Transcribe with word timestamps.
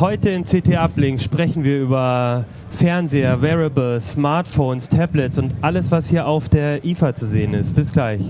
Heute 0.00 0.30
in 0.30 0.42
CT 0.42 0.76
Uplink 0.76 1.22
sprechen 1.22 1.62
wir 1.62 1.80
über 1.80 2.46
Fernseher, 2.70 3.40
Wearables, 3.40 4.10
Smartphones, 4.10 4.88
Tablets 4.88 5.38
und 5.38 5.54
alles, 5.60 5.92
was 5.92 6.08
hier 6.10 6.26
auf 6.26 6.48
der 6.48 6.84
IFA 6.84 7.14
zu 7.14 7.26
sehen 7.26 7.54
ist. 7.54 7.76
Bis 7.76 7.92
gleich. 7.92 8.20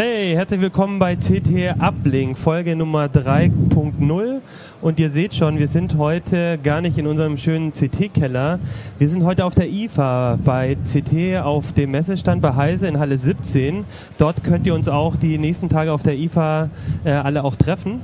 Hey, 0.00 0.32
herzlich 0.36 0.60
willkommen 0.60 1.00
bei 1.00 1.16
CT 1.16 1.74
Uplink, 1.80 2.38
Folge 2.38 2.76
Nummer 2.76 3.06
3.0. 3.06 4.40
Und 4.80 5.00
ihr 5.00 5.10
seht 5.10 5.34
schon, 5.34 5.58
wir 5.58 5.66
sind 5.66 5.96
heute 5.98 6.56
gar 6.62 6.80
nicht 6.80 6.98
in 6.98 7.08
unserem 7.08 7.36
schönen 7.36 7.72
CT-Keller. 7.72 8.60
Wir 8.96 9.08
sind 9.08 9.24
heute 9.24 9.44
auf 9.44 9.56
der 9.56 9.68
IFA 9.68 10.38
bei 10.44 10.76
CT 10.84 11.42
auf 11.42 11.72
dem 11.72 11.90
Messestand 11.90 12.40
bei 12.42 12.54
Heise 12.54 12.86
in 12.86 13.00
Halle 13.00 13.18
17. 13.18 13.84
Dort 14.18 14.44
könnt 14.44 14.68
ihr 14.68 14.74
uns 14.74 14.88
auch 14.88 15.16
die 15.16 15.36
nächsten 15.36 15.68
Tage 15.68 15.90
auf 15.90 16.04
der 16.04 16.16
IFA 16.16 16.70
äh, 17.02 17.10
alle 17.10 17.42
auch 17.42 17.56
treffen. 17.56 18.00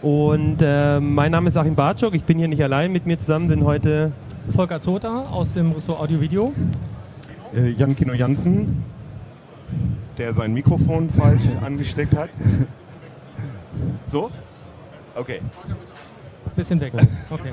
Und 0.00 0.62
äh, 0.62 1.00
mein 1.00 1.32
Name 1.32 1.48
ist 1.48 1.58
Achim 1.58 1.74
Bartschuk, 1.74 2.14
ich 2.14 2.24
bin 2.24 2.38
hier 2.38 2.48
nicht 2.48 2.62
allein. 2.62 2.90
Mit 2.92 3.04
mir 3.04 3.18
zusammen 3.18 3.50
sind 3.50 3.62
heute 3.62 4.12
Volker 4.56 4.80
Zota 4.80 5.24
aus 5.24 5.52
dem 5.52 5.72
Ressort 5.72 6.00
Audio-Video. 6.00 6.54
Äh, 7.54 7.72
Jan 7.72 7.94
Kino 7.94 8.14
Jansen, 8.14 8.82
der 10.18 10.32
sein 10.34 10.52
Mikrofon 10.52 11.08
falsch 11.10 11.42
angesteckt 11.64 12.16
hat. 12.16 12.30
So? 14.06 14.30
Okay. 15.14 15.40
Bisschen 16.56 16.80
weg. 16.80 16.92
Okay. 17.30 17.52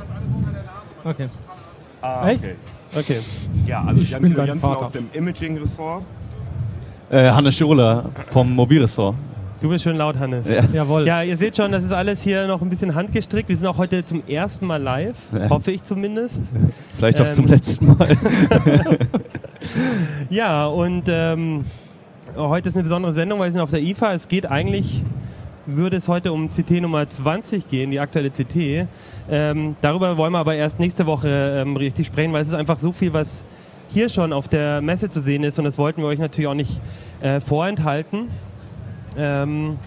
Okay. 1.04 1.28
Ah, 2.02 2.30
Echt? 2.30 2.44
okay. 2.44 2.56
Okay. 2.98 3.18
Ja, 3.66 3.84
also 3.86 4.02
Ich 4.02 4.12
Jan 4.12 4.22
bin 4.22 4.36
Jansen 4.36 4.60
Vater. 4.60 4.86
aus 4.86 4.92
dem 4.92 5.08
Imaging-Ressort. 5.14 6.04
Äh, 7.10 7.30
Hannes 7.32 7.56
Scholer 7.58 8.06
vom 8.30 8.54
Mobilressort. 8.54 9.16
Du 9.62 9.70
bist 9.70 9.84
schön 9.84 9.96
laut, 9.96 10.18
Hannes. 10.18 10.48
Ja. 10.48 10.64
Jawohl. 10.74 11.06
Ja, 11.08 11.22
ihr 11.22 11.38
seht 11.38 11.56
schon, 11.56 11.72
das 11.72 11.84
ist 11.84 11.92
alles 11.92 12.22
hier 12.24 12.48
noch 12.48 12.62
ein 12.62 12.70
bisschen 12.70 12.96
handgestrickt. 12.96 13.48
Wir 13.50 13.56
sind 13.58 13.68
auch 13.68 13.78
heute 13.78 14.04
zum 14.04 14.24
ersten 14.28 14.66
Mal 14.66 14.82
live, 14.82 15.16
Ja. 15.34 15.50
hoffe 15.50 15.72
ich 15.72 15.84
zumindest. 15.84 16.44
Vielleicht 16.96 17.22
auch 17.22 17.28
Ähm. 17.28 17.34
zum 17.34 17.48
letzten 17.48 17.88
Mal. 17.88 18.18
Ja, 20.30 20.66
und 20.66 21.04
ähm, 21.08 21.66
heute 22.38 22.70
ist 22.70 22.76
eine 22.76 22.84
besondere 22.84 23.14
Sendung, 23.14 23.40
weil 23.40 23.48
wir 23.48 23.52
sind 23.52 23.62
auf 23.62 23.72
der 23.72 23.82
IFA. 23.82 24.14
Es 24.14 24.28
geht 24.28 24.46
eigentlich, 24.46 25.04
würde 25.66 25.98
es 25.98 26.08
heute 26.08 26.32
um 26.32 26.50
CT 26.50 26.82
Nummer 26.82 27.08
20 27.08 27.68
gehen, 27.68 27.92
die 27.92 28.00
aktuelle 28.00 28.30
CT. 28.30 28.88
Ähm, 29.30 29.76
darüber 29.82 30.18
wollen 30.18 30.34
wir 30.34 30.40
aber 30.40 30.56
erst 30.56 30.80
nächste 30.80 31.06
Woche 31.06 31.62
ähm, 31.62 31.76
richtig 31.78 32.08
sprechen, 32.08 32.34
weil 32.34 32.42
es 32.42 32.50
ist 32.50 32.54
einfach 32.54 32.80
so 32.80 32.92
viel, 32.92 33.14
was 33.14 33.44
hier 33.90 34.10
schon 34.10 34.34
auf 34.34 34.48
der 34.48 34.82
Messe 34.82 35.10
zu 35.10 35.20
sehen 35.20 35.44
ist 35.44 35.60
und 35.60 35.66
das 35.66 35.78
wollten 35.78 36.02
wir 36.02 36.08
euch 36.08 36.20
natürlich 36.20 36.48
auch 36.48 36.54
nicht 36.54 36.82
äh, 37.22 37.42
vorenthalten. 37.42 38.30
Ähm, 39.18 39.78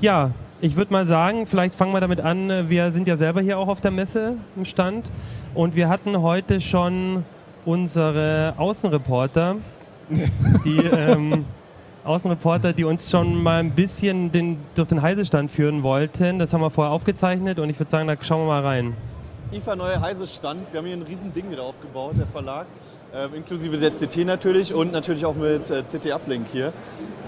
ja, 0.00 0.32
ich 0.60 0.76
würde 0.76 0.92
mal 0.92 1.06
sagen, 1.06 1.46
vielleicht 1.46 1.74
fangen 1.74 1.92
wir 1.92 2.00
damit 2.00 2.20
an. 2.20 2.68
Wir 2.68 2.92
sind 2.92 3.08
ja 3.08 3.16
selber 3.16 3.40
hier 3.40 3.58
auch 3.58 3.68
auf 3.68 3.80
der 3.80 3.90
Messe 3.90 4.34
im 4.56 4.64
Stand 4.64 5.06
und 5.54 5.76
wir 5.76 5.88
hatten 5.88 6.20
heute 6.20 6.60
schon 6.60 7.24
unsere 7.64 8.54
Außenreporter, 8.58 9.56
die 10.64 10.78
ähm, 10.78 11.44
Außenreporter, 12.08 12.72
die 12.72 12.84
uns 12.84 13.10
schon 13.10 13.42
mal 13.42 13.60
ein 13.60 13.72
bisschen 13.72 14.32
den, 14.32 14.56
durch 14.74 14.88
den 14.88 15.02
Heisestand 15.02 15.50
führen 15.50 15.82
wollten. 15.82 16.38
Das 16.38 16.52
haben 16.52 16.62
wir 16.62 16.70
vorher 16.70 16.92
aufgezeichnet 16.92 17.58
und 17.58 17.68
ich 17.68 17.78
würde 17.78 17.90
sagen, 17.90 18.08
da 18.08 18.16
schauen 18.20 18.40
wir 18.40 18.46
mal 18.46 18.62
rein. 18.62 18.96
IFA 19.52 19.76
Neue 19.76 20.00
Heise 20.00 20.26
Stand. 20.26 20.72
Wir 20.72 20.78
haben 20.78 20.86
hier 20.86 20.96
ein 20.96 21.02
riesen 21.02 21.32
Ding 21.34 21.50
wieder 21.50 21.62
aufgebaut, 21.62 22.14
der 22.18 22.26
Verlag. 22.26 22.66
Ähm, 23.14 23.30
inklusive 23.36 23.76
der 23.76 23.90
CT 23.90 24.18
natürlich 24.26 24.74
und 24.74 24.92
natürlich 24.92 25.24
auch 25.24 25.34
mit 25.34 25.70
äh, 25.70 25.82
CT 25.82 26.12
Uplink 26.12 26.46
hier. 26.50 26.72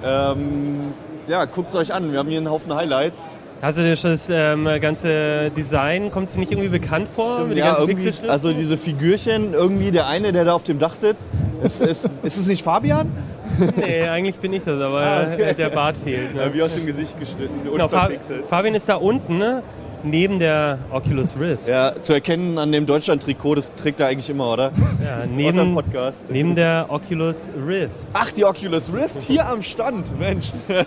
Ähm, 0.05 0.93
ja, 1.29 1.45
guckt 1.45 1.71
es 1.71 1.77
euch 1.77 1.95
an. 1.95 2.13
Wir 2.13 2.19
haben 2.19 2.29
hier 2.29 2.39
einen 2.39 2.51
Haufen 2.51 2.75
Highlights. 2.75 3.25
Schon 3.63 4.11
das 4.11 4.31
ähm, 4.31 4.67
ganze 4.81 5.51
Design, 5.51 6.11
kommt 6.11 6.29
es 6.29 6.35
dir 6.35 6.41
nicht 6.41 6.53
irgendwie 6.53 6.71
bekannt 6.71 7.09
vor? 7.15 7.47
Ja, 7.55 7.75
ganzen 7.75 7.91
irgendwie, 7.91 8.29
also 8.29 8.55
diese 8.55 8.79
Figürchen, 8.79 9.53
irgendwie 9.53 9.91
der 9.91 10.07
eine, 10.07 10.33
der 10.33 10.47
da 10.47 10.55
auf 10.55 10.65
dem 10.65 10.79
Dach 10.79 10.95
sitzt. 10.95 11.25
Ist, 11.63 11.83
ist, 11.83 12.25
ist 12.25 12.39
es 12.39 12.47
nicht 12.47 12.63
Fabian? 12.65 13.13
nee, 13.77 14.03
eigentlich 14.09 14.37
bin 14.37 14.53
ich 14.53 14.63
das, 14.65 14.81
aber 14.81 15.01
Ah, 15.01 15.23
okay. 15.33 15.43
äh, 15.51 15.55
der 15.55 15.69
Bart 15.71 15.97
fehlt. 15.97 16.35
Ne? 16.35 16.43
Ja, 16.43 16.55
wie 16.55 16.63
aus 16.63 16.75
dem 16.75 16.87
Gesicht 16.87 17.19
geschnitten. 17.19 17.61
Genau, 17.65 17.89
Fa 17.89 18.07
unverpixelt. 18.07 18.47
Fabian 18.49 18.75
ist 18.75 18.89
da 18.89 18.97
unten, 18.97 19.39
ne? 19.39 19.63
neben 20.03 20.39
der 20.39 20.79
Oculus 20.91 21.39
Rift. 21.39 21.69
Ja, 21.69 21.93
zu 22.01 22.15
erkennen 22.15 22.57
an 22.57 22.73
dem 22.73 22.87
Deutschland-Trikot, 22.87 23.57
das 23.57 23.75
trägt 23.75 24.01
er 24.01 24.07
eigentlich 24.07 24.31
immer, 24.31 24.51
oder? 24.55 24.73
Ja, 25.05 25.27
neben, 25.27 25.75
Podcast. 25.75 26.17
neben 26.31 26.55
der 26.55 26.87
Oculus 26.89 27.51
Rift. 27.67 27.91
Ach, 28.15 28.33
die 28.33 28.47
Oculus 28.47 28.91
Rift 28.95 29.21
hier 29.21 29.47
am 29.47 29.63
Stand, 29.63 30.19
Mensch. 30.19 30.53
Ja, 30.69 30.85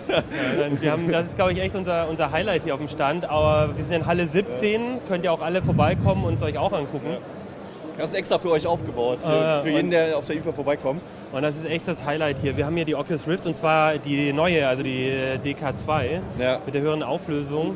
wir 0.80 0.90
haben, 0.90 1.12
das 1.12 1.26
ist, 1.26 1.36
glaube 1.36 1.52
ich, 1.52 1.60
echt 1.60 1.76
unser, 1.76 2.08
unser 2.08 2.32
Highlight 2.32 2.62
hier 2.64 2.74
auf 2.74 2.80
dem 2.80 2.88
Stand. 2.88 3.28
Aber 3.30 3.68
wir 3.76 3.84
sind 3.84 3.92
in 3.94 4.04
Halle 4.06 4.26
17, 4.26 4.80
könnt 5.06 5.24
ihr 5.24 5.32
auch 5.32 5.42
alle 5.42 5.62
vorbeikommen 5.62 6.24
und 6.24 6.34
es 6.34 6.42
euch 6.42 6.58
auch 6.58 6.72
angucken. 6.72 7.16
Das 7.96 8.08
ist 8.10 8.16
extra 8.16 8.40
für 8.40 8.50
euch 8.50 8.66
aufgebaut, 8.66 9.18
Ah, 9.24 9.60
für 9.62 9.70
jeden, 9.70 9.92
der 9.92 10.18
auf 10.18 10.26
der 10.26 10.34
IFA 10.36 10.50
vorbeikommt. 10.50 11.00
Und 11.34 11.42
das 11.42 11.56
ist 11.56 11.66
echt 11.66 11.88
das 11.88 12.04
Highlight 12.04 12.36
hier. 12.40 12.56
Wir 12.56 12.64
haben 12.64 12.76
hier 12.76 12.84
die 12.84 12.94
Oculus 12.94 13.26
Rift 13.26 13.44
und 13.44 13.56
zwar 13.56 13.98
die 13.98 14.32
neue, 14.32 14.68
also 14.68 14.84
die 14.84 15.08
äh, 15.08 15.36
DK2 15.44 16.20
Ja. 16.38 16.60
mit 16.64 16.74
der 16.76 16.82
höheren 16.82 17.02
Auflösung. 17.02 17.74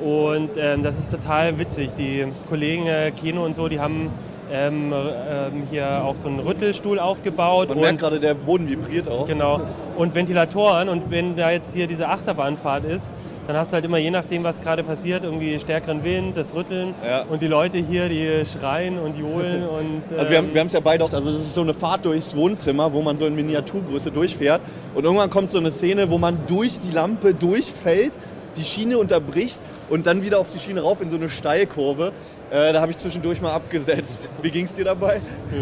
Und 0.00 0.50
ähm, 0.56 0.84
das 0.84 1.00
ist 1.00 1.10
total 1.10 1.58
witzig. 1.58 1.90
Die 1.98 2.26
Kollegen 2.48 2.86
äh, 2.86 3.10
Kino 3.10 3.44
und 3.44 3.56
so, 3.56 3.66
die 3.66 3.80
haben 3.80 4.08
ähm, 4.52 4.92
ähm, 4.92 5.64
hier 5.68 6.04
auch 6.04 6.14
so 6.14 6.28
einen 6.28 6.38
Rüttelstuhl 6.38 7.00
aufgebaut. 7.00 7.70
Man 7.70 7.78
und 7.78 7.82
merkt 7.82 7.98
gerade, 7.98 8.20
der 8.20 8.34
Boden 8.34 8.68
vibriert 8.68 9.08
auch. 9.08 9.26
Genau. 9.26 9.60
Und 9.96 10.14
Ventilatoren. 10.14 10.88
Und 10.88 11.10
wenn 11.10 11.34
da 11.34 11.50
jetzt 11.50 11.74
hier 11.74 11.88
diese 11.88 12.08
Achterbahnfahrt 12.08 12.84
ist, 12.84 13.10
dann 13.46 13.56
hast 13.56 13.72
du 13.72 13.74
halt 13.74 13.84
immer, 13.84 13.98
je 13.98 14.10
nachdem, 14.10 14.44
was 14.44 14.60
gerade 14.60 14.82
passiert, 14.82 15.24
irgendwie 15.24 15.58
stärkeren 15.58 16.04
Wind, 16.04 16.36
das 16.36 16.54
Rütteln. 16.54 16.94
Ja. 17.04 17.22
Und 17.22 17.42
die 17.42 17.48
Leute 17.48 17.78
hier, 17.78 18.08
die 18.08 18.44
schreien 18.46 18.98
und 18.98 19.16
johlen. 19.18 19.62
Und, 19.72 20.02
Also 20.16 20.30
wir 20.30 20.38
ähm, 20.38 20.46
haben 20.46 20.54
wir 20.54 20.64
es 20.64 20.72
ja 20.72 20.80
beide 20.80 21.04
auch, 21.04 21.12
also 21.12 21.30
das 21.30 21.40
ist 21.40 21.54
so 21.54 21.62
eine 21.62 21.74
Fahrt 21.74 22.04
durchs 22.04 22.36
Wohnzimmer, 22.36 22.92
wo 22.92 23.02
man 23.02 23.18
so 23.18 23.26
in 23.26 23.34
Miniaturgröße 23.34 24.10
durchfährt 24.10 24.60
und 24.94 25.04
irgendwann 25.04 25.30
kommt 25.30 25.50
so 25.50 25.58
eine 25.58 25.70
Szene, 25.70 26.10
wo 26.10 26.18
man 26.18 26.38
durch 26.46 26.78
die 26.78 26.90
Lampe 26.90 27.34
durchfällt, 27.34 28.12
die 28.56 28.64
Schiene 28.64 28.98
unterbricht 28.98 29.60
und 29.88 30.06
dann 30.06 30.22
wieder 30.22 30.38
auf 30.38 30.50
die 30.50 30.58
Schiene 30.58 30.80
rauf 30.82 31.00
in 31.00 31.10
so 31.10 31.16
eine 31.16 31.28
Steilkurve. 31.28 32.12
Äh, 32.50 32.72
da 32.74 32.80
habe 32.82 32.90
ich 32.90 32.98
zwischendurch 32.98 33.40
mal 33.40 33.52
abgesetzt. 33.52 34.28
Wie 34.42 34.50
ging 34.50 34.66
es 34.66 34.74
dir 34.74 34.84
dabei? 34.84 35.20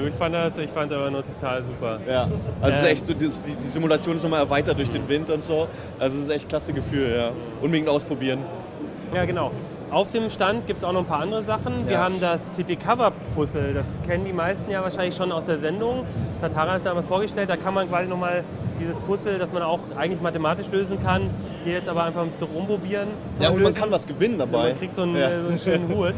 ich 0.08 0.14
fand 0.14 0.34
das, 0.34 0.58
ich 0.58 0.70
fand 0.70 0.92
aber 0.92 1.08
nur 1.10 1.22
total 1.24 1.62
super. 1.62 2.00
Ja, 2.08 2.26
also 2.60 2.76
es 2.76 2.82
Ähm. 2.82 2.88
echt, 2.88 3.08
die, 3.08 3.14
die 3.14 3.68
Simulation 3.68 4.16
ist 4.16 4.22
nochmal 4.24 4.40
erweitert 4.40 4.76
durch 4.76 4.90
den 4.90 5.08
Wind 5.08 5.30
und 5.30 5.44
so. 5.44 5.68
Also 6.00 6.18
es 6.18 6.24
ist 6.24 6.30
echt 6.32 6.48
klasse 6.48 6.72
Gefühl, 6.72 7.14
ja. 7.16 7.30
Unbedingt 7.62 7.88
ausprobieren. 7.88 8.40
Ja, 9.14 9.24
genau. 9.24 9.52
Auf 9.92 10.10
dem 10.12 10.30
Stand 10.30 10.66
gibt 10.68 10.80
es 10.82 10.84
auch 10.84 10.92
noch 10.92 11.00
ein 11.00 11.06
paar 11.06 11.20
andere 11.20 11.42
Sachen. 11.42 11.84
Wir 11.86 11.94
Ja. 11.94 12.04
haben 12.04 12.20
das 12.20 12.40
CT-Cover-Puzzle. 12.56 13.74
Das 13.74 13.86
kennen 14.06 14.24
die 14.24 14.32
meisten 14.32 14.70
ja 14.70 14.82
wahrscheinlich 14.82 15.16
schon 15.16 15.32
aus 15.32 15.44
der 15.46 15.58
Sendung. 15.58 16.04
Das 16.40 16.50
hat 16.50 16.56
Harald 16.56 16.84
damals 16.86 17.06
vorgestellt. 17.06 17.50
Da 17.50 17.56
kann 17.56 17.74
man 17.74 17.88
quasi 17.88 18.08
nochmal 18.08 18.44
dieses 18.80 18.96
Puzzle, 18.98 19.38
das 19.38 19.52
man 19.52 19.62
auch 19.62 19.80
eigentlich 19.96 20.20
mathematisch 20.20 20.66
lösen 20.72 21.02
kann, 21.02 21.22
hier 21.64 21.74
jetzt 21.74 21.88
aber 21.88 22.04
einfach 22.04 22.24
rumprobieren. 22.54 23.08
Ja, 23.40 23.50
und 23.50 23.62
man 23.62 23.74
kann 23.74 23.90
was 23.90 24.06
gewinnen 24.06 24.38
dabei. 24.38 24.70
Man 24.70 24.78
kriegt 24.78 24.94
so 24.94 25.02
einen, 25.02 25.16
Ja. 25.16 25.28
so 25.42 25.48
einen 25.48 25.58
schönen 25.58 25.88
Hut. 25.88 26.14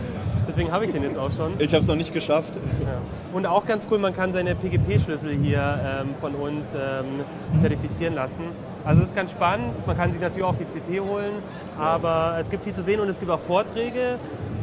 Deswegen 0.48 0.72
habe 0.72 0.84
ich 0.84 0.92
den 0.92 1.02
jetzt 1.04 1.16
auch 1.16 1.30
schon. 1.30 1.52
Ich 1.58 1.72
habe 1.72 1.82
es 1.82 1.88
noch 1.88 1.94
nicht 1.96 2.12
geschafft. 2.12 2.54
Ja. 2.56 2.98
Und 3.32 3.46
auch 3.46 3.64
ganz 3.64 3.86
cool, 3.90 3.98
man 3.98 4.14
kann 4.14 4.32
seine 4.32 4.54
PGP-Schlüssel 4.54 5.30
hier 5.42 5.78
ähm, 6.02 6.14
von 6.20 6.34
uns 6.34 6.72
ähm, 6.74 7.24
zertifizieren 7.60 8.14
lassen. 8.14 8.42
Also 8.84 9.00
das 9.00 9.10
ist 9.10 9.16
ganz 9.16 9.30
spannend. 9.30 9.86
Man 9.86 9.96
kann 9.96 10.12
sich 10.12 10.20
natürlich 10.20 10.44
auch 10.44 10.56
die 10.56 10.64
CT 10.64 11.00
holen, 11.00 11.32
aber 11.78 12.36
es 12.40 12.50
gibt 12.50 12.64
viel 12.64 12.72
zu 12.74 12.82
sehen 12.82 13.00
und 13.00 13.08
es 13.08 13.18
gibt 13.18 13.30
auch 13.30 13.38
Vorträge, 13.40 14.18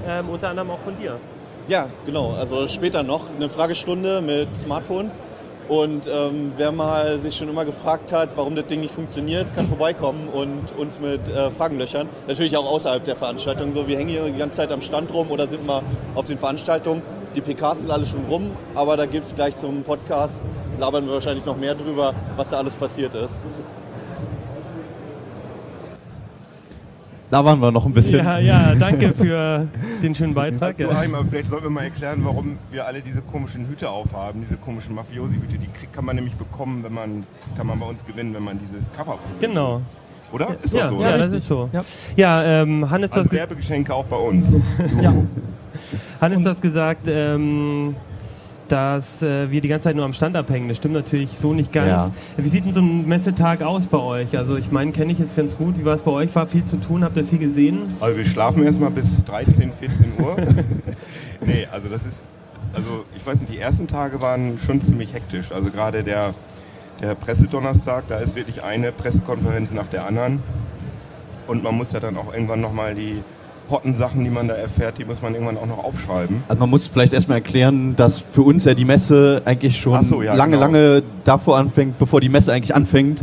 ähm, 0.07 0.29
unter 0.29 0.49
anderem 0.49 0.69
auch 0.71 0.79
von 0.79 0.97
dir. 0.99 1.15
Ja, 1.69 1.87
genau. 2.05 2.33
Also 2.33 2.67
später 2.67 3.01
noch 3.03 3.23
eine 3.35 3.47
Fragestunde 3.47 4.21
mit 4.21 4.47
Smartphones. 4.61 5.19
Und 5.69 6.07
ähm, 6.07 6.51
wer 6.57 6.71
mal 6.71 7.19
sich 7.19 7.37
schon 7.37 7.47
immer 7.47 7.63
gefragt 7.63 8.11
hat, 8.11 8.29
warum 8.35 8.55
das 8.55 8.65
Ding 8.65 8.81
nicht 8.81 8.93
funktioniert, 8.93 9.55
kann 9.55 9.67
vorbeikommen 9.67 10.27
und 10.27 10.75
uns 10.75 10.99
mit 10.99 11.21
äh, 11.27 11.51
Fragen 11.51 11.77
löchern. 11.77 12.09
Natürlich 12.27 12.57
auch 12.57 12.69
außerhalb 12.69 13.03
der 13.03 13.15
Veranstaltung. 13.15 13.75
So, 13.75 13.87
wir 13.87 13.95
hängen 13.95 14.09
hier 14.09 14.25
die 14.25 14.37
ganze 14.37 14.55
Zeit 14.55 14.71
am 14.71 14.81
Stand 14.81 15.13
rum 15.13 15.29
oder 15.29 15.47
sind 15.47 15.67
mal 15.67 15.83
auf 16.15 16.25
den 16.25 16.39
Veranstaltungen. 16.39 17.03
Die 17.35 17.41
PKs 17.41 17.81
sind 17.81 17.91
alle 17.91 18.07
schon 18.07 18.25
rum, 18.27 18.49
aber 18.73 18.97
da 18.97 19.05
gibt 19.05 19.27
es 19.27 19.35
gleich 19.35 19.55
zum 19.57 19.83
Podcast, 19.83 20.41
labern 20.79 21.05
wir 21.05 21.13
wahrscheinlich 21.13 21.45
noch 21.45 21.55
mehr 21.55 21.75
drüber, 21.75 22.15
was 22.35 22.49
da 22.49 22.57
alles 22.57 22.73
passiert 22.73 23.13
ist. 23.13 23.35
Labern 27.31 27.59
wir 27.61 27.71
noch 27.71 27.85
ein 27.85 27.93
bisschen. 27.93 28.25
Ja, 28.25 28.39
ja, 28.39 28.73
danke 28.73 29.13
für 29.13 29.67
den 30.01 30.15
schönen 30.15 30.33
Beitrag. 30.33 30.77
Du, 30.77 30.89
aber 30.89 31.23
vielleicht 31.29 31.49
sollten 31.49 31.65
wir 31.65 31.69
mal 31.69 31.83
erklären, 31.83 32.21
warum 32.23 32.57
wir 32.71 32.87
alle 32.87 33.01
diese 33.01 33.21
komischen 33.21 33.67
Hüte 33.67 33.89
aufhaben, 33.89 34.41
diese 34.41 34.57
komischen 34.57 34.95
Mafiosi-Hüte. 34.95 35.59
Die 35.59 35.67
krieg, 35.67 35.93
kann 35.93 36.05
man 36.05 36.15
nämlich 36.15 36.33
bekommen, 36.35 36.83
wenn 36.83 36.93
man, 36.93 37.23
kann 37.55 37.67
man 37.67 37.79
bei 37.79 37.85
uns 37.85 38.03
gewinnen, 38.03 38.33
wenn 38.33 38.43
man 38.43 38.59
dieses 38.59 38.91
Cover 38.93 39.19
Genau. 39.39 39.81
Oder? 40.31 40.55
Ist 40.63 40.73
doch 40.73 40.79
ja, 40.79 40.89
so, 40.89 41.01
ja, 41.01 41.07
oder? 41.09 41.17
das 41.19 41.31
ist 41.33 41.47
so. 41.47 41.69
Ja. 41.71 41.83
Ja, 42.15 42.43
ähm, 42.61 42.89
Hannes, 42.89 43.11
du 43.11 43.15
hast 43.17 43.19
Also 43.19 43.29
ge- 43.29 43.39
Werbegeschenke 43.39 43.93
auch 43.93 44.05
bei 44.05 44.15
uns. 44.17 44.47
Ja. 45.01 45.13
Hannes, 46.21 46.41
du 46.41 46.49
hast 46.49 46.61
gesagt, 46.61 47.07
ähm, 47.07 47.95
dass 48.71 49.21
äh, 49.21 49.51
wir 49.51 49.61
die 49.61 49.67
ganze 49.67 49.85
Zeit 49.85 49.95
nur 49.95 50.05
am 50.05 50.13
Stand 50.13 50.35
abhängen. 50.35 50.67
Das 50.67 50.77
stimmt 50.77 50.93
natürlich 50.93 51.37
so 51.37 51.53
nicht 51.53 51.73
ganz. 51.73 51.87
Ja. 51.87 52.11
Wie 52.37 52.47
sieht 52.47 52.65
denn 52.65 52.71
so 52.71 52.81
ein 52.81 53.07
Messetag 53.07 53.61
aus 53.61 53.85
bei 53.85 53.97
euch? 53.97 54.37
Also 54.37 54.55
ich 54.57 54.71
meine, 54.71 54.91
kenne 54.91 55.11
ich 55.11 55.19
jetzt 55.19 55.35
ganz 55.35 55.57
gut. 55.57 55.77
Wie 55.79 55.85
war 55.85 55.95
es 55.95 56.01
bei 56.01 56.11
euch? 56.11 56.33
War 56.35 56.47
viel 56.47 56.65
zu 56.65 56.77
tun? 56.77 57.03
Habt 57.03 57.17
ihr 57.17 57.25
viel 57.25 57.39
gesehen? 57.39 57.81
Also 57.99 58.17
wir 58.17 58.25
schlafen 58.25 58.63
erstmal 58.63 58.91
bis 58.91 59.23
13, 59.25 59.71
14 59.71 60.13
Uhr. 60.19 60.37
nee, 61.45 61.67
also 61.71 61.89
das 61.89 62.05
ist, 62.05 62.27
also 62.73 63.05
ich 63.15 63.25
weiß 63.25 63.41
nicht, 63.41 63.53
die 63.53 63.59
ersten 63.59 63.87
Tage 63.87 64.21
waren 64.21 64.59
schon 64.59 64.81
ziemlich 64.81 65.13
hektisch. 65.13 65.51
Also 65.51 65.71
gerade 65.71 66.03
der, 66.03 66.33
der 67.01 67.15
Pressedonnerstag, 67.15 68.05
da 68.07 68.17
ist 68.17 68.35
wirklich 68.35 68.63
eine 68.63 68.91
Pressekonferenz 68.91 69.71
nach 69.71 69.87
der 69.87 70.05
anderen. 70.05 70.39
Und 71.47 71.63
man 71.63 71.75
muss 71.75 71.91
ja 71.91 71.99
dann 71.99 72.15
auch 72.17 72.33
irgendwann 72.33 72.61
nochmal 72.61 72.93
die 72.93 73.23
hotten 73.69 73.93
Sachen, 73.93 74.23
die 74.23 74.29
man 74.29 74.47
da 74.47 74.55
erfährt, 74.55 74.97
die 74.97 75.05
muss 75.05 75.21
man 75.21 75.33
irgendwann 75.33 75.57
auch 75.57 75.65
noch 75.65 75.83
aufschreiben. 75.83 76.43
Also 76.47 76.59
man 76.59 76.69
muss 76.69 76.87
vielleicht 76.87 77.13
erstmal 77.13 77.37
erklären, 77.37 77.95
dass 77.95 78.19
für 78.19 78.41
uns 78.41 78.65
ja 78.65 78.73
die 78.73 78.85
Messe 78.85 79.41
eigentlich 79.45 79.79
schon 79.79 80.03
so, 80.03 80.21
ja, 80.21 80.33
lange, 80.33 80.57
genau. 80.57 80.65
lange 80.65 81.03
davor 81.23 81.57
anfängt, 81.57 81.97
bevor 81.99 82.21
die 82.21 82.29
Messe 82.29 82.51
eigentlich 82.53 82.75
anfängt. 82.75 83.21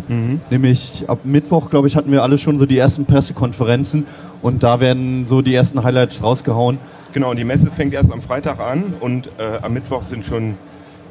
Nämlich 0.51 1.05
ab 1.09 1.21
Mittwoch, 1.25 1.71
glaube 1.71 1.89
ich, 1.89 1.97
hatten 1.97 2.13
wir 2.13 2.23
alle 2.23 2.39
schon 2.39 2.59
so 2.59 2.67
die 2.67 2.79
ersten 2.79 3.07
Pressekonferenzen 3.07 4.07
und 4.43 4.63
da 4.63 4.81
werden 4.81 5.27
so 5.27 5.43
die 5.43 5.55
ersten 5.55 5.83
Highlights 5.83 6.23
rausgehauen. 6.23 6.79
Genau, 7.13 7.31
und 7.31 7.39
die 7.39 7.45
Messe 7.45 7.71
fängt 7.71 7.95
erst 7.95 8.13
am 8.13 8.21
Freitag 8.21 8.61
an 8.61 8.95
und 9.01 9.29
äh, 9.39 9.63
am 9.63 9.73
Mittwoch 9.73 10.05
sind 10.05 10.25
schon 10.27 10.55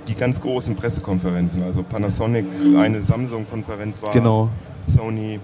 die 0.07 0.13
ganz 0.13 0.39
großen 0.39 0.75
Pressekonferenzen. 0.75 1.63
Also 1.63 1.83
Panasonic, 1.83 2.45
eine 2.77 3.01
Samsung-Konferenz 3.01 3.95
war, 4.01 4.13
Genau. 4.13 4.49
Sony. 4.87 5.39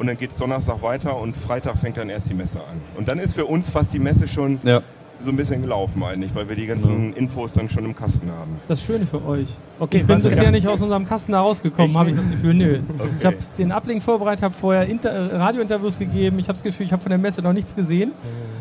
Und 0.00 0.06
dann 0.06 0.16
geht 0.16 0.30
es 0.30 0.38
Donnerstag 0.38 0.80
weiter 0.82 1.18
und 1.20 1.36
Freitag 1.36 1.76
fängt 1.76 1.98
dann 1.98 2.08
erst 2.08 2.30
die 2.30 2.34
Messe 2.34 2.58
an. 2.58 2.80
Und 2.96 3.06
dann 3.08 3.18
ist 3.18 3.34
für 3.34 3.44
uns 3.44 3.68
fast 3.68 3.92
die 3.92 3.98
Messe 3.98 4.26
schon 4.26 4.58
Ja. 4.62 4.80
so 5.20 5.28
ein 5.28 5.36
bisschen 5.36 5.60
gelaufen 5.60 6.02
eigentlich, 6.02 6.34
weil 6.34 6.48
wir 6.48 6.56
die 6.56 6.64
ganzen 6.64 7.12
Infos 7.12 7.52
dann 7.52 7.68
schon 7.68 7.84
im 7.84 7.94
Kasten 7.94 8.30
haben. 8.30 8.58
Das 8.66 8.82
Schöne 8.82 9.04
für 9.04 9.22
euch. 9.26 9.48
Okay, 9.78 9.98
Ich 9.98 10.06
bin 10.06 10.22
bisher 10.22 10.44
ja. 10.44 10.50
nicht 10.50 10.66
aus 10.66 10.80
unserem 10.80 11.06
Kasten 11.06 11.32
da 11.32 11.42
rausgekommen, 11.42 11.98
habe 11.98 12.08
ich 12.08 12.16
das 12.16 12.30
Gefühl. 12.30 12.54
Nö. 12.54 12.80
Okay. 12.98 13.08
Ich 13.18 13.24
habe 13.26 13.36
den 13.58 13.72
Ablink 13.72 14.02
vorbereitet, 14.02 14.42
habe 14.42 14.54
vorher 14.54 14.86
Inter 14.86 15.10
äh, 15.10 15.36
Radiointerviews 15.36 15.98
gegeben. 15.98 16.38
Ich 16.38 16.46
habe 16.48 16.54
das 16.54 16.62
Gefühl, 16.62 16.86
ich 16.86 16.92
habe 16.92 17.02
von 17.02 17.10
der 17.10 17.18
Messe 17.18 17.42
noch 17.42 17.52
nichts 17.52 17.76
gesehen. 17.76 18.12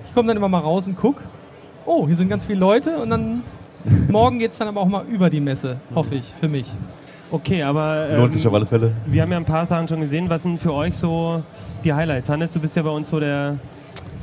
Ich 0.05 0.13
komme 0.13 0.27
dann 0.27 0.35
immer 0.35 0.49
mal 0.49 0.59
raus 0.59 0.87
und 0.87 0.97
guck. 0.97 1.21
Oh, 1.85 2.05
hier 2.05 2.17
sind 2.17 2.27
ganz 2.27 2.43
viele 2.43 2.59
Leute 2.59 2.97
und 2.97 3.09
dann 3.11 3.43
morgen 4.09 4.39
geht 4.39 4.51
es 4.51 4.57
dann 4.57 4.67
aber 4.67 4.81
auch 4.81 4.87
mal 4.89 5.05
über 5.05 5.29
die 5.29 5.39
Messe, 5.39 5.77
hoffe 5.95 6.15
ich, 6.15 6.33
für 6.37 6.49
mich. 6.49 6.69
Okay, 7.31 7.61
aber 7.63 8.07
ähm, 8.09 8.17
Lohnt 8.21 8.33
sich 8.33 8.47
auf 8.47 8.53
alle 8.53 8.65
Fälle. 8.65 8.91
wir 9.05 9.21
haben 9.21 9.31
ja 9.31 9.37
ein 9.37 9.45
paar 9.45 9.67
Sachen 9.67 9.87
schon 9.87 10.01
gesehen. 10.01 10.29
Was 10.29 10.43
sind 10.43 10.57
für 10.59 10.73
euch 10.73 10.95
so 10.95 11.43
die 11.83 11.93
Highlights? 11.93 12.27
Hannes, 12.29 12.51
du 12.51 12.59
bist 12.59 12.75
ja 12.75 12.81
bei 12.81 12.89
uns 12.89 13.09
so 13.09 13.19
der 13.19 13.57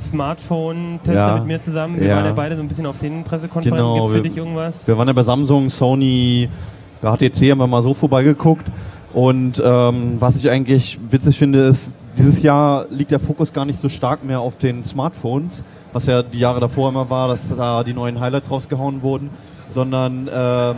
Smartphone-Tester 0.01 1.13
Ja. 1.27 1.35
mit 1.37 1.45
mir 1.47 1.61
zusammen. 1.61 1.99
Wir 1.99 2.07
Ja. 2.07 2.15
waren 2.17 2.25
ja 2.25 2.33
beide 2.33 2.55
so 2.55 2.61
ein 2.61 2.67
bisschen 2.67 2.85
auf 2.85 2.99
den 2.99 3.23
Pressekonferenzen. 3.23 3.77
Genau, 3.77 3.95
Gibt 3.95 4.05
es 4.05 4.11
für 4.11 4.23
wir- 4.23 4.29
dich 4.29 4.37
irgendwas? 4.37 4.87
Wir 4.87 4.97
waren 4.97 5.07
ja 5.07 5.13
bei 5.13 5.23
Samsung, 5.23 5.69
Sony, 5.69 6.49
bei 7.01 7.09
HTC 7.11 7.51
haben 7.51 7.59
wir 7.59 7.67
mal 7.67 7.81
so 7.81 7.93
vorbeigeguckt. 7.93 8.67
Und 9.13 9.61
ähm, 9.65 10.17
was 10.19 10.35
ich 10.35 10.49
eigentlich 10.49 10.99
witzig 11.09 11.37
finde, 11.37 11.59
ist, 11.59 11.95
dieses 12.17 12.41
Jahr 12.41 12.85
liegt 12.89 13.11
der 13.11 13.19
Fokus 13.19 13.53
gar 13.53 13.65
nicht 13.65 13.79
so 13.79 13.89
stark 13.89 14.23
mehr 14.23 14.39
auf 14.39 14.57
den 14.57 14.83
Smartphones, 14.83 15.63
was 15.93 16.07
ja 16.07 16.23
die 16.23 16.39
Jahre 16.39 16.59
davor 16.59 16.89
immer 16.89 17.09
war, 17.09 17.27
dass 17.27 17.55
da 17.55 17.83
die 17.83 17.93
neuen 17.93 18.19
Highlights 18.19 18.51
rausgehauen 18.51 19.01
wurden, 19.01 19.29
sondern 19.69 20.27
ähm, 20.33 20.75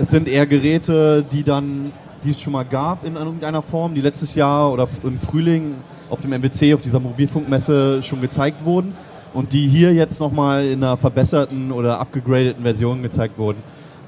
es 0.00 0.10
sind 0.10 0.28
eher 0.28 0.46
Geräte, 0.46 1.24
die 1.30 1.42
dann, 1.42 1.92
die 2.24 2.30
es 2.30 2.40
schon 2.40 2.52
mal 2.52 2.64
gab 2.64 3.04
in 3.04 3.16
irgendeiner 3.16 3.62
Form, 3.62 3.94
die 3.94 4.00
letztes 4.00 4.34
Jahr 4.34 4.72
oder 4.72 4.88
im 5.02 5.18
Frühling 5.18 5.74
auf 6.10 6.20
dem 6.20 6.32
MWC, 6.32 6.74
auf 6.74 6.82
dieser 6.82 7.00
Mobilfunkmesse 7.00 8.02
schon 8.02 8.20
gezeigt 8.20 8.64
wurden 8.64 8.94
und 9.34 9.52
die 9.52 9.66
hier 9.66 9.92
jetzt 9.92 10.20
nochmal 10.20 10.64
in 10.66 10.82
einer 10.82 10.96
verbesserten 10.96 11.72
oder 11.72 12.00
abgegradeten 12.00 12.62
Version 12.62 13.02
gezeigt 13.02 13.38
wurden. 13.38 13.58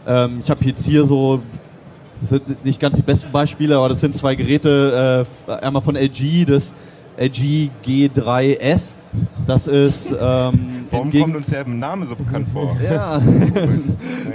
Ähm, 0.06 0.40
ich 0.42 0.50
habe 0.50 0.64
jetzt 0.64 0.84
hier 0.84 1.04
so, 1.04 1.40
das 2.20 2.30
sind 2.30 2.64
nicht 2.64 2.80
ganz 2.80 2.96
die 2.96 3.02
besten 3.02 3.30
Beispiele, 3.32 3.76
aber 3.76 3.88
das 3.88 4.00
sind 4.00 4.16
zwei 4.16 4.34
Geräte, 4.34 5.26
äh, 5.46 5.52
einmal 5.52 5.82
von 5.82 5.96
LG, 5.96 6.46
das 6.46 6.72
LG 7.18 7.70
G3S. 7.84 8.94
Das 9.46 9.66
ist 9.66 10.10
ähm, 10.12 10.16
Warum 10.90 11.10
kommt 11.10 11.36
uns 11.36 11.46
der 11.48 11.66
Name 11.66 12.06
so 12.06 12.14
bekannt 12.14 12.46
vor? 12.52 12.76
ja. 12.90 13.20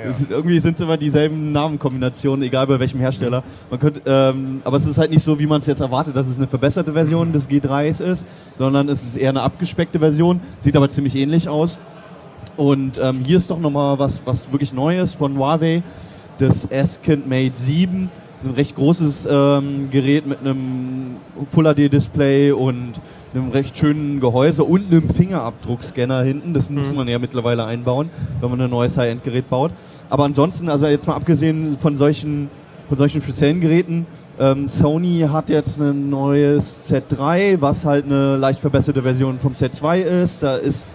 Es- 0.09 0.29
Irgendwie 0.29 0.59
sind 0.59 0.75
es 0.75 0.81
immer 0.81 0.97
dieselben 0.97 1.51
Namenkombinationen, 1.53 2.43
egal 2.43 2.67
bei 2.67 2.79
welchem 2.79 2.99
Hersteller. 2.99 3.43
Man 3.69 3.79
könnte, 3.79 4.01
ähm, 4.05 4.61
aber 4.65 4.77
es 4.77 4.85
ist 4.85 4.97
halt 4.97 5.11
nicht 5.11 5.23
so, 5.23 5.39
wie 5.39 5.45
man 5.47 5.61
es 5.61 5.67
jetzt 5.67 5.79
erwartet, 5.79 6.15
dass 6.15 6.27
es 6.27 6.37
eine 6.37 6.47
verbesserte 6.47 6.91
Version 6.91 7.31
des 7.31 7.49
G3s 7.49 8.03
ist, 8.03 8.25
sondern 8.57 8.89
es 8.89 9.03
ist 9.05 9.15
eher 9.15 9.29
eine 9.29 9.41
abgespeckte 9.43 9.99
Version, 9.99 10.41
sieht 10.59 10.75
aber 10.75 10.89
ziemlich 10.89 11.15
ähnlich 11.15 11.47
aus. 11.47 11.77
Und 12.57 12.99
ähm, 13.01 13.21
hier 13.25 13.37
ist 13.37 13.49
doch 13.51 13.59
nochmal 13.59 13.97
was, 13.99 14.21
was 14.25 14.51
wirklich 14.51 14.73
Neues 14.73 15.13
von 15.13 15.37
Huawei, 15.37 15.83
das 16.37 16.65
S-Kind 16.65 17.27
Mate 17.29 17.53
7. 17.55 18.09
Ein 18.43 18.51
recht 18.51 18.75
großes 18.75 19.27
ähm, 19.31 19.89
Gerät 19.89 20.25
mit 20.27 20.39
einem 20.41 21.15
Full 21.51 21.63
HD-Display 21.73 22.51
und 22.51 22.93
einem 23.35 23.51
recht 23.51 23.77
schönen 23.77 24.19
Gehäuse 24.19 24.63
und 24.63 24.91
einem 24.91 25.09
Fingerabdruckscanner 25.09 26.23
hinten. 26.23 26.53
Das 26.53 26.69
muss 26.69 26.93
man 26.93 27.07
ja 27.07 27.19
mittlerweile 27.19 27.65
einbauen, 27.65 28.09
wenn 28.39 28.49
man 28.49 28.61
ein 28.61 28.69
neues 28.69 28.97
High-End-Gerät 28.97 29.49
baut. 29.49 29.71
Aber 30.09 30.23
ansonsten, 30.23 30.69
also 30.69 30.87
jetzt 30.87 31.07
mal 31.07 31.15
abgesehen 31.15 31.77
von 31.79 31.97
solchen, 31.97 32.49
von 32.87 32.97
solchen 32.97 33.21
speziellen 33.21 33.59
Geräten, 33.59 34.05
ähm, 34.39 34.67
Sony 34.67 35.25
hat 35.31 35.49
jetzt 35.49 35.79
ein 35.79 36.09
neues 36.09 36.89
Z3, 36.89 37.59
was 37.59 37.85
halt 37.85 38.05
eine 38.05 38.37
leicht 38.37 38.59
verbesserte 38.59 39.01
Version 39.01 39.39
vom 39.39 39.53
Z2 39.53 39.99
ist. 39.99 40.43
Da 40.43 40.55
ist 40.57 40.87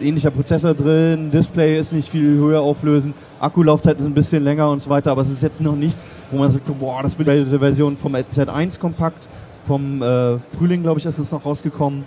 ähnlicher 0.00 0.30
Prozessor 0.30 0.74
drin, 0.74 1.30
Display 1.30 1.78
ist 1.78 1.92
nicht 1.92 2.08
viel 2.08 2.36
höher 2.36 2.60
auflösen, 2.60 3.14
Akkulaufzeit 3.40 3.98
ist 3.98 4.04
ein 4.04 4.12
bisschen 4.12 4.44
länger 4.44 4.70
und 4.70 4.82
so 4.82 4.90
weiter, 4.90 5.12
aber 5.12 5.22
es 5.22 5.30
ist 5.30 5.42
jetzt 5.42 5.60
noch 5.60 5.74
nichts, 5.74 6.04
wo 6.30 6.38
man 6.38 6.50
sagt, 6.50 6.66
boah, 6.78 7.02
das 7.02 7.18
wird 7.18 7.28
die 7.50 7.58
Version 7.58 7.96
vom 7.96 8.14
Z1 8.14 8.78
kompakt, 8.78 9.26
vom 9.66 10.02
äh, 10.02 10.38
Frühling, 10.56 10.82
glaube 10.82 11.00
ich, 11.00 11.06
ist 11.06 11.18
es 11.18 11.32
noch 11.32 11.44
rausgekommen. 11.44 12.04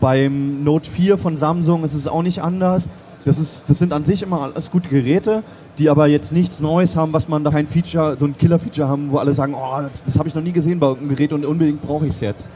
Beim 0.00 0.62
Note 0.64 0.88
4 0.88 1.18
von 1.18 1.36
Samsung 1.36 1.84
ist 1.84 1.94
es 1.94 2.06
auch 2.06 2.22
nicht 2.22 2.42
anders. 2.42 2.88
Das, 3.24 3.38
ist, 3.38 3.64
das 3.68 3.78
sind 3.78 3.92
an 3.92 4.02
sich 4.02 4.22
immer 4.22 4.42
alles 4.42 4.70
gute 4.70 4.88
Geräte, 4.88 5.42
die 5.78 5.88
aber 5.88 6.06
jetzt 6.08 6.32
nichts 6.32 6.60
Neues 6.60 6.96
haben, 6.96 7.12
was 7.12 7.28
man 7.28 7.44
da 7.44 7.50
kein 7.50 7.68
Feature, 7.68 8.16
so 8.18 8.26
ein 8.26 8.36
Killer-Feature 8.36 8.88
haben, 8.88 9.12
wo 9.12 9.18
alle 9.18 9.32
sagen, 9.32 9.54
oh, 9.54 9.80
das, 9.80 10.02
das 10.02 10.18
habe 10.18 10.28
ich 10.28 10.34
noch 10.34 10.42
nie 10.42 10.52
gesehen 10.52 10.80
bei 10.80 10.88
irgendeinem 10.88 11.16
Gerät 11.16 11.32
und 11.32 11.44
unbedingt 11.44 11.82
brauche 11.82 12.06
ich 12.06 12.14
es 12.14 12.20
jetzt. 12.20 12.48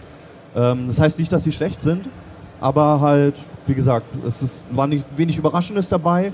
Ähm, 0.56 0.88
das 0.88 0.99
heißt 0.99 1.19
nicht, 1.19 1.32
dass 1.32 1.44
sie 1.44 1.52
schlecht 1.52 1.82
sind, 1.82 2.08
aber 2.60 3.00
halt, 3.00 3.34
wie 3.66 3.75
gesagt, 3.75 4.06
es 4.26 4.42
ist, 4.42 4.64
war 4.73 4.87
nicht 4.87 5.06
wenig 5.16 5.38
Überraschendes 5.38 5.88
dabei. 5.88 6.32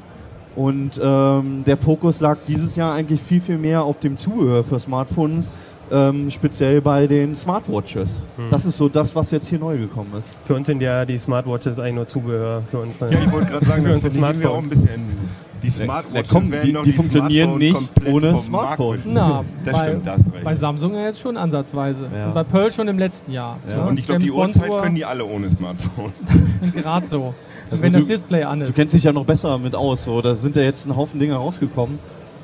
Und 0.54 1.00
ähm, 1.02 1.64
der 1.66 1.78
Fokus 1.78 2.20
lag 2.20 2.36
dieses 2.46 2.76
Jahr 2.76 2.92
eigentlich 2.92 3.22
viel, 3.22 3.40
viel 3.40 3.56
mehr 3.56 3.84
auf 3.84 4.00
dem 4.00 4.18
Zubehör 4.18 4.62
für 4.64 4.78
Smartphones, 4.78 5.52
ähm, 5.90 6.30
speziell 6.30 6.80
bei 6.80 7.06
den 7.06 7.34
Smartwatches. 7.34 8.20
Das 8.50 8.64
ist 8.64 8.76
so 8.76 8.88
das, 8.88 9.14
was 9.14 9.30
jetzt 9.30 9.48
hier 9.48 9.58
neu 9.58 9.76
gekommen 9.78 10.12
ist. 10.18 10.30
Für 10.44 10.54
uns 10.54 10.66
sind 10.66 10.80
ja 10.80 11.04
die 11.04 11.18
Smartwatches 11.18 11.78
eigentlich 11.78 11.94
nur 11.94 12.08
Zubehör 12.08 12.62
für 12.70 12.78
uns. 12.78 12.94
Ja, 13.00 13.08
ich 13.08 13.32
wollte 13.32 13.52
gerade 13.52 13.66
sagen, 13.66 13.84
das 13.84 13.98
verdienen 14.00 14.40
wir 14.40 14.50
auch 14.50 14.58
ein 14.58 14.68
bisschen. 14.68 15.32
Die 15.62 15.68
Ja, 15.68 15.72
Smartwatches 15.74 16.28
komm, 16.32 16.50
werden 16.50 16.66
die- 16.66 16.72
noch 16.72 16.82
die 16.82 16.92
funktionieren 16.92 17.56
nicht 17.56 17.88
ohne 18.10 18.36
Smartphone. 18.36 18.98
Na, 19.04 19.44
Das 19.64 19.78
bei, 19.78 19.84
stimmt, 19.84 20.06
da 20.08 20.12
hast 20.14 20.26
du 20.26 20.32
recht. 20.32 20.42
bei 20.44 20.54
Samsung 20.56 20.94
ja 20.94 21.02
jetzt 21.04 21.20
schon 21.20 21.36
ansatzweise. 21.36 22.00
Ja. 22.12 22.26
Und 22.26 22.34
bei 22.34 22.42
Pearl 22.42 22.72
schon 22.72 22.88
im 22.88 22.98
letzten 22.98 23.30
Jahr. 23.30 23.58
Ja. 23.70 23.84
Und 23.84 23.96
ich 23.96 24.06
glaube, 24.06 24.22
die 24.22 24.32
Uhrzeit 24.32 24.68
Uhr 24.68 24.82
können 24.82 24.96
die 24.96 25.04
alle 25.04 25.24
ohne 25.24 25.48
Smartphone. 25.50 26.10
Gerade 26.74 27.06
so. 27.06 27.32
Also 27.70 27.80
wenn 27.82 27.92
du- 27.92 28.00
das 28.00 28.08
Display 28.08 28.42
an 28.42 28.58
Du 28.58 28.66
ist. 28.66 28.74
kennst 28.74 28.92
dich 28.92 29.04
ja 29.04 29.12
noch 29.12 29.24
besser 29.24 29.56
mit 29.58 29.76
aus. 29.76 30.04
So. 30.04 30.20
Da 30.20 30.34
sind 30.34 30.56
ja 30.56 30.62
jetzt 30.62 30.84
ein 30.86 30.96
Haufen 30.96 31.20
Dinge 31.20 31.34
rausgekommen. 31.36 32.00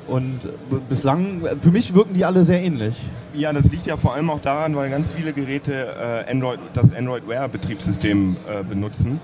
Und 0.09 0.49
bislang, 0.89 1.43
für 1.61 1.69
mich 1.71 1.93
wirken 1.93 2.13
die 2.13 2.25
alle 2.25 2.43
sehr 2.43 2.61
ähnlich. 2.61 2.95
Ja, 3.33 3.53
das 3.53 3.65
liegt 3.71 3.85
ja 3.85 3.95
vor 3.95 4.13
allem 4.15 4.29
auch 4.29 4.41
daran, 4.41 4.75
weil 4.75 4.89
ganz 4.89 5.13
viele 5.13 5.33
Geräte 5.33 6.25
äh, 6.27 6.31
Android, 6.31 6.59
das 6.73 6.93
Android 6.95 7.27
Wear 7.27 7.47
Betriebssystem 7.47 8.35
äh, 8.47 8.63
benutzen. 8.63 9.19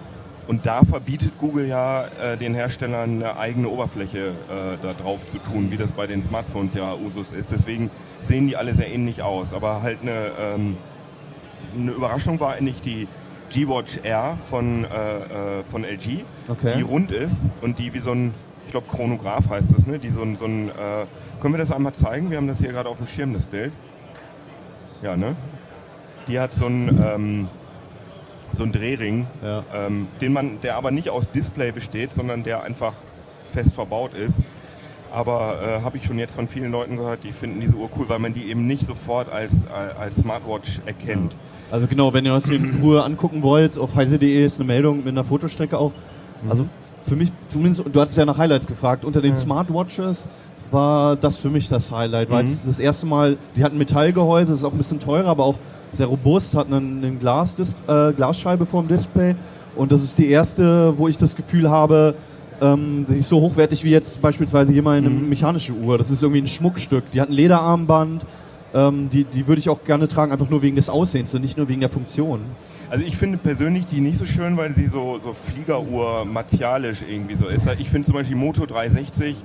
Und 0.48 0.68
da 0.68 0.84
verbietet 0.84 1.32
Google 1.40 1.68
ja 1.68 2.06
äh, 2.06 2.38
den 2.38 2.54
Herstellern 2.54 3.24
eine 3.24 3.38
eigene 3.38 3.68
Oberfläche 3.68 4.28
äh, 4.28 4.78
da 4.82 4.94
drauf 4.94 5.28
zu 5.28 5.40
tun, 5.40 5.72
wie 5.72 5.78
das 5.78 5.92
bei 5.92 6.06
den 6.06 6.22
Smartphones 6.22 6.76
ja 6.76 6.94
Usus 6.94 7.32
ist. 7.32 7.52
Deswegen 7.52 7.90
sehen 8.22 8.46
die 8.48 8.56
alle 8.56 8.76
sehr 8.76 8.94
ähnlich 8.94 9.24
aus. 9.24 9.54
Aber 9.54 9.82
halt 9.82 10.00
eine, 10.04 10.12
ähm, 10.40 10.78
eine 11.76 11.92
Überraschung 11.92 12.40
war 12.40 12.54
eigentlich 12.54 12.82
die 12.82 13.08
G-Watch 13.50 14.02
R 14.04 14.38
von, 14.40 14.86
äh, 14.86 15.60
äh, 15.60 15.64
von 15.64 15.84
LG, 15.84 16.24
Okay. 16.48 16.74
die 16.78 16.82
rund 16.84 17.12
ist 17.12 17.38
und 17.62 17.80
die 17.80 17.94
wie 17.96 18.00
so 18.00 18.12
ein, 18.12 18.34
ich 18.66 18.72
glaube 18.72 18.88
Chronograph 18.90 19.50
heißt 19.50 19.68
das, 19.76 19.88
ne? 19.88 20.00
die 20.00 20.10
so 20.10 20.22
ein, 20.22 20.38
so 20.38 20.46
ein 20.46 20.70
äh, 20.70 21.06
können 21.42 21.54
wir 21.54 21.60
das 21.60 21.72
einmal 21.72 21.94
zeigen? 21.94 22.30
Wir 22.32 22.38
haben 22.38 22.48
das 22.48 22.60
hier 22.60 22.72
gerade 22.72 22.90
auf 22.90 22.98
dem 22.98 23.08
Schirm, 23.08 23.34
das 23.34 23.46
Bild. 23.46 23.72
Ja, 25.02 25.16
ne? 25.16 25.36
Die 26.28 26.40
hat 26.40 26.54
so 26.54 26.66
ein, 26.66 27.00
ähm, 27.06 27.48
so 28.52 28.64
ein 28.64 28.72
Drehring, 28.72 29.28
Ja. 29.44 29.64
ähm, 29.74 30.08
den 30.22 30.34
man, 30.34 30.60
der 30.62 30.76
aber 30.78 30.92
nicht 30.92 31.10
aus 31.10 31.30
Display 31.30 31.72
besteht, 31.72 32.14
sondern 32.14 32.44
der 32.44 32.64
einfach 32.64 32.94
fest 33.54 33.74
verbaut 33.74 34.14
ist. 34.14 34.42
Aber 35.14 35.60
äh, 35.62 35.82
habe 35.84 35.98
ich 35.98 36.06
schon 36.06 36.18
jetzt 36.20 36.36
von 36.36 36.48
vielen 36.48 36.72
Leuten 36.72 36.98
gehört, 36.98 37.24
die 37.24 37.32
finden 37.32 37.62
diese 37.62 37.76
Uhr 37.76 37.90
cool, 37.98 38.10
weil 38.10 38.20
man 38.20 38.34
die 38.34 38.50
eben 38.50 38.66
nicht 38.68 38.86
sofort 38.86 39.32
als, 39.32 39.64
äh, 39.66 40.00
als 40.00 40.18
Smartwatch 40.18 40.82
erkennt. 40.86 41.36
Also 41.72 41.88
genau, 41.88 42.14
wenn 42.14 42.26
ihr 42.26 42.34
euch 42.34 42.48
in 42.48 42.80
Ruhe 42.82 43.04
angucken 43.04 43.42
wollt, 43.44 43.78
auf 43.78 43.96
heise.de 43.96 44.46
ist 44.46 44.60
eine 44.60 44.68
Meldung 44.68 44.98
mit 45.00 45.10
einer 45.10 45.24
Fotostrecke 45.24 45.78
auch. 45.78 45.92
Also 46.50 46.68
für 47.08 47.16
mich 47.16 47.32
zumindest, 47.50 47.84
du 47.92 48.02
hattest 48.02 48.18
ja 48.18 48.26
nach 48.26 48.38
Highlights 48.38 48.68
gefragt, 48.68 49.06
unter 49.06 49.22
den 49.22 49.32
Ja. 49.36 49.40
Smartwatches 49.40 50.28
war 50.72 51.16
das 51.16 51.38
für 51.38 51.50
mich 51.50 51.70
das 51.70 51.92
Highlight, 51.92 52.30
weil 52.30 52.44
Mhm. 52.44 52.50
es 52.50 52.66
das 52.66 52.80
erste 52.80 53.06
Mal, 53.06 53.38
die 53.56 53.64
hatten 53.64 53.78
Metallgehäuse, 53.78 54.54
ist 54.54 54.64
auch 54.64 54.72
ein 54.72 54.78
bisschen 54.78 55.00
teurer, 55.00 55.28
aber 55.28 55.46
auch 55.46 55.56
sehr 55.92 56.08
robust, 56.08 56.56
hat 56.56 56.68
einen, 56.68 57.04
einen 57.04 57.20
Glas 57.20 57.56
äh, 57.88 58.12
Glasscheibe 58.14 58.66
vorm 58.66 58.88
Display 58.88 59.36
und 59.76 59.92
das 59.92 60.02
ist 60.04 60.18
die 60.18 60.28
erste, 60.30 60.98
wo 60.98 61.08
ich 61.08 61.18
das 61.18 61.36
Gefühl 61.36 61.70
habe, 61.70 62.16
ähm, 62.62 63.06
sie 63.08 63.18
ist 63.20 63.30
so 63.30 63.40
hochwertig 63.42 63.84
wie 63.84 63.92
jetzt 63.92 64.22
beispielsweise 64.22 64.72
hier 64.74 64.82
mal 64.82 64.98
eine 64.98 65.10
Mhm. 65.10 65.30
mechanische 65.30 65.74
Uhr. 65.74 65.98
Das 65.98 66.10
ist 66.10 66.24
irgendwie 66.24 66.42
ein 66.42 66.48
Schmuckstück. 66.48 67.04
Die 67.12 67.20
hat 67.22 67.30
ein 67.30 67.34
Lederarmband, 67.34 68.26
ähm, 68.74 69.10
die, 69.12 69.26
die 69.26 69.48
würde 69.48 69.60
ich 69.60 69.70
auch 69.70 69.84
gerne 69.86 70.08
tragen, 70.08 70.32
einfach 70.32 70.50
nur 70.50 70.62
wegen 70.62 70.76
des 70.78 70.90
Aussehens 70.90 71.34
und 71.34 71.42
nicht 71.42 71.58
nur 71.58 71.68
wegen 71.68 71.82
der 71.82 71.90
Funktion. 71.90 72.40
Also 72.90 73.04
ich 73.06 73.18
finde 73.18 73.38
persönlich 73.38 73.86
die 73.88 74.00
nicht 74.02 74.18
so 74.18 74.26
schön, 74.26 74.58
weil 74.58 74.72
sie 74.72 74.86
so, 74.88 75.20
so 75.24 75.34
Fliegeruhr 75.34 76.26
martialisch 76.26 77.00
irgendwie 77.10 77.36
so 77.36 77.48
ist. 77.48 77.68
Ich 77.80 77.90
finde 77.90 78.06
zum 78.06 78.14
Beispiel 78.16 78.36
die 78.38 78.42
Moto 78.44 78.66
360, 78.66 79.36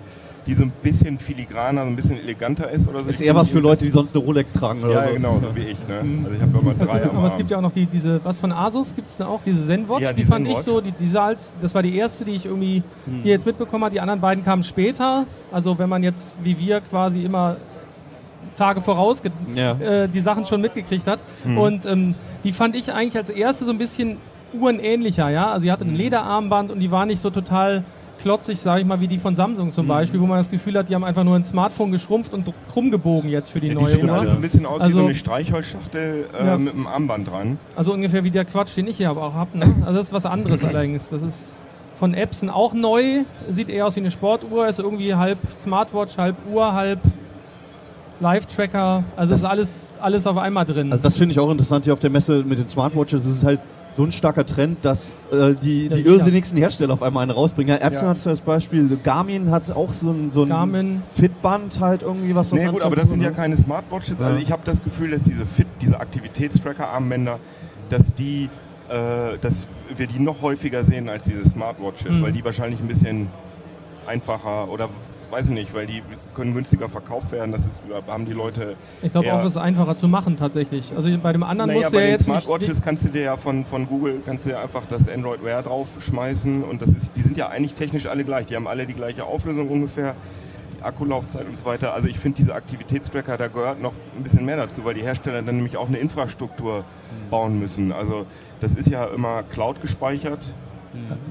die 0.46 0.54
so 0.54 0.62
ein 0.64 0.72
bisschen 0.82 1.18
filigraner, 1.18 1.82
so 1.84 1.88
ein 1.88 1.96
bisschen 1.96 2.18
eleganter 2.18 2.70
ist 2.70 2.88
oder 2.88 3.02
so. 3.02 3.08
Ist 3.08 3.20
eher 3.20 3.34
was 3.34 3.48
für 3.48 3.58
Leute, 3.60 3.84
die 3.84 3.90
sonst 3.90 4.14
eine 4.14 4.24
Rolex 4.24 4.52
tragen 4.52 4.82
oder 4.82 4.92
Ja, 4.92 5.08
so. 5.08 5.14
genau, 5.14 5.38
so 5.40 5.54
wie 5.54 5.60
ich. 5.68 5.78
Ne? 5.88 6.00
Also 6.24 6.34
ich 6.36 6.42
habe 6.42 6.58
immer 6.58 6.74
drei 6.74 7.04
aber 7.04 7.26
es 7.26 7.36
gibt 7.36 7.50
ja 7.50 7.58
auch 7.58 7.62
noch 7.62 7.72
die, 7.72 7.86
diese, 7.86 8.20
was 8.24 8.38
von 8.38 8.50
Asus 8.52 8.94
gibt 8.96 9.08
es 9.08 9.16
da 9.16 9.26
auch, 9.26 9.40
diese 9.44 9.64
Zenwatch, 9.66 10.00
Ja, 10.02 10.12
die, 10.12 10.22
die 10.22 10.26
fand 10.28 10.46
ich 10.48 10.58
so, 10.58 10.80
die, 10.80 10.92
die 10.92 11.06
sah 11.06 11.26
als, 11.26 11.52
das 11.60 11.74
war 11.74 11.82
die 11.82 11.94
erste, 11.96 12.24
die 12.24 12.32
ich 12.32 12.46
irgendwie 12.46 12.82
Hm. 13.06 13.22
hier 13.22 13.32
jetzt 13.32 13.46
mitbekommen 13.46 13.84
habe, 13.84 13.92
die 13.94 14.00
anderen 14.00 14.20
beiden 14.20 14.44
kamen 14.44 14.62
später, 14.62 15.26
also 15.52 15.78
wenn 15.78 15.88
man 15.88 16.02
jetzt 16.02 16.36
wie 16.42 16.58
wir 16.58 16.80
quasi 16.80 17.24
immer 17.24 17.56
Tage 18.60 18.80
voraus 18.80 19.22
Ja. 19.54 19.72
äh, 19.72 20.08
die 20.08 20.20
Sachen 20.20 20.44
schon 20.44 20.60
mitgekriegt 20.60 21.06
hat 21.06 21.22
Hm. 21.44 21.58
und 21.58 21.86
ähm, 21.86 22.14
die 22.44 22.52
fand 22.52 22.74
ich 22.76 22.92
eigentlich 22.92 23.16
als 23.16 23.30
erste 23.30 23.64
so 23.64 23.72
ein 23.72 23.78
bisschen 23.78 24.18
uhrenähnlicher, 24.52 25.28
ja, 25.30 25.50
also 25.50 25.64
die 25.64 25.72
hatte 25.72 25.84
ein 25.84 25.94
Lederarmband 25.94 26.70
und 26.70 26.80
die 26.80 26.90
war 26.90 27.06
nicht 27.06 27.20
so 27.20 27.30
total 27.30 27.82
klotzig, 28.20 28.58
sage 28.60 28.82
ich 28.82 28.86
mal, 28.86 29.00
wie 29.00 29.08
die 29.08 29.18
von 29.18 29.34
Samsung 29.34 29.66
Hm. 29.66 29.72
zum 29.72 29.86
Beispiel, 29.86 30.20
wo 30.20 30.26
man 30.26 30.36
das 30.36 30.50
Gefühl 30.50 30.76
hat, 30.76 30.88
die 30.90 30.94
haben 30.94 31.04
einfach 31.04 31.24
nur 31.24 31.36
ein 31.36 31.44
Smartphone 31.44 31.90
geschrumpft 31.90 32.34
und 32.34 32.52
krumm 32.70 32.90
gebogen 32.90 33.30
jetzt 33.30 33.50
für 33.50 33.60
die 33.60 33.68
ja, 33.68 33.74
die 33.74 33.80
neue 33.82 33.92
sehen 33.92 34.10
Uhr. 34.10 34.16
alle 34.18 34.28
so 34.28 34.36
ein 34.36 34.42
bisschen 34.42 34.66
aus 34.66 34.80
wie 34.80 34.84
Also- 34.84 34.98
so 34.98 35.04
eine 35.04 35.14
Streichholzschachtel 35.14 36.26
äh, 36.38 36.46
Ja. 36.46 36.58
mit 36.58 36.74
einem 36.74 36.86
Armband 36.86 37.28
dran. 37.30 37.58
Also 37.76 37.94
ungefähr 37.94 38.22
wie 38.24 38.30
der 38.30 38.44
Quatsch, 38.44 38.76
den 38.76 38.88
ich 38.88 38.98
hier 38.98 39.08
aber 39.08 39.22
auch 39.22 39.34
habe. 39.34 39.56
Ne? 39.58 39.64
Also 39.86 39.94
das 39.94 40.06
ist 40.08 40.12
was 40.12 40.26
anderes 40.26 40.62
allerdings. 40.70 41.08
Das 41.08 41.22
ist 41.22 41.60
von 41.98 42.12
Epson 42.12 42.50
auch 42.50 42.74
neu. 42.74 43.20
Sieht 43.48 43.70
eher 43.70 43.86
aus 43.86 43.96
wie 43.96 44.00
eine 44.00 44.10
Sportuhr. 44.10 44.66
Ist 44.68 44.78
irgendwie 44.80 45.14
halb 45.14 45.38
Smartwatch, 45.56 46.18
halb 46.18 46.36
Uhr, 46.52 46.74
halb 46.74 46.98
Live-Tracker. 48.20 49.04
Also 49.16 49.30
Das- 49.32 49.40
ist 49.40 49.46
alles, 49.46 49.94
alles 50.00 50.26
auf 50.26 50.36
einmal 50.36 50.64
drin. 50.64 50.92
Also 50.92 51.02
das 51.02 51.16
finde 51.16 51.32
ich 51.32 51.38
auch 51.40 51.50
interessant 51.50 51.84
hier 51.84 51.92
auf 51.92 52.00
der 52.00 52.10
Messe 52.10 52.42
mit 52.44 52.58
den 52.58 52.68
Smartwatches. 52.68 53.24
Es 53.24 53.36
ist 53.36 53.44
halt 53.44 53.60
so 53.96 54.04
ein 54.04 54.12
starker 54.12 54.46
Trend, 54.46 54.84
dass 54.84 55.10
äh, 55.32 55.54
die, 55.60 55.88
Ja, 55.88 55.96
die 55.96 56.02
irrsinnigsten 56.02 56.56
Hersteller 56.58 56.94
auf 56.94 57.02
einmal 57.02 57.22
einen 57.24 57.32
rausbringen. 57.32 57.76
Ja, 57.76 57.84
Epson 57.84 58.04
Ja. 58.04 58.10
hat 58.10 58.24
das 58.24 58.40
Beispiel, 58.40 58.98
Garmin 59.02 59.50
hat 59.50 59.70
auch 59.72 59.92
so 59.92 60.10
ein, 60.10 60.30
so 60.30 60.42
ein 60.42 60.48
Garmin. 60.48 61.02
Fitband 61.08 61.80
halt 61.80 62.02
irgendwie 62.02 62.34
was. 62.34 62.52
was 62.52 62.58
Nee, 62.60 62.66
gut, 62.66 62.74
anzeigt, 62.76 62.84
aber 62.86 62.96
das 62.96 63.10
sind 63.10 63.20
ja 63.22 63.30
ne? 63.30 63.34
keine 63.36 63.56
Smartwatches. 63.56 64.22
Also 64.22 64.38
ich 64.38 64.52
habe 64.52 64.62
das 64.64 64.82
Gefühl, 64.84 65.10
dass 65.10 65.24
diese 65.24 65.44
Fit, 65.44 65.66
diese 65.80 65.98
Aktivitätstracker-Armbänder, 65.98 67.38
dass 67.88 68.14
die, 68.14 68.48
äh, 68.88 69.38
dass 69.42 69.66
wir 69.96 70.06
die 70.06 70.20
noch 70.20 70.40
häufiger 70.42 70.84
sehen 70.84 71.08
als 71.08 71.24
diese 71.24 71.48
Smartwatches, 71.48 72.18
Mhm. 72.18 72.22
weil 72.22 72.32
die 72.32 72.44
wahrscheinlich 72.44 72.80
ein 72.80 72.86
bisschen 72.88 73.26
einfacher 74.06 74.68
oder 74.70 74.88
weiß 75.30 75.46
ich 75.46 75.54
nicht, 75.54 75.74
weil 75.74 75.86
die 75.86 76.02
können 76.34 76.54
günstiger 76.54 76.88
verkauft 76.88 77.32
werden. 77.32 77.52
Das 77.52 77.62
ist, 77.62 77.80
haben 78.08 78.26
die 78.26 78.32
Leute. 78.32 78.76
ich 79.02 79.12
glaube 79.12 79.32
auch, 79.32 79.44
ist 79.44 79.56
einfacher 79.56 79.96
zu 79.96 80.08
machen 80.08 80.36
tatsächlich. 80.36 80.92
Also 80.96 81.10
bei 81.18 81.32
dem 81.32 81.42
anderen 81.42 81.68
Naja, 81.68 81.82
muss 81.82 81.92
bei 81.92 81.98
der 81.98 82.06
den 82.06 82.12
jetzt 82.12 82.24
Smartwatches 82.24 82.82
kannst 82.82 83.04
du 83.04 83.08
dir 83.10 83.22
ja 83.22 83.36
von, 83.36 83.64
von 83.64 83.86
Google 83.86 84.20
kannst 84.24 84.46
du 84.46 84.50
ja 84.50 84.62
einfach 84.62 84.82
das 84.86 85.08
Android 85.08 85.42
Wear 85.44 85.62
draufschmeißen 85.62 86.62
und 86.64 86.82
das 86.82 86.90
ist, 86.90 87.12
die 87.16 87.22
sind 87.22 87.36
ja 87.36 87.48
eigentlich 87.48 87.74
technisch 87.74 88.06
alle 88.06 88.24
gleich. 88.24 88.46
Die 88.46 88.56
haben 88.56 88.66
alle 88.66 88.86
die 88.86 88.94
gleiche 88.94 89.24
Auflösung 89.24 89.68
ungefähr, 89.68 90.14
die 90.76 90.82
Akkulaufzeit 90.82 91.46
und 91.46 91.58
so 91.58 91.64
weiter. 91.64 91.94
Also 91.94 92.08
ich 92.08 92.18
finde 92.18 92.38
diese 92.38 92.54
Aktivitätstracker, 92.54 93.36
da 93.36 93.48
gehört 93.48 93.80
noch 93.80 93.92
ein 94.16 94.22
bisschen 94.22 94.44
mehr 94.44 94.56
dazu, 94.56 94.84
weil 94.84 94.94
die 94.94 95.02
Hersteller 95.02 95.42
dann 95.42 95.56
nämlich 95.56 95.76
auch 95.76 95.88
eine 95.88 95.98
Infrastruktur 95.98 96.84
bauen 97.30 97.58
müssen. 97.58 97.92
Also 97.92 98.26
das 98.60 98.74
ist 98.74 98.88
ja 98.88 99.04
immer 99.06 99.42
Cloud 99.44 99.80
gespeichert. 99.80 100.40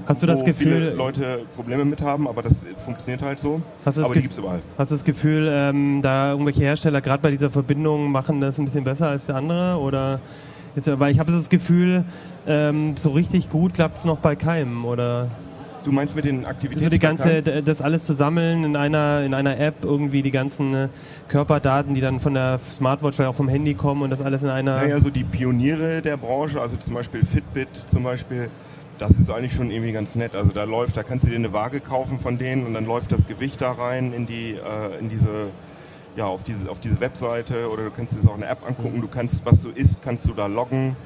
Hast 0.06 0.22
du 0.22 0.26
das 0.26 0.44
Gefühl, 0.44 0.74
viele 0.74 0.94
Leute 0.94 1.46
Probleme 1.56 1.84
mit 1.86 2.02
haben, 2.02 2.28
aber 2.28 2.42
das 2.42 2.56
funktioniert 2.84 3.22
halt 3.22 3.40
so. 3.40 3.62
Hast 3.86 3.98
du 3.98 4.02
das 4.02 4.06
aber 4.10 4.16
die 4.16 4.22
gibt 4.22 4.34
es 4.34 4.40
überall. 4.40 4.62
hast 4.78 4.92
du 4.92 4.96
das 4.96 5.04
Gefühl, 5.04 5.50
ähm, 5.52 6.02
da 6.02 6.32
irgendwelche 6.32 6.62
Hersteller 6.62 7.02
gerade 7.02 7.22
bei 7.22 7.32
dieser 7.32 7.50
Verbindung 7.50 8.12
machen 8.12 8.40
das 8.40 8.58
ein 8.58 8.66
bisschen 8.66 8.84
besser 8.84 9.10
als 9.10 9.26
der 9.26 9.36
andere? 9.36 9.78
Oder 9.80 10.20
ist, 10.76 11.00
weil 11.00 11.12
ich 11.12 11.20
habe 11.20 11.32
das 11.32 11.50
Gefühl, 11.50 12.06
ähm, 12.48 12.96
so 12.98 13.10
richtig 13.10 13.50
gut 13.50 13.74
klappt 13.74 13.98
es 13.98 14.06
noch 14.06 14.20
bei 14.20 14.36
keinem. 14.36 14.86
Oder 14.86 15.28
Du 15.84 15.92
meinst 15.92 16.16
mit 16.16 16.26
den 16.26 16.46
Aktivitäten? 16.46 16.84
so 16.84 16.90
die 16.90 17.00
ganze, 17.00 17.42
das 17.42 17.82
alles 17.82 18.06
zu 18.06 18.14
sammeln 18.14 18.64
in 18.64 18.76
einer, 18.76 19.24
in 19.24 19.34
einer 19.34 19.60
App, 19.60 19.84
irgendwie 19.84 20.22
die 20.22 20.32
ganzen 20.32 20.74
äh, 20.74 20.88
Körperdaten, 21.30 21.96
die 21.96 22.02
dann 22.02 22.20
von 22.20 22.34
der 22.34 22.60
Smartwatch 22.60 23.20
oder 23.20 23.30
auch 23.30 23.36
vom 23.36 23.48
Handy 23.48 23.74
kommen 23.74 24.02
und 24.02 24.10
das 24.10 24.22
alles 24.22 24.44
in 24.44 24.50
einer. 24.50 24.76
Naja, 24.76 25.00
so 25.00 25.10
die 25.10 25.24
Pioniere 25.24 26.02
der 26.02 26.18
Branche, 26.18 26.62
also 26.62 26.76
zum 26.78 26.96
Beispiel 26.96 27.26
Fitbit 27.26 27.70
zum 27.88 28.04
Beispiel, 28.04 28.50
das 29.00 29.12
ist 29.12 29.32
eigentlich 29.32 29.54
schon 29.54 29.72
irgendwie 29.72 29.94
ganz 29.94 30.16
nett. 30.16 30.36
Also 30.36 30.52
da 30.52 30.66
läuft, 30.66 30.98
da 30.98 31.04
kannst 31.04 31.26
du 31.26 31.30
dir 31.30 31.38
eine 31.38 31.54
Waage 31.54 31.80
kaufen 31.80 32.20
von 32.20 32.38
denen 32.38 32.66
und 32.68 32.74
dann 32.74 32.86
läuft 32.86 33.12
das 33.12 33.26
Gewicht 33.26 33.62
da 33.62 33.72
rein 33.72 34.14
in 34.14 34.28
die, 34.28 34.52
äh, 34.52 35.00
in 35.00 35.10
diese, 35.10 35.48
ja, 36.16 36.26
auf 36.26 36.44
diese, 36.44 36.70
auf 36.70 36.80
diese 36.80 37.00
Webseite 37.00 37.70
oder 37.72 37.86
du 37.86 37.92
kannst 37.92 38.14
dir 38.14 38.18
das 38.18 38.28
auch 38.28 38.36
in 38.36 38.42
der 38.42 38.52
App 38.52 38.68
angucken. 38.68 39.02
Du 39.02 39.08
kannst, 39.08 39.46
was 39.46 39.62
du 39.62 39.70
isst, 39.70 40.04
kannst 40.04 40.28
du 40.28 40.34
da 40.34 40.48
loggen 40.48 40.98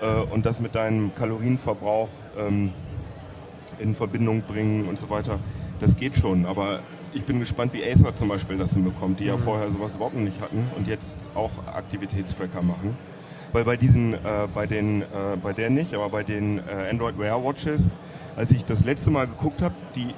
äh, 0.00 0.06
und 0.32 0.46
das 0.46 0.60
mit 0.60 0.76
deinem 0.76 1.12
Kalorienverbrauch 1.14 2.08
ähm, 2.38 2.72
in 3.80 3.94
Verbindung 3.94 4.42
bringen 4.42 4.86
und 4.88 5.00
so 5.00 5.10
weiter. 5.10 5.40
Das 5.80 5.96
geht 5.96 6.14
schon, 6.14 6.46
aber 6.46 6.78
ich 7.12 7.24
bin 7.24 7.40
gespannt, 7.40 7.72
wie 7.74 7.82
Acer 7.84 8.14
zum 8.14 8.28
Beispiel 8.28 8.56
das 8.56 8.72
hinbekommt, 8.72 9.18
die 9.18 9.24
ja 9.24 9.36
vorher 9.36 9.68
sowas 9.70 9.96
überhaupt 9.96 10.14
noch 10.14 10.22
nicht 10.22 10.40
hatten 10.40 10.70
und 10.76 10.86
jetzt 10.86 11.16
auch 11.34 11.50
Aktivitätstracker 11.66 12.62
machen. 12.62 12.96
Weil 13.52 13.64
bei 13.64 13.76
diesen, 13.76 14.14
äh, 14.14 14.18
bei 14.54 14.66
den, 14.66 15.02
äh, 15.02 15.04
bei 15.42 15.52
der 15.52 15.68
nicht, 15.70 15.94
aber 15.94 16.08
bei 16.08 16.22
den 16.22 16.58
äh, 16.58 16.90
Android 16.90 17.18
Wear 17.18 17.42
Watches, 17.44 17.88
als 18.36 18.50
ich 18.50 18.64
das 18.64 18.84
letzte 18.84 19.10
Mal 19.10 19.26
geguckt 19.26 19.60
habe, 19.60 19.74
die 19.94 20.08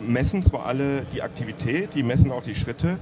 messen 0.00 0.42
zwar 0.42 0.66
alle 0.66 1.02
die 1.12 1.22
Aktivität, 1.22 1.94
die 1.94 2.02
messen 2.02 2.30
auch 2.30 2.42
die 2.42 2.54
Schritte, 2.54 2.98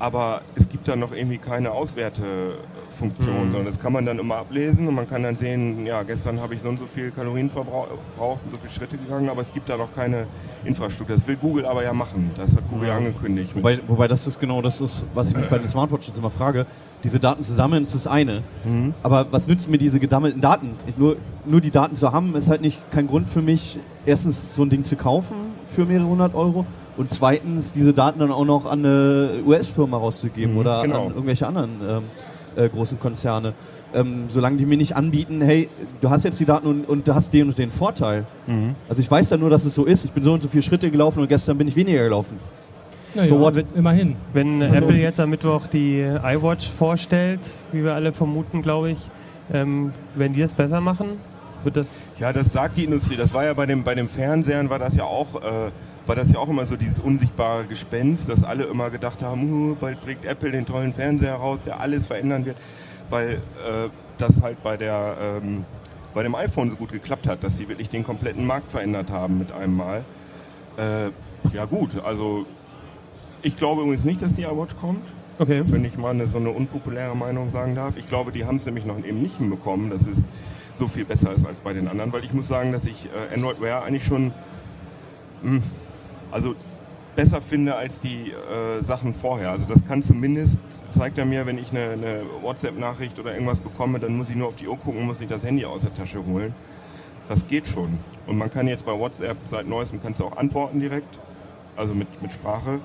aber 0.00 0.40
es 0.56 0.68
gibt 0.68 0.88
da 0.88 0.96
noch 0.96 1.12
irgendwie 1.12 1.38
keine 1.38 1.70
Auswertefunktion, 1.70 3.36
Mhm. 3.36 3.52
sondern 3.52 3.64
das 3.66 3.78
kann 3.78 3.92
man 3.92 4.04
dann 4.04 4.18
immer 4.18 4.36
ablesen 4.38 4.88
und 4.88 4.94
man 4.94 5.08
kann 5.08 5.22
dann 5.22 5.36
sehen, 5.36 5.86
ja, 5.86 6.02
gestern 6.02 6.40
habe 6.40 6.54
ich 6.54 6.60
so 6.62 6.68
und 6.68 6.80
so 6.80 6.86
viel 6.86 7.10
Kalorien 7.12 7.48
verbraucht 7.50 8.40
und 8.44 8.50
so 8.50 8.58
viele 8.58 8.72
Schritte 8.72 8.98
gegangen, 8.98 9.28
aber 9.28 9.42
es 9.42 9.52
gibt 9.52 9.68
da 9.68 9.76
noch 9.76 9.94
keine 9.94 10.26
Infrastruktur. 10.64 11.14
Das 11.16 11.26
will 11.28 11.36
Google 11.36 11.66
aber 11.66 11.84
ja 11.84 11.92
machen. 11.92 12.30
Das 12.36 12.56
hat 12.56 12.68
Google 12.68 12.88
ja 12.88 12.96
angekündigt. 12.96 13.54
Wobei, 13.54 13.78
wobei 13.86 14.08
das 14.08 14.26
ist 14.26 14.40
genau 14.40 14.60
das 14.60 14.80
ist, 14.80 15.04
was 15.14 15.28
ich 15.28 15.36
mich 15.36 15.48
bei 15.48 15.58
den 15.58 15.68
Smartwatches 15.68 16.16
immer 16.16 16.30
frage. 16.30 16.66
Diese 17.04 17.20
Daten 17.20 17.44
zu 17.44 17.52
sammeln 17.52 17.82
ist 17.84 17.94
das 17.94 18.06
eine. 18.06 18.42
Mhm. 18.64 18.94
Aber 19.02 19.26
was 19.30 19.46
nützen 19.46 19.70
mir 19.70 19.78
diese 19.78 20.00
gesammelten 20.00 20.40
Daten? 20.40 20.70
Nur, 20.96 21.16
nur 21.44 21.60
die 21.60 21.70
Daten 21.70 21.96
zu 21.96 22.12
haben, 22.12 22.34
ist 22.34 22.48
halt 22.48 22.62
nicht 22.62 22.80
kein 22.90 23.06
Grund 23.06 23.28
für 23.28 23.42
mich, 23.42 23.78
erstens 24.06 24.54
so 24.54 24.62
ein 24.62 24.70
Ding 24.70 24.84
zu 24.84 24.96
kaufen 24.96 25.36
für 25.74 25.84
mehrere 25.84 26.08
hundert 26.08 26.34
Euro 26.34 26.64
und 26.96 27.10
zweitens 27.12 27.72
diese 27.72 27.92
Daten 27.92 28.20
dann 28.20 28.32
auch 28.32 28.44
noch 28.44 28.64
an 28.66 28.78
eine 28.84 29.30
US-Firma 29.44 29.98
rauszugeben 29.98 30.52
Mhm, 30.54 30.58
oder 30.58 30.82
genau. 30.82 31.06
an 31.06 31.10
irgendwelche 31.10 31.46
anderen 31.46 31.70
ähm, 31.86 32.02
äh, 32.56 32.68
großen 32.68 32.98
Konzerne. 32.98 33.52
Ähm, 33.94 34.24
solange 34.28 34.56
die 34.56 34.66
mir 34.66 34.76
nicht 34.76 34.96
anbieten, 34.96 35.40
hey, 35.40 35.68
du 36.00 36.10
hast 36.10 36.24
jetzt 36.24 36.40
die 36.40 36.44
Daten 36.44 36.66
und, 36.66 36.88
und 36.88 37.06
du 37.06 37.14
hast 37.14 37.32
den 37.32 37.48
und 37.48 37.58
den 37.58 37.70
Vorteil. 37.70 38.24
Mhm. 38.46 38.74
Also 38.88 39.02
ich 39.02 39.10
weiß 39.10 39.30
ja 39.30 39.36
nur, 39.36 39.50
dass 39.50 39.64
es 39.64 39.74
so 39.74 39.84
ist. 39.84 40.04
Ich 40.04 40.10
bin 40.10 40.24
so 40.24 40.32
und 40.32 40.42
so 40.42 40.48
viele 40.48 40.62
Schritte 40.62 40.90
gelaufen 40.90 41.20
und 41.20 41.28
gestern 41.28 41.58
bin 41.58 41.68
ich 41.68 41.76
weniger 41.76 42.02
gelaufen. 42.02 42.38
Naja, 43.14 43.28
so 43.28 43.40
what? 43.40 43.54
immerhin. 43.74 44.16
Wenn 44.32 44.62
Also- 44.62 44.74
Apple 44.76 44.96
jetzt 44.96 45.20
am 45.20 45.30
Mittwoch 45.30 45.66
die 45.66 46.00
iWatch 46.00 46.68
vorstellt, 46.68 47.40
wie 47.72 47.84
wir 47.84 47.94
alle 47.94 48.12
vermuten, 48.12 48.62
glaube 48.62 48.90
ich, 48.92 48.98
ähm, 49.52 49.92
werden 50.14 50.32
die 50.34 50.40
das 50.40 50.52
besser 50.52 50.80
machen? 50.80 51.18
Wird 51.64 51.76
das 51.76 52.02
Ja, 52.18 52.32
das 52.32 52.52
sagt 52.52 52.76
die 52.76 52.84
Industrie. 52.84 53.16
Das 53.16 53.32
war 53.32 53.44
ja 53.44 53.54
bei 53.54 53.66
dem, 53.66 53.84
bei 53.84 53.94
dem 53.94 54.08
Fernsehern 54.08 54.68
war 54.70 54.78
das 54.78 54.96
ja 54.96 55.04
auch, 55.04 55.36
äh, 55.42 55.70
war 56.06 56.14
das 56.14 56.30
ja 56.30 56.38
auch 56.38 56.48
immer 56.50 56.66
so 56.66 56.76
dieses 56.76 57.00
unsichtbare 57.00 57.64
Gespenst, 57.64 58.28
dass 58.28 58.44
alle 58.44 58.64
immer 58.64 58.90
gedacht 58.90 59.22
haben, 59.22 59.50
"Huh, 59.50 59.76
bald 59.80 60.00
bringt 60.02 60.24
Apple 60.26 60.50
den 60.50 60.66
tollen 60.66 60.92
Fernseher 60.92 61.34
raus, 61.36 61.60
der 61.64 61.80
alles 61.80 62.06
verändern 62.06 62.44
wird, 62.44 62.56
weil 63.08 63.34
äh, 63.34 63.88
das 64.18 64.42
halt 64.42 64.62
bei 64.62 64.76
der 64.76 65.16
ähm, 65.42 65.64
bei 66.12 66.22
dem 66.22 66.34
iPhone 66.34 66.70
so 66.70 66.76
gut 66.76 66.92
geklappt 66.92 67.26
hat, 67.26 67.42
dass 67.42 67.56
sie 67.56 67.68
wirklich 67.68 67.88
den 67.88 68.04
kompletten 68.04 68.46
Markt 68.46 68.70
verändert 68.70 69.10
haben 69.10 69.38
mit 69.38 69.50
einem 69.50 69.74
Mal. 69.76 70.04
Äh, 70.76 71.10
ja 71.54 71.64
gut, 71.64 71.90
also 72.04 72.46
ich 73.44 73.56
glaube 73.56 73.82
übrigens 73.82 74.04
nicht, 74.04 74.22
dass 74.22 74.34
die 74.34 74.42
iWatch 74.42 74.76
kommt. 74.76 75.02
okay? 75.38 75.62
wenn 75.66 75.84
ich 75.84 75.96
mal 75.98 76.10
eine, 76.10 76.26
so 76.26 76.38
eine 76.38 76.50
unpopuläre 76.50 77.14
Meinung 77.16 77.50
sagen 77.50 77.74
darf. 77.74 77.96
Ich 77.96 78.08
glaube, 78.08 78.32
die 78.32 78.44
haben 78.44 78.56
es 78.56 78.66
nämlich 78.66 78.84
noch 78.84 78.98
eben 78.98 79.22
nicht 79.22 79.36
hinbekommen, 79.38 79.90
dass 79.90 80.06
es 80.06 80.24
so 80.74 80.88
viel 80.88 81.04
besser 81.04 81.32
ist 81.32 81.46
als 81.46 81.60
bei 81.60 81.72
den 81.72 81.86
anderen, 81.86 82.12
weil 82.12 82.24
ich 82.24 82.32
muss 82.32 82.48
sagen, 82.48 82.72
dass 82.72 82.86
ich 82.86 83.06
äh, 83.06 83.34
Android 83.34 83.60
Wear 83.60 83.84
eigentlich 83.84 84.04
schon, 84.04 84.32
mh, 85.42 85.60
also 86.32 86.54
besser 87.14 87.40
finde 87.40 87.76
als 87.76 88.00
die 88.00 88.32
äh, 88.32 88.82
Sachen 88.82 89.14
vorher. 89.14 89.50
Also 89.50 89.66
das 89.66 89.84
kann 89.84 90.02
zumindest, 90.02 90.58
zeigt 90.90 91.18
er 91.18 91.26
mir, 91.26 91.46
wenn 91.46 91.58
ich 91.58 91.70
eine, 91.70 91.92
eine 91.92 92.22
WhatsApp-Nachricht 92.42 93.20
oder 93.20 93.34
irgendwas 93.34 93.60
bekomme, 93.60 94.00
dann 94.00 94.16
muss 94.16 94.30
ich 94.30 94.36
nur 94.36 94.48
auf 94.48 94.56
die 94.56 94.66
Uhr 94.66 94.76
gucken, 94.78 95.06
muss 95.06 95.20
ich 95.20 95.28
das 95.28 95.44
Handy 95.44 95.64
aus 95.64 95.82
der 95.82 95.94
Tasche 95.94 96.24
holen. 96.26 96.54
Das 97.28 97.46
geht 97.46 97.68
schon. 97.68 97.98
Und 98.26 98.36
man 98.36 98.50
kann 98.50 98.66
jetzt 98.66 98.84
bei 98.84 98.98
WhatsApp 98.98 99.36
seit 99.50 99.68
neuestem 99.68 100.02
kannst 100.02 100.20
du 100.20 100.24
auch 100.24 100.36
antworten 100.36 100.80
direkt, 100.80 101.20
also 101.76 101.94
mit, 101.94 102.08
mit 102.20 102.32
Sprache. 102.32 102.80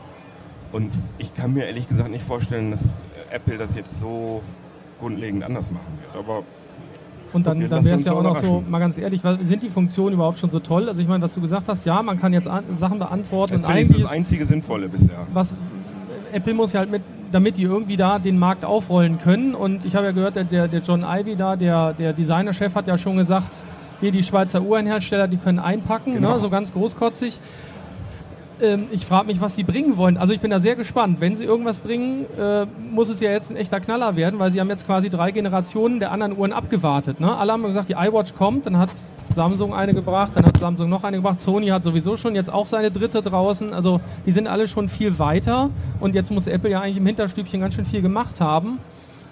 Und 0.71 0.91
ich 1.17 1.33
kann 1.33 1.53
mir 1.53 1.65
ehrlich 1.65 1.87
gesagt 1.87 2.09
nicht 2.11 2.23
vorstellen, 2.23 2.71
dass 2.71 3.03
Apple 3.31 3.57
das 3.57 3.75
jetzt 3.75 3.99
so 3.99 4.41
grundlegend 4.99 5.43
anders 5.43 5.71
machen 5.71 5.97
wird. 6.01 6.23
Aber 6.23 6.43
Und 7.33 7.47
dann, 7.47 7.67
dann 7.69 7.83
wäre 7.85 7.95
es 7.95 8.03
ja 8.03 8.13
auch 8.13 8.21
noch 8.23 8.35
so, 8.35 8.63
mal 8.67 8.79
ganz 8.79 8.97
ehrlich, 8.97 9.21
sind 9.41 9.63
die 9.63 9.69
Funktionen 9.69 10.13
überhaupt 10.15 10.39
schon 10.39 10.51
so 10.51 10.59
toll? 10.59 10.87
Also 10.87 11.01
ich 11.01 11.07
meine, 11.07 11.21
dass 11.21 11.33
du 11.33 11.41
gesagt 11.41 11.67
hast, 11.69 11.85
ja, 11.85 12.01
man 12.03 12.19
kann 12.19 12.33
jetzt 12.33 12.47
an, 12.47 12.63
Sachen 12.75 12.99
beantworten 12.99 13.53
das 13.53 13.65
eigentlich 13.65 14.01
das 14.01 14.11
einzige 14.11 14.45
Sinnvolle 14.45 14.89
bisher. 14.89 15.27
was 15.33 15.55
Apple 16.31 16.53
muss 16.53 16.73
ja 16.73 16.81
halt 16.81 16.91
mit, 16.91 17.01
damit 17.31 17.57
die 17.57 17.63
irgendwie 17.63 17.97
da 17.97 18.19
den 18.19 18.37
Markt 18.37 18.63
aufrollen 18.63 19.17
können. 19.17 19.55
Und 19.55 19.85
ich 19.85 19.95
habe 19.95 20.05
ja 20.05 20.11
gehört, 20.11 20.35
der, 20.35 20.43
der 20.43 20.67
der 20.67 20.81
John 20.81 21.03
Ivy 21.03 21.35
da, 21.35 21.55
der, 21.55 21.93
der 21.93 22.13
Designerchef, 22.13 22.75
hat 22.75 22.87
ja 22.87 22.97
schon 22.99 23.17
gesagt, 23.17 23.63
hier 23.99 24.11
die 24.11 24.21
Schweizer 24.23 24.61
Uhrenhersteller, 24.61 25.27
die 25.27 25.37
können 25.37 25.57
einpacken, 25.59 26.13
Genau. 26.13 26.35
ne, 26.35 26.39
so 26.39 26.49
ganz 26.49 26.71
großkotzig. 26.71 27.39
Ähm, 28.61 28.87
ich 28.91 29.05
frage 29.05 29.27
mich, 29.27 29.39
was 29.41 29.55
sie 29.55 29.63
bringen 29.63 29.97
wollen. 29.97 30.17
Also 30.17 30.33
ich 30.33 30.39
bin 30.39 30.51
da 30.51 30.59
sehr 30.59 30.75
gespannt. 30.75 31.21
Wenn 31.21 31.35
sie 31.35 31.45
irgendwas 31.45 31.79
bringen, 31.79 32.25
äh, 32.37 32.65
muss 32.91 33.09
es 33.09 33.19
ja 33.19 33.31
jetzt 33.31 33.51
ein 33.51 33.57
echter 33.57 33.79
Knaller 33.79 34.15
werden, 34.15 34.39
weil 34.39 34.51
sie 34.51 34.59
haben 34.59 34.69
jetzt 34.69 34.85
quasi 34.85 35.09
drei 35.09 35.31
Generationen 35.31 35.99
der 35.99 36.11
anderen 36.11 36.37
Uhren 36.37 36.51
abgewartet. 36.51 37.19
Ne? 37.19 37.35
Alle 37.35 37.53
haben 37.53 37.63
gesagt, 37.63 37.89
die 37.89 37.93
iWatch 37.93 38.35
kommt, 38.35 38.65
dann 38.65 38.77
hat 38.77 38.89
Samsung 39.29 39.73
eine 39.73 39.93
gebracht, 39.93 40.33
dann 40.35 40.45
hat 40.45 40.57
Samsung 40.57 40.89
noch 40.89 41.03
eine 41.03 41.17
gebracht, 41.17 41.39
Sony 41.39 41.67
hat 41.67 41.83
sowieso 41.83 42.17
schon 42.17 42.35
jetzt 42.35 42.51
auch 42.51 42.65
seine 42.65 42.91
dritte 42.91 43.21
draußen. 43.21 43.73
Also 43.73 44.01
die 44.25 44.31
sind 44.31 44.47
alle 44.47 44.67
schon 44.67 44.89
viel 44.89 45.19
weiter 45.19 45.69
und 45.99 46.15
jetzt 46.15 46.31
muss 46.31 46.47
Apple 46.47 46.69
ja 46.69 46.81
eigentlich 46.81 46.97
im 46.97 47.05
Hinterstübchen 47.05 47.61
ganz 47.61 47.75
schön 47.75 47.85
viel 47.85 48.01
gemacht 48.01 48.41
haben. 48.41 48.79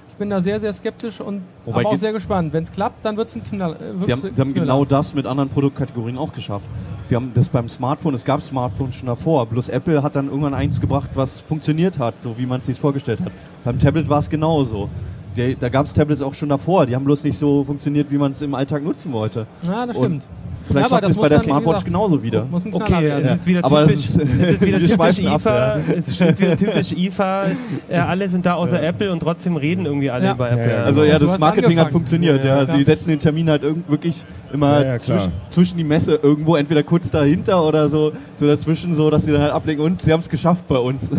Ich 0.10 0.20
bin 0.20 0.30
da 0.32 0.42
sehr, 0.42 0.60
sehr 0.60 0.74
skeptisch 0.74 1.22
und 1.22 1.44
Wobei 1.66 1.82
aber 1.82 1.90
auch 1.90 1.98
sehr 1.98 2.12
gespannt. 2.12 2.52
Wenn 2.52 2.64
es 2.64 2.72
klappt, 2.72 3.06
dann 3.06 3.18
wird 3.18 3.28
es 3.28 3.36
ein 3.36 3.44
Knall. 3.44 3.74
Äh, 3.74 4.06
Sie 4.06 4.12
haben, 4.12 4.22
sie 4.34 4.42
haben 4.42 4.54
genau 4.54 4.84
das 4.84 5.14
mit 5.14 5.28
anderen 5.28 5.50
Produktkategorien 5.50 6.18
auch 6.18 6.34
geschafft. 6.34 6.66
Sie 7.08 7.16
haben 7.16 7.32
das 7.34 7.48
beim 7.48 7.70
Smartphone, 7.70 8.14
es 8.16 8.26
gab 8.26 8.42
Smartphones 8.42 8.98
schon 8.98 9.08
davor, 9.08 9.46
bloß 9.46 9.70
Apple 9.70 10.04
hat 10.04 10.18
dann 10.18 10.28
irgendwann 10.28 10.54
eins 10.54 10.82
gebracht, 10.82 11.10
was 11.14 11.40
funktioniert 11.40 12.00
hat, 12.00 12.22
so 12.22 12.38
wie 12.38 12.46
man 12.46 12.60
es 12.60 12.66
sich 12.66 12.78
vorgestellt 12.78 13.22
hat. 13.22 13.32
Beim 13.64 13.80
Tablet 13.80 14.10
war 14.10 14.20
es 14.20 14.30
genauso. 14.30 14.90
Der, 15.38 15.56
da 15.56 15.70
gab 15.70 15.86
es 15.86 15.94
Tablets 15.94 16.22
auch 16.22 16.34
schon 16.34 16.50
davor, 16.50 16.86
die 16.86 16.96
haben 16.96 17.06
bloß 17.06 17.24
nicht 17.24 17.38
so 17.38 17.64
funktioniert, 17.64 18.12
wie 18.12 18.18
man 18.18 18.32
es 18.32 18.42
im 18.42 18.54
Alltag 18.56 18.84
nutzen 18.84 19.14
wollte. 19.14 19.48
Ja, 19.62 19.86
das 19.86 19.96
Und 19.96 20.24
stimmt. 20.24 20.28
Vielleicht 20.68 20.74
Ja, 20.74 20.86
aber 20.86 20.90
schafft 20.90 21.04
das 21.04 21.12
es 21.12 21.18
bei 21.18 21.30
der 21.30 21.40
Smartwatch 21.40 21.86
genauso 21.86 22.22
wieder. 22.22 22.46
Okay, 22.52 23.04
werden. 23.04 23.26
es 23.26 23.40
ist 23.40 23.48
wieder 23.48 23.64
Aber 23.64 23.82
typisch, 23.88 23.96
es 24.06 24.10
ist- 24.16 24.22
es 24.42 24.50
ist 24.52 24.62
wieder 24.62 24.78
typisch 24.80 24.94
schweifen 24.96 25.28
ab, 25.28 25.36
IFA, 25.42 25.56
ja. 25.78 25.78
es 25.98 26.08
ist 26.10 26.40
wieder 26.40 26.58
typisch 26.58 26.92
IFA, 26.92 27.46
äh, 27.90 27.98
alle 27.98 28.30
sind 28.30 28.46
da 28.46 28.54
außer 28.56 28.82
Apple 28.84 29.12
und 29.12 29.20
trotzdem 29.22 29.56
reden 29.56 29.86
irgendwie 29.86 30.10
alle 30.10 30.26
Ja. 30.26 30.34
über 30.34 30.52
Apple. 30.52 30.66
Ja, 30.70 30.78
ja. 30.80 30.84
Also 30.84 31.04
ja, 31.04 31.18
das 31.20 31.40
Marketing 31.40 31.80
hat 31.80 31.92
funktioniert. 31.92 32.44
Ja, 32.44 32.64
Ja. 32.64 32.76
Sie 32.78 32.84
setzen 32.84 33.10
den 33.10 33.20
Termin 33.20 33.50
halt 33.50 33.64
irgend 33.64 33.90
wirklich 33.90 34.24
immer 34.54 34.82
Ja, 34.82 34.94
ja, 34.94 35.00
zwischen, 35.00 35.32
zwischen 35.52 35.78
die 35.78 35.84
Messe 35.84 36.20
irgendwo, 36.22 36.56
entweder 36.56 36.84
kurz 36.84 37.10
dahinter 37.10 37.64
oder 37.66 37.90
so, 37.90 38.12
so 38.38 38.46
dazwischen, 38.48 38.96
so 38.96 39.10
dass 39.10 39.24
sie 39.24 39.32
dann 39.32 39.42
halt 39.42 39.52
ablegen 39.54 39.82
und 39.82 40.02
sie 40.02 40.12
haben 40.12 40.20
es 40.22 40.30
geschafft 40.30 40.68
bei 40.68 40.78
uns. 40.78 41.10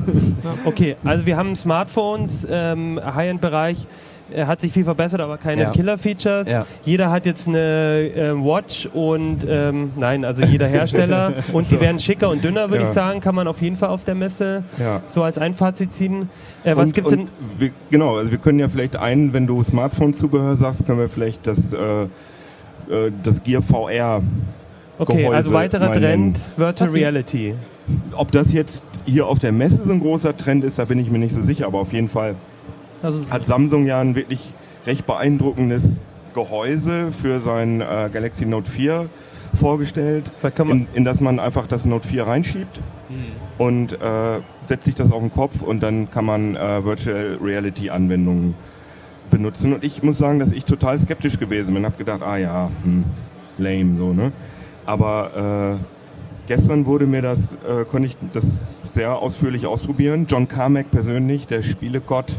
Okay, 0.64 0.96
also 1.04 1.24
wir 1.26 1.36
haben 1.36 1.54
Smartphones, 1.56 2.46
ähm, 2.50 3.00
High-End-Bereich. 3.02 3.86
Äh, 4.34 4.44
Hat 4.46 4.60
sich 4.60 4.72
viel 4.72 4.84
verbessert, 4.84 5.20
aber 5.20 5.38
keine 5.38 5.62
Ja. 5.62 5.70
Killer-Features. 5.70 6.50
Ja. 6.50 6.66
Jeder 6.84 7.10
hat 7.10 7.26
jetzt 7.26 7.48
eine 7.48 8.10
ähm, 8.16 8.44
Watch 8.44 8.86
und 8.92 9.38
ähm, 9.48 9.92
nein, 9.96 10.24
also 10.24 10.42
jeder 10.42 10.66
Hersteller. 10.68 11.32
und 11.52 11.66
sie 11.66 11.80
werden 11.80 11.98
schicker 11.98 12.28
und 12.30 12.42
dünner, 12.44 12.70
würde 12.70 12.82
Ja. 12.84 12.88
ich 12.88 12.94
sagen, 12.94 13.20
kann 13.20 13.34
man 13.34 13.46
auf 13.48 13.60
jeden 13.62 13.76
Fall 13.76 13.88
auf 13.90 14.04
der 14.04 14.14
Messe 14.14 14.62
Ja. 14.78 15.02
so 15.06 15.22
als 15.22 15.38
ein 15.38 15.54
Fazit 15.54 15.92
ziehen. 15.92 16.28
Äh, 16.64 16.76
was 16.76 16.86
und, 16.88 16.94
gibt's 16.94 17.12
und 17.12 17.18
denn? 17.20 17.28
Wir, 17.58 17.70
genau, 17.90 18.16
also 18.16 18.30
wir 18.30 18.38
können 18.38 18.58
ja 18.58 18.68
vielleicht 18.68 18.96
einen, 18.96 19.32
wenn 19.32 19.46
du 19.46 19.62
Smartphone-Zubehör 19.62 20.56
sagst, 20.56 20.86
können 20.86 20.98
wir 20.98 21.08
vielleicht 21.08 21.46
das, 21.46 21.72
äh, 21.72 21.78
äh, 22.02 22.08
das 23.22 23.42
Gear 23.42 23.62
VR. 23.62 24.22
Okay, 24.98 25.18
Gehäuse 25.18 25.36
also 25.36 25.52
weiterer 25.52 25.92
Trend. 25.92 26.40
Virtual 26.56 26.90
Reality. 26.90 27.54
Ob 28.16 28.32
das 28.32 28.52
jetzt 28.52 28.82
hier 29.06 29.26
auf 29.26 29.38
der 29.38 29.52
Messe 29.52 29.82
so 29.84 29.92
ein 29.92 30.00
großer 30.00 30.36
Trend 30.36 30.64
ist, 30.64 30.78
da 30.78 30.84
bin 30.84 30.98
ich 30.98 31.10
mir 31.10 31.18
nicht 31.18 31.34
so 31.34 31.40
sicher, 31.40 31.66
aber 31.66 31.78
auf 31.78 31.92
jeden 31.92 32.08
Fall 32.08 32.34
hat 33.30 33.44
Samsung 33.44 33.86
ja 33.86 34.00
ein 34.00 34.14
wirklich 34.14 34.52
recht 34.86 35.06
beeindruckendes 35.06 36.02
Gehäuse 36.34 37.12
für 37.12 37.40
sein 37.40 37.80
äh, 37.80 38.10
Galaxy 38.12 38.46
Note 38.46 38.70
4 38.70 39.08
vorgestellt, 39.54 40.30
in, 40.58 40.86
in 40.94 41.04
das 41.04 41.20
man 41.20 41.40
einfach 41.40 41.66
das 41.66 41.84
Note 41.84 42.06
4 42.06 42.26
reinschiebt 42.26 42.80
und 43.56 43.92
äh, 43.94 44.40
setzt 44.64 44.84
sich 44.84 44.94
das 44.94 45.10
auf 45.10 45.20
den 45.20 45.32
Kopf 45.32 45.62
und 45.62 45.82
dann 45.82 46.10
kann 46.10 46.24
man 46.24 46.56
äh, 46.56 46.84
Virtual 46.84 47.38
Reality 47.42 47.90
Anwendungen 47.90 48.54
benutzen. 49.30 49.72
Und 49.72 49.84
ich 49.84 50.02
muss 50.02 50.18
sagen, 50.18 50.38
dass 50.38 50.52
ich 50.52 50.64
total 50.64 50.98
skeptisch 50.98 51.38
gewesen 51.38 51.74
bin, 51.74 51.84
habe 51.84 51.96
gedacht, 51.96 52.22
ah 52.22 52.36
ja, 52.36 52.70
hm, 52.84 53.04
lame 53.58 53.96
so, 53.96 54.12
ne? 54.12 54.32
Aber 54.86 55.78
äh, 55.80 55.97
gestern 56.48 56.86
wurde 56.86 57.06
mir 57.06 57.22
das, 57.22 57.52
äh, 57.52 57.84
konnte 57.84 58.08
ich 58.08 58.16
das 58.32 58.80
sehr 58.92 59.16
ausführlich 59.16 59.66
ausprobieren. 59.66 60.26
John 60.28 60.48
Carmack 60.48 60.90
persönlich, 60.90 61.46
der 61.46 61.62
Spielegott, 61.62 62.32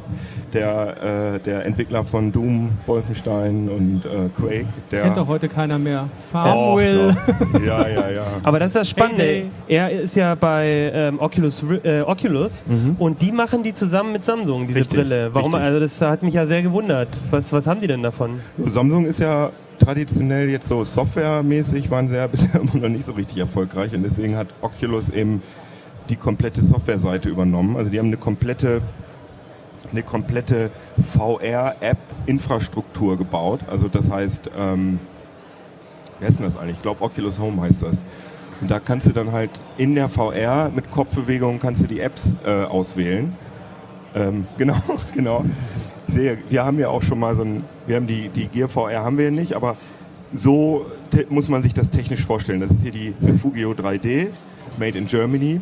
der, 0.51 1.35
äh, 1.35 1.39
der 1.39 1.65
Entwickler 1.65 2.03
von 2.03 2.31
Doom, 2.31 2.71
Wolfenstein 2.87 3.69
und 3.69 4.03
äh, 4.05 4.29
Quake, 4.35 4.65
der 4.91 5.03
kennt 5.03 5.17
doch 5.17 5.27
heute 5.27 5.47
keiner 5.47 5.77
mehr. 5.77 6.09
Farmville. 6.31 7.15
doch. 7.53 7.61
Ja, 7.63 7.87
ja, 7.87 8.09
ja. 8.09 8.25
Aber 8.43 8.57
das 8.59 8.67
ist 8.71 8.75
das 8.75 8.89
Spannende. 8.89 9.23
Heyday. 9.23 9.49
Er 9.67 9.91
ist 9.91 10.15
ja 10.15 10.33
bei 10.33 10.91
ähm, 10.93 11.19
Oculus, 11.19 11.63
äh, 11.83 12.01
Oculus 12.01 12.65
und 12.97 13.21
die 13.21 13.31
machen 13.31 13.61
die 13.61 13.73
zusammen 13.75 14.11
mit 14.11 14.23
Samsung, 14.23 14.67
diese 14.67 14.79
Mhm. 14.79 14.81
Richtig, 14.81 14.99
Brille. 14.99 15.29
Warum? 15.33 15.53
richtig. 15.53 15.67
Also 15.67 15.79
das 15.79 16.01
hat 16.01 16.23
mich 16.23 16.33
ja 16.33 16.45
sehr 16.47 16.63
gewundert. 16.63 17.09
Was, 17.29 17.53
was 17.53 17.67
haben 17.67 17.79
die 17.79 17.87
denn 17.87 18.01
davon? 18.01 18.39
Samsung 18.57 19.05
ist 19.05 19.19
ja 19.19 19.51
traditionell 19.89 20.49
jetzt 20.49 20.67
so 20.67 20.83
softwaremäßig, 20.83 21.89
waren 21.89 22.09
sie 22.09 22.15
ja 22.15 22.27
bisher 22.27 22.61
immer 22.61 22.75
noch 22.75 22.89
nicht 22.89 23.05
so 23.05 23.13
richtig 23.13 23.39
erfolgreich 23.39 23.95
und 23.95 24.03
deswegen 24.03 24.35
hat 24.35 24.49
Oculus 24.61 25.09
eben 25.09 25.41
die 26.09 26.15
komplette 26.15 26.63
Softwareseite 26.63 27.29
übernommen. 27.29 27.75
Also 27.75 27.89
die 27.89 27.97
haben 27.97 28.05
eine 28.07 28.17
komplette 28.17 28.83
eine 29.91 30.03
komplette 30.03 30.69
VR-App-Infrastruktur 31.15 33.17
gebaut. 33.17 33.61
Also 33.67 33.87
das 33.87 34.11
heißt, 34.11 34.51
ähm, 34.55 34.99
wie 36.19 36.25
heißt 36.25 36.37
denn 36.37 36.45
das 36.45 36.59
eigentlich? 36.59 36.77
Ich 36.77 36.83
glaube 36.83 37.03
Oculus 37.03 37.39
Home 37.39 37.63
heißt 37.63 37.81
das. 37.81 38.05
Und 38.61 38.69
da 38.69 38.79
kannst 38.79 39.07
du 39.07 39.13
dann 39.13 39.31
halt 39.31 39.49
in 39.77 39.95
der 39.95 40.09
VR 40.09 40.69
mit 40.69 40.91
Kopfbewegungen 40.91 41.59
kannst 41.59 41.81
du 41.81 41.87
die 41.87 42.01
Apps 42.01 42.35
äh, 42.45 42.65
auswählen. 42.65 43.35
Ähm, 44.13 44.45
genau, 44.59 44.75
genau. 45.15 45.43
Ich 46.09 46.15
sehe, 46.15 46.39
wir 46.49 46.65
haben 46.65 46.79
ja 46.79 46.89
auch 46.89 47.03
schon 47.03 47.19
mal 47.19 47.35
so 47.35 47.43
ein, 47.43 47.63
wir 47.85 47.95
haben 47.95 48.07
die, 48.07 48.29
die 48.29 48.47
Gear 48.47 48.67
VR 48.67 49.03
haben 49.03 49.19
wir 49.19 49.25
ja 49.25 49.31
nicht, 49.31 49.53
aber 49.53 49.77
so 50.33 50.87
muss 51.29 51.49
man 51.49 51.61
sich 51.61 51.75
das 51.75 51.91
technisch 51.91 52.25
vorstellen. 52.25 52.61
Das 52.61 52.71
ist 52.71 52.81
hier 52.81 52.89
die 52.91 53.13
Refugio 53.21 53.73
3D, 53.73 54.29
made 54.79 54.97
in 54.97 55.05
Germany. 55.05 55.61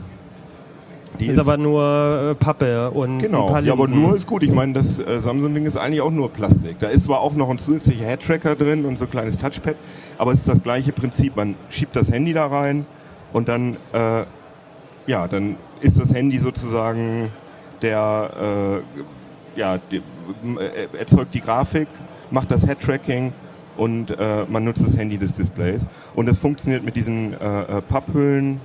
Die 1.20 1.28
ist, 1.28 1.38
aber 1.38 1.58
nur 1.58 2.32
äh, 2.32 2.36
Pappe 2.36 2.90
und 2.92 3.18
ein 3.18 3.20
Genau, 3.20 3.48
paar 3.48 3.62
ja, 3.62 3.74
aber 3.74 3.90
nur 3.90 4.16
ist 4.16 4.26
gut. 4.26 4.42
Ich 4.42 4.54
meine, 4.54 4.72
das 4.72 5.00
äh, 5.00 5.20
Samsung-Ding 5.20 5.66
ist 5.66 5.76
eigentlich 5.76 6.00
auch 6.00 6.12
nur 6.12 6.32
Plastik. 6.32 6.80
Da 6.80 6.88
ist 6.88 7.04
zwar 7.04 7.20
auch 7.20 7.34
noch 7.34 7.50
ein 7.50 7.58
zusätzlicher 7.58 8.06
Head-Tracker 8.06 8.56
drin 8.56 8.86
und 8.86 8.98
so 8.98 9.04
ein 9.04 9.12
kleines 9.12 9.38
Touchpad, 9.38 9.76
aber 10.18 10.32
es 10.32 10.40
ist 10.40 10.48
das 10.48 10.64
gleiche 10.64 10.94
Prinzip. 10.94 11.36
Man 11.36 11.56
schiebt 11.70 11.94
das 11.94 12.10
Handy 12.10 12.32
da 12.32 12.48
rein 12.48 12.86
und 13.34 13.50
dann, 13.50 13.76
äh, 13.92 14.24
ja, 15.08 15.28
dann 15.28 15.58
ist 15.82 16.00
das 16.00 16.14
Handy 16.14 16.38
sozusagen 16.40 17.34
der, 17.82 18.84
äh, 18.96 19.02
ja, 19.58 19.80
die, 19.91 19.98
äh, 19.98 20.98
erzeugt 20.98 21.34
die 21.34 21.41
Grafik, 21.41 21.88
macht 22.32 22.52
das 22.52 22.65
Head-Tracking 22.65 23.34
und 23.76 24.12
äh, 24.12 24.46
man 24.48 24.63
nutzt 24.63 24.84
das 24.84 24.96
Handy 24.96 25.17
des 25.17 25.34
Displays. 25.34 25.88
Und 26.15 26.28
das 26.28 26.38
funktioniert 26.38 26.84
mit 26.84 26.96
diesen 26.96 27.34
äh, 27.34 27.62
äh, 27.62 27.82
Papphüllen, 27.82 28.62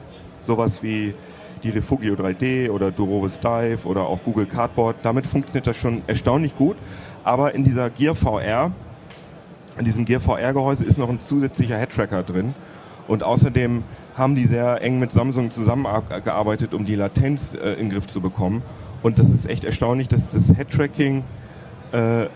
sowas 0.46 0.83
wie 0.83 1.14
die 1.62 1.70
Refugio 1.70 2.14
3D 2.14 2.70
oder 2.70 2.90
Durovis 2.90 3.40
Dive 3.40 3.87
oder 3.87 4.02
auch 4.02 4.20
Google 4.24 4.46
Cardboard. 4.46 4.96
Damit 5.02 5.26
funktioniert 5.26 5.66
das 5.66 5.76
schon 5.76 6.02
erstaunlich 6.07 6.57
gut. 6.57 6.76
Aber 7.24 7.55
in 7.55 7.64
dieser 7.64 7.88
Gear 7.88 8.16
VR, 8.16 8.72
in 9.78 9.85
diesem 9.85 10.05
Gear 10.05 10.20
VR 10.20 10.52
Gehäuse 10.52 10.85
ist 10.85 10.98
noch 10.98 11.09
ein 11.09 11.20
zusätzlicher 11.20 11.78
Head-Tracker 11.78 12.22
drin. 12.24 12.55
Und 13.07 13.22
außerdem 13.22 13.85
haben 14.16 14.35
die 14.35 14.46
sehr 14.46 14.83
eng 14.83 14.98
mit 14.98 15.12
Samsung 15.12 15.50
zusammengearbeitet, 15.50 16.74
um 16.74 16.85
die 16.85 16.96
Latenz 16.96 17.55
äh, 17.55 17.74
in 17.74 17.88
den 17.88 17.90
Griff 17.90 18.09
zu 18.09 18.20
bekommen. 18.20 18.62
Und 19.02 19.18
das 19.18 19.30
ist 19.30 19.48
echt 19.48 19.64
erstaunlich, 19.64 20.08
dass 20.08 20.28
das 20.28 20.54
Head-Tracking 20.54 21.24
äh, 21.92 22.26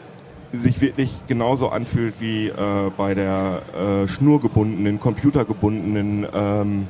sich 0.52 0.81
wirklich 0.81 1.12
genauso 1.26 1.68
anfühlt 1.68 2.20
wie 2.20 2.48
äh, 2.48 2.52
bei 2.96 3.14
der 3.14 3.62
äh, 4.05 4.09
schnurgebundenen, 4.09 4.98
computergebundenen 5.00 6.26
ähm, 6.35 6.87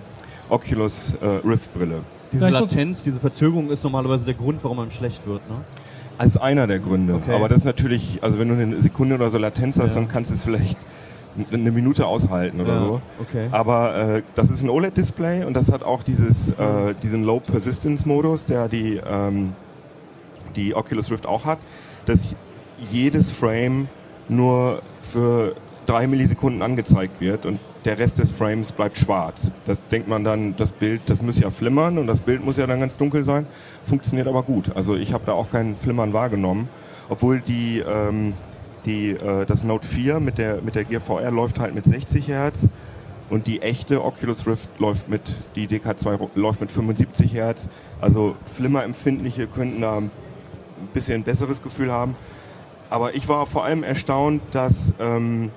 Oculus 0.49 1.15
äh, 1.21 1.47
Rift 1.47 1.73
Brille. 1.75 2.01
Diese 2.33 2.49
Latenz, 2.49 3.03
diese 3.03 3.21
Verzögerung 3.21 3.71
ist 3.71 3.83
normalerweise 3.85 4.25
der 4.25 4.35
Grund, 4.35 4.63
warum 4.63 4.79
einem 4.81 4.91
schlecht 4.91 5.27
wird. 5.27 5.49
Ne? 5.49 5.57
Als 6.19 6.37
einer 6.37 6.67
der 6.67 6.79
Gründe. 6.79 7.15
Okay. 7.15 7.35
Aber 7.35 7.49
das 7.49 7.59
ist 7.59 7.65
natürlich, 7.65 8.19
also 8.23 8.39
wenn 8.39 8.49
du 8.49 8.55
eine 8.55 8.81
Sekunde 8.81 9.15
oder 9.17 9.31
so 9.31 9.39
Latenz 9.39 9.79
hast, 9.79 9.95
Ja. 9.95 10.01
dann 10.01 10.09
kannst 10.09 10.31
du 10.31 10.35
es 10.35 10.43
vielleicht 10.43 10.79
eine 11.53 11.71
Minute 11.71 12.07
aushalten 12.07 12.61
oder 12.61 12.75
Ja, 12.75 12.81
so. 12.81 13.01
okay. 13.21 13.47
Aber 13.53 13.95
äh, 13.97 14.23
das 14.35 14.51
ist 14.51 14.63
ein 14.63 14.71
OLED-Display 14.71 15.45
und 15.45 15.55
das 15.55 15.71
hat 15.71 15.83
auch 15.83 16.03
dieses, 16.03 16.49
äh, 16.51 16.95
diesen 17.03 17.25
Low 17.25 17.41
Persistence-Modus, 17.41 18.47
der 18.47 18.69
die, 18.69 19.01
ähm, 19.07 19.53
die 20.57 20.75
Oculus 20.75 21.11
Rift 21.11 21.27
auch 21.27 21.45
hat, 21.45 21.59
dass 22.07 22.35
jedes 22.91 23.31
Frame 23.31 23.89
nur 24.29 24.83
für 25.01 25.55
drei 25.87 26.07
Millisekunden 26.07 26.63
angezeigt 26.63 27.21
wird 27.21 27.47
und 27.47 27.61
der 27.85 27.99
Rest 27.99 28.19
des 28.19 28.31
Frames 28.31 28.73
bleibt 28.73 28.99
schwarz. 28.99 29.53
Das 29.65 29.87
denkt 29.89 30.09
man 30.09 30.25
dann, 30.25 30.57
das 30.57 30.73
Bild, 30.73 31.03
das 31.07 31.23
muss 31.23 31.39
ja 31.39 31.51
flimmern 31.51 31.99
und 31.99 32.09
das 32.09 32.21
Bild 32.21 32.45
muss 32.45 32.57
ja 32.57 32.67
dann 32.67 32.81
ganz 32.81 32.97
dunkel 32.97 33.23
sein. 33.23 33.47
Funktioniert 33.85 34.27
aber 34.27 34.43
gut. 34.43 34.75
Also 34.75 34.97
ich 34.97 35.13
habe 35.13 35.25
da 35.25 35.33
auch 35.33 35.51
kein 35.51 35.77
Flimmern 35.77 36.13
wahrgenommen, 36.13 36.69
obwohl 37.09 37.41
die, 37.41 37.85
ähm, 37.89 38.35
die, 38.85 39.11
äh, 39.11 39.47
das 39.47 39.63
Note 39.63 39.87
4 39.87 40.19
mit 40.19 40.39
der, 40.39 40.61
mit 40.63 40.75
der 40.75 40.85
Gear 40.85 41.01
VR 41.01 41.31
läuft 41.31 41.61
halt 41.61 41.75
mit 41.75 41.85
60 41.85 42.27
Hertz 42.27 42.67
und 43.31 43.47
die 43.47 43.63
echte 43.63 44.05
Oculus 44.05 44.47
Rift 44.47 44.69
läuft 44.79 45.09
mit, 45.09 45.23
die 45.55 45.69
DK2 45.69 46.29
läuft 46.35 46.61
mit 46.61 46.73
75 46.73 47.33
Hertz. 47.33 47.69
Also 48.01 48.35
Flimmerempfindliche 48.53 49.47
könnten 49.47 49.81
da 49.81 50.03
ein 50.81 50.89
bisschen 50.93 51.23
besseres 51.23 51.63
Gefühl 51.63 51.91
haben. 51.91 52.17
Aber 52.91 53.15
ich 53.15 53.29
war 53.29 53.47
vor 53.47 53.65
allem 53.65 53.83
erstaunt, 53.83 54.43
dass 54.53 54.93
ähm, 55.01 55.51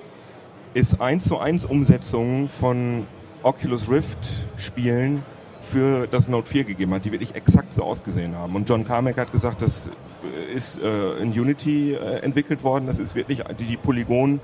es 0.74 1.00
1 1.00 1.26
zu 1.26 1.38
1 1.38 1.66
Umsetzungen 1.66 2.50
von 2.50 3.06
Oculus 3.44 3.90
Rift 3.90 4.18
Spielen 4.58 5.24
für 5.60 6.08
das 6.08 6.28
Note 6.28 6.50
4 6.50 6.64
gegeben 6.64 6.94
hat, 6.94 7.06
die 7.06 7.12
wirklich 7.12 7.36
exakt 7.36 7.74
so 7.74 7.84
ausgesehen 7.84 8.36
haben. 8.36 8.56
Und 8.56 8.68
John 8.70 8.84
Carmack 8.84 9.18
hat 9.18 9.32
gesagt, 9.32 9.62
das 9.62 9.90
ist 10.54 10.82
äh, 10.82 11.18
in 11.18 11.32
Unity 11.32 11.94
äh, 11.94 12.20
entwickelt 12.22 12.64
worden. 12.64 12.88
Das 12.88 12.98
ist 12.98 13.16
wirklich 13.16 13.44
die, 13.60 13.66
die 13.66 13.78
Polygon 13.78 14.40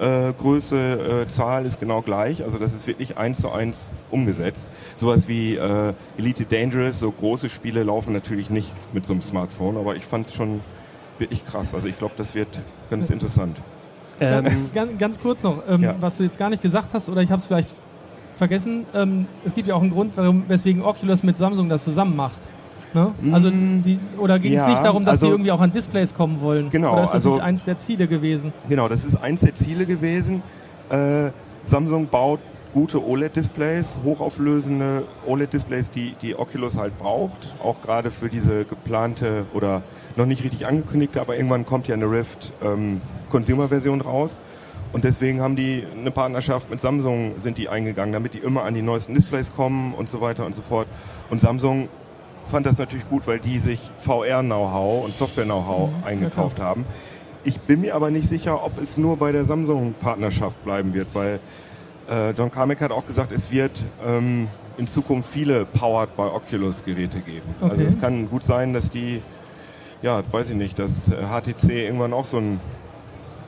äh, 0.00 0.32
Größe, 0.32 1.22
äh, 1.22 1.28
Zahl 1.28 1.66
ist 1.66 1.78
genau 1.80 2.02
gleich. 2.02 2.42
Also 2.42 2.58
das 2.58 2.72
ist 2.74 2.86
wirklich 2.86 3.18
eins 3.18 3.40
zu 3.40 3.50
eins 3.50 3.94
umgesetzt. 4.10 4.66
Sowas 4.96 5.28
wie 5.28 5.56
äh, 5.56 5.92
Elite 6.18 6.44
Dangerous, 6.44 6.98
so 6.98 7.10
große 7.10 7.48
Spiele 7.48 7.82
laufen 7.82 8.12
natürlich 8.12 8.50
nicht 8.50 8.72
mit 8.92 9.06
so 9.06 9.12
einem 9.12 9.22
Smartphone, 9.22 9.76
aber 9.76 9.94
ich 9.96 10.04
fand 10.04 10.26
es 10.26 10.34
schon 10.34 10.60
wirklich 11.18 11.44
krass. 11.46 11.74
Also 11.74 11.86
ich 11.88 11.98
glaube, 11.98 12.14
das 12.16 12.34
wird 12.34 12.48
ganz 12.90 13.10
interessant. 13.10 13.56
Ähm, 14.20 14.44
ganz, 14.74 14.98
ganz 14.98 15.20
kurz 15.20 15.42
noch, 15.42 15.62
ähm, 15.68 15.82
Ja. 15.82 15.94
was 16.00 16.16
du 16.16 16.24
jetzt 16.24 16.38
gar 16.38 16.50
nicht 16.50 16.62
gesagt 16.62 16.94
hast, 16.94 17.08
oder 17.08 17.22
ich 17.22 17.30
habe 17.30 17.40
es 17.40 17.46
vielleicht 17.46 17.70
vergessen. 18.36 18.86
Ähm, 18.94 19.26
es 19.44 19.54
gibt 19.54 19.68
ja 19.68 19.74
auch 19.74 19.82
einen 19.82 19.90
Grund, 19.92 20.16
warum, 20.16 20.44
weswegen 20.48 20.82
Oculus 20.82 21.22
mit 21.22 21.38
Samsung 21.38 21.68
das 21.68 21.84
zusammen 21.84 22.16
macht. 22.16 22.48
Ne? 22.94 23.12
Also 23.32 23.50
die, 23.50 23.98
oder 24.18 24.38
ging 24.38 24.54
es 24.54 24.62
ja, 24.64 24.70
nicht 24.70 24.84
darum, 24.84 25.04
dass 25.04 25.18
die 25.18 25.24
also- 25.24 25.34
irgendwie 25.34 25.52
auch 25.52 25.60
an 25.60 25.72
Displays 25.72 26.14
kommen 26.14 26.40
wollen? 26.40 26.70
Genau, 26.70 26.92
Oder 26.92 27.04
ist 27.04 27.10
das 27.10 27.26
also- 27.26 27.34
nicht 27.34 27.42
eins 27.42 27.64
der 27.64 27.78
Ziele 27.78 28.06
gewesen? 28.06 28.52
Genau, 28.68 28.88
das 28.88 29.04
ist 29.04 29.16
eins 29.16 29.40
der 29.40 29.54
Ziele 29.54 29.86
gewesen. 29.86 30.42
Äh, 30.90 31.30
Samsung 31.64 32.08
baut 32.08 32.40
gute 32.74 33.04
OLED-Displays, 33.06 33.98
hochauflösende 34.04 35.04
OLED-Displays, 35.26 35.90
die 35.90 36.14
die 36.20 36.36
Oculus 36.38 36.76
halt 36.76 36.96
braucht, 36.98 37.54
auch 37.62 37.80
gerade 37.82 38.10
für 38.10 38.28
diese 38.28 38.64
geplante 38.64 39.44
oder 39.52 39.82
noch 40.16 40.26
nicht 40.26 40.42
richtig 40.42 40.66
angekündigte, 40.66 41.20
aber 41.20 41.36
irgendwann 41.36 41.66
kommt 41.66 41.88
ja 41.88 41.94
eine 41.94 42.10
Rift 42.10 42.52
ähm, 42.62 43.00
Consumer-Version 43.30 44.00
raus. 44.00 44.38
Und 44.92 45.04
deswegen 45.04 45.40
haben 45.40 45.56
die 45.56 45.84
eine 45.98 46.10
Partnerschaft 46.10 46.70
mit 46.70 46.82
Samsung 46.82 47.32
sind 47.42 47.56
die 47.56 47.68
eingegangen, 47.70 48.12
damit 48.12 48.34
die 48.34 48.38
immer 48.38 48.64
an 48.64 48.74
die 48.74 48.82
neuesten 48.82 49.14
Displays 49.14 49.50
kommen 49.54 49.94
und 49.94 50.10
so 50.10 50.20
weiter 50.20 50.44
und 50.44 50.54
so 50.54 50.60
fort. 50.60 50.86
Und 51.30 51.40
Samsung 51.40 51.88
fand 52.50 52.66
das 52.66 52.78
natürlich 52.78 53.08
gut, 53.08 53.26
weil 53.26 53.38
die 53.38 53.58
sich 53.58 53.80
VR-Know-how 53.98 55.04
und 55.04 55.14
Software-Know-how 55.14 55.90
eingekauft 56.04 56.60
haben. 56.60 56.84
Ich 57.44 57.60
bin 57.60 57.80
mir 57.80 57.94
aber 57.94 58.10
nicht 58.10 58.28
sicher, 58.28 58.64
ob 58.64 58.80
es 58.80 58.96
nur 58.96 59.16
bei 59.16 59.32
der 59.32 59.44
Samsung-Partnerschaft 59.44 60.62
bleiben 60.64 60.94
wird, 60.94 61.08
weil 61.14 61.40
äh, 62.10 62.30
John 62.32 62.50
Carmack 62.50 62.80
hat 62.80 62.92
auch 62.92 63.06
gesagt, 63.06 63.32
es 63.32 63.50
wird 63.50 63.72
ähm, 64.04 64.48
in 64.76 64.86
Zukunft 64.86 65.28
viele 65.32 65.64
Powered 65.66 66.16
by 66.16 66.22
Oculus 66.22 66.84
Geräte 66.84 67.20
geben. 67.20 67.54
Also 67.60 67.74
Okay. 67.76 67.84
es 67.84 68.00
kann 68.00 68.28
gut 68.30 68.44
sein, 68.44 68.72
dass 68.72 68.90
die, 68.90 69.22
ja, 70.02 70.22
weiß 70.30 70.50
ich 70.50 70.56
nicht, 70.56 70.78
dass 70.78 71.08
äh, 71.08 71.14
HTC 71.26 71.70
irgendwann 71.70 72.12
auch 72.12 72.24
so 72.24 72.38
ein 72.38 72.60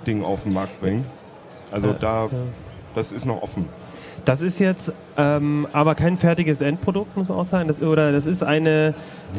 Ding 0.06 0.24
auf 0.24 0.42
den 0.42 0.52
Markt 0.54 0.80
bringt. 0.80 1.04
Also 1.70 1.90
Äh, 1.90 1.94
da, 2.00 2.28
das 2.94 3.12
ist 3.12 3.24
noch 3.26 3.42
offen. 3.42 3.68
Das 4.24 4.40
ist 4.40 4.58
jetzt 4.58 4.92
ähm, 5.18 5.66
aber 5.72 5.94
kein 5.94 6.16
fertiges 6.16 6.60
Endprodukt, 6.62 7.16
muss 7.16 7.28
man 7.28 7.38
auch 7.38 7.44
sagen. 7.44 7.68
Das, 7.68 7.82
oder 7.82 8.10
das 8.12 8.26
ist 8.26 8.42
eine 8.42 8.94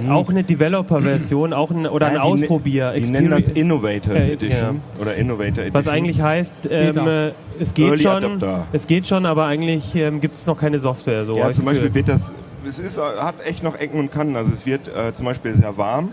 auch 0.09 0.29
eine 0.29 0.43
Developer-Version, 0.43 1.53
auch 1.53 1.71
ein, 1.71 1.87
oder 1.87 2.07
ein 2.07 2.15
Ja, 2.15 2.21
die 2.21 2.27
ne- 2.27 2.33
Ausprobier. 2.43 2.93
Die 2.97 3.09
nennen 3.09 3.31
das 3.31 3.47
Experi- 3.49 3.55
Innovators 3.59 4.23
Äh, 4.27 4.33
Edition 4.33 4.81
oder 4.99 5.15
Innovator 5.15 5.59
Edition. 5.63 5.73
was 5.73 5.87
eigentlich 5.87 6.19
heißt, 6.21 6.55
ähm, 6.69 7.07
äh, 7.07 7.31
es 7.59 7.73
geht 7.73 7.87
Early 7.87 8.03
schon, 8.03 8.43
es 8.73 8.87
geht 8.87 9.07
schon, 9.07 9.25
aber 9.25 9.45
eigentlich 9.45 9.95
ähm, 9.95 10.19
gibt 10.19 10.35
es 10.35 10.45
noch 10.47 10.59
keine 10.59 10.79
Software. 10.79 11.25
So 11.25 11.37
Ja, 11.37 11.49
zum 11.51 11.63
Beispiel 11.65 11.93
wird 11.93 12.09
das, 12.09 12.33
es 12.67 12.77
ist, 12.79 12.97
äh, 12.97 13.01
hat 13.01 13.35
echt 13.45 13.63
noch 13.63 13.75
Ecken 13.79 13.99
und 13.99 14.11
Kanten. 14.11 14.35
Also 14.35 14.51
es 14.51 14.65
wird 14.65 14.89
äh, 14.89 15.13
zum 15.13 15.25
Beispiel 15.25 15.55
sehr 15.55 15.77
warm 15.77 16.09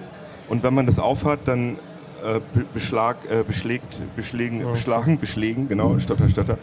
und 0.49 0.63
wenn 0.63 0.75
man 0.75 0.87
das 0.87 0.99
aufhat, 1.01 1.41
dann 1.47 1.77
äh, 2.25 2.41
be- 2.55 2.65
beschlag, 2.73 3.17
äh, 3.31 3.43
beschlägt, 3.47 4.01
beschlägen, 4.17 4.63
beschlagen, 4.71 5.19
beschlägen, 5.19 5.69
genau, 5.69 5.99
Stotter, 5.99 6.29
Stotter, 6.29 6.59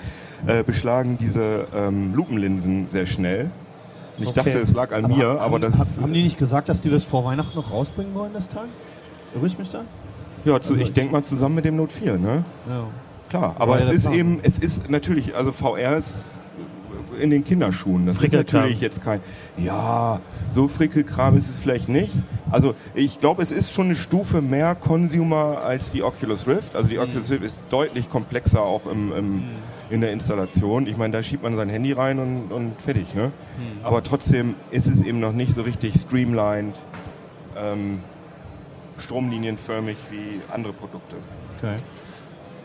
äh, 0.48 0.64
beschlagen 0.64 1.18
diese 1.18 1.68
ähm, 1.76 2.14
Lupenlinsen 2.16 2.88
sehr 2.90 3.06
schnell. 3.06 3.52
Und 4.18 4.24
ich 4.24 4.30
Okay. 4.30 4.36
dachte, 4.44 4.60
es 4.60 4.74
lag 4.74 4.92
an 4.94 5.08
mir, 5.08 5.30
aber 5.40 5.56
haben, 5.56 5.62
das, 5.62 5.78
haben- 5.78 6.02
haben 6.04 6.14
die 6.14 6.24
nicht 6.24 6.38
gesagt, 6.38 6.70
dass 6.70 6.82
die 6.82 6.90
das 6.90 7.04
vor 7.04 7.24
Weihnachten 7.26 7.56
noch 7.58 7.72
rausbringen 7.72 8.14
wollen, 8.14 8.32
das 8.34 8.50
Teil? 8.50 8.66
Irre 9.36 9.48
ich 9.48 9.58
mich 9.60 9.70
da? 9.70 9.82
ja, 10.46 10.62
zu, 10.62 10.76
ich 10.78 10.94
denke 10.94 11.12
mal 11.14 11.24
zusammen 11.24 11.56
mit 11.56 11.66
dem 11.66 11.76
Note 11.76 11.94
4, 11.94 12.18
ne? 12.18 12.44
Ja. 12.68 12.84
Klar, 13.30 13.56
aber 13.60 13.80
ja 13.80 13.86
es 13.90 13.94
ist 13.94 14.02
Plan. 14.04 14.14
eben, 14.16 14.40
es 14.42 14.58
ist 14.60 14.90
natürlich, 14.90 15.36
also 15.36 15.52
VR 15.52 15.98
ist 15.98 16.40
in 17.20 17.30
den 17.30 17.44
Kinderschuhen. 17.44 18.06
Das 18.06 18.22
ist 18.22 18.34
natürlich 18.34 18.82
jetzt 18.82 19.04
kein, 19.04 19.20
ja, 19.58 20.20
so 20.50 20.68
Frickelkram 20.68 21.38
ist 21.38 21.50
es 21.50 21.60
vielleicht 21.60 21.90
nicht. 21.90 22.14
Also 22.52 22.76
ich 22.96 23.20
glaube, 23.20 23.44
es 23.44 23.52
ist 23.52 23.74
schon 23.74 23.86
eine 23.88 23.96
Stufe 23.96 24.42
mehr 24.42 24.76
Consumer 24.76 25.62
als 25.64 25.92
die 25.92 26.04
Oculus 26.04 26.48
Rift. 26.48 26.76
Also 26.76 26.90
die 26.90 26.96
Mhm. 26.96 27.04
Oculus 27.04 27.32
Rift 27.32 27.44
ist 27.44 27.64
deutlich 27.70 28.10
komplexer 28.10 28.62
auch 28.62 28.86
im, 28.86 29.12
im, 29.14 29.44
in 29.90 30.02
der 30.02 30.12
Installation. 30.12 30.88
Ich 30.88 30.98
meine, 30.98 31.14
da 31.14 31.24
schiebt 31.24 31.44
man 31.44 31.56
sein 31.56 31.70
Handy 31.70 31.92
rein 31.94 32.20
und, 32.20 32.52
und 32.52 32.82
fertig. 32.82 33.14
Ne? 33.16 33.26
Mhm. 33.28 33.86
Aber 33.86 34.04
trotzdem 34.04 34.56
ist 34.72 34.88
es 34.88 35.02
eben 35.02 35.20
noch 35.20 35.34
nicht 35.34 35.54
so 35.54 35.62
richtig 35.62 35.96
streamlined, 35.96 36.76
ähm, 37.58 38.00
stromlinienförmig 38.98 39.98
wie 40.10 40.42
andere 40.54 40.74
Produkte. 40.74 41.16
Okay. 41.58 41.76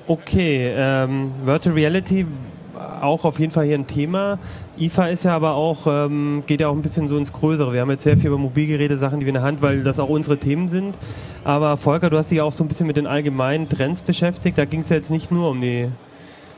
Okay, 0.07 0.75
ähm, 0.77 1.33
Virtual 1.45 1.75
Reality 1.75 2.27
auch 3.01 3.25
auf 3.25 3.39
jeden 3.39 3.53
Fall 3.53 3.67
hier 3.67 3.79
ein 3.79 3.87
Thema. 3.87 4.39
IFA 4.79 5.07
ist 5.07 5.25
ja 5.25 5.37
aber 5.37 5.55
auch, 5.55 5.87
ähm, 5.87 6.43
geht 6.47 6.61
ja 6.61 6.69
auch 6.69 6.75
ein 6.75 6.83
bisschen 6.83 7.09
so 7.09 7.17
ins 7.17 7.33
Größere. 7.33 7.73
Wir 7.73 7.81
haben 7.81 7.91
jetzt 7.91 8.03
sehr 8.03 8.17
viel 8.17 8.29
über 8.29 8.39
Mobilgeräte, 8.39 8.97
Sachen, 8.97 9.21
die 9.21 9.27
wir 9.27 9.31
in 9.31 9.35
der 9.35 9.43
Hand, 9.43 9.63
weil 9.63 9.83
das 9.83 10.01
auch 10.01 10.09
unsere 10.09 10.39
Themen 10.39 10.69
sind. 10.69 10.99
Aber 11.45 11.77
Volker, 11.77 12.11
du 12.11 12.19
hast 12.19 12.31
dich 12.31 12.41
auch 12.41 12.53
so 12.53 12.65
ein 12.65 12.69
bisschen 12.69 12.87
mit 12.87 12.97
den 12.97 13.07
allgemeinen 13.07 13.69
Trends 13.69 14.01
beschäftigt. 14.01 14.59
Da 14.59 14.65
ging 14.65 14.81
es 14.81 14.89
ja 14.89 14.97
jetzt 14.97 15.11
nicht 15.11 15.31
nur 15.31 15.51
um 15.51 15.61
die 15.61 15.89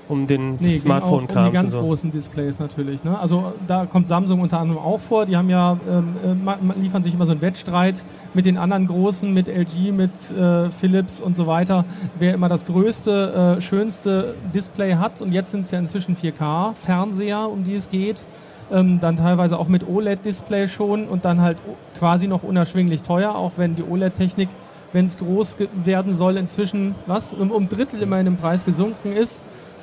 um 0.09 0.27
den 0.27 0.57
Nee, 0.57 0.69
auch 0.69 0.73
um 0.73 0.77
Smartphone-Kram. 0.77 1.47
die 1.47 1.53
ganz 1.53 1.73
so. 1.73 1.81
großen 1.81 2.11
Displays 2.11 2.61
natürlich. 2.61 3.05
Ne? 3.05 3.19
Also 3.19 3.53
da 3.67 3.87
kommt 3.87 4.09
Samsung 4.09 4.41
unter 4.41 4.61
anderem 4.61 4.81
auch 4.81 5.01
vor. 5.01 5.27
Die 5.27 5.37
haben 5.37 5.51
ja 5.51 5.79
ähm, 5.89 6.47
äh, 6.47 6.81
liefern 6.81 7.03
sich 7.03 7.15
immer 7.15 7.27
so 7.27 7.33
einen 7.33 7.43
Wettstreit 7.43 8.05
mit 8.35 8.45
den 8.45 8.57
anderen 8.59 8.87
großen, 8.87 9.33
mit 9.33 9.49
LG, 9.49 9.93
mit 9.93 10.31
äh, 10.31 10.71
Philips 10.71 11.21
und 11.21 11.37
so 11.37 11.47
weiter, 11.47 11.85
wer 12.19 12.35
immer 12.35 12.49
das 12.49 12.67
größte, 12.67 13.57
äh, 13.59 13.61
schönste 13.61 14.35
Display 14.55 14.95
hat. 14.95 15.21
Und 15.23 15.33
jetzt 15.33 15.51
sind 15.53 15.63
es 15.63 15.71
ja 15.71 15.79
inzwischen 15.79 16.17
4K-Fernseher, 16.17 17.49
um 17.49 17.65
die 17.65 17.75
es 17.75 17.91
geht. 17.91 18.25
Ähm, 18.71 18.99
dann 19.01 19.17
teilweise 19.17 19.59
auch 19.59 19.69
mit 19.69 19.89
OLED-Display 19.89 20.67
schon 20.67 21.07
und 21.07 21.25
dann 21.25 21.41
halt 21.41 21.57
quasi 21.99 22.27
noch 22.27 22.43
unerschwinglich 22.43 23.03
teuer, 23.03 23.35
auch 23.35 23.53
wenn 23.57 23.77
die 23.77 23.85
OLED-Technik, 23.85 24.49
wenn 24.93 25.07
es 25.07 25.19
groß 25.19 25.57
werden 25.85 26.13
soll, 26.13 26.37
inzwischen 26.37 26.97
was 27.07 27.33
um, 27.33 27.53
um 27.53 27.69
Drittel 27.69 28.03
immerhin 28.03 28.27
im 28.27 28.37
Preis 28.37 28.65
gesunken 28.65 29.13
ist. 29.13 29.43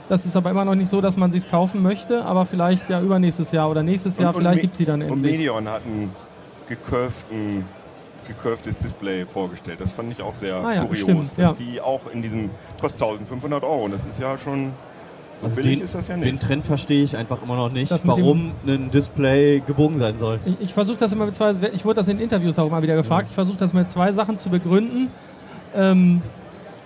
Das 0.10 0.26
ist 0.26 0.36
aber 0.36 0.52
immer 0.52 0.66
noch 0.66 0.76
nicht 0.76 0.90
so, 0.90 1.00
dass 1.02 1.16
man 1.18 1.32
sich 1.32 1.50
kaufen 1.50 1.82
möchte, 1.82 2.24
aber 2.26 2.46
vielleicht 2.46 2.90
ja 2.90 3.02
übernächstes 3.02 3.52
Jahr 3.52 3.70
oder 3.70 3.84
nächstes 3.84 4.18
Jahr, 4.18 4.34
vielleicht 4.34 4.58
Me- 4.58 4.62
gibt 4.62 4.76
sie 4.76 4.86
dann 4.86 5.02
Und 5.02 5.10
endlich. 5.14 5.32
Medion 5.34 5.68
hat 5.70 5.86
ein 5.86 6.10
gecurvten, 6.68 7.64
gecurvtes 8.28 8.78
Display 8.78 9.26
vorgestellt. 9.26 9.80
Das 9.82 9.92
fand 9.94 10.12
ich 10.12 10.22
auch 10.22 10.36
sehr 10.36 10.56
Ah 10.56 10.74
ja, 10.76 10.82
kurios. 10.86 11.00
stimmt, 11.04 11.32
dass 11.32 11.38
ja. 11.38 11.54
die 11.54 11.82
auch 11.82 12.02
in 12.12 12.22
diesem 12.22 12.50
kostet 12.82 13.02
1500 13.02 13.64
Euro. 13.64 13.86
Und 13.86 13.92
das 13.94 14.06
ist 14.06 14.20
ja 14.20 14.38
schon 14.38 14.72
so 15.42 15.46
Also 15.48 15.56
billig 15.56 15.78
den, 15.78 15.84
ist 15.86 15.96
das 15.96 16.08
ja 16.10 16.16
den 16.16 16.34
nicht. 16.36 16.44
Trend 16.44 16.66
verstehe 16.66 17.04
ich 17.04 17.16
einfach 17.18 17.42
immer 17.42 17.56
noch 17.56 17.72
nicht, 17.72 17.92
Das 17.92 18.06
warum 18.08 18.52
ein 18.68 18.92
Display 18.92 19.62
gebogen 19.66 20.00
sein 20.00 20.16
soll. 20.20 20.40
Ich, 20.46 20.56
ich 20.62 20.74
versuche 20.74 20.98
das 20.98 21.12
immer 21.14 21.26
mit 21.26 21.36
zwei, 21.36 21.54
ich 21.74 21.86
wurde 21.86 21.96
das 21.96 22.08
in 22.10 22.20
Interviews 22.20 22.60
auch 22.60 22.68
immer 22.68 22.82
wieder 22.82 22.96
gefragt, 22.96 23.28
ich 23.30 23.36
versuche 23.36 23.58
das 23.58 23.74
mit 23.74 23.90
zwei 23.90 24.12
Sachen 24.12 24.38
zu 24.38 24.50
begründen. 24.50 25.10
Ähm, 25.76 26.22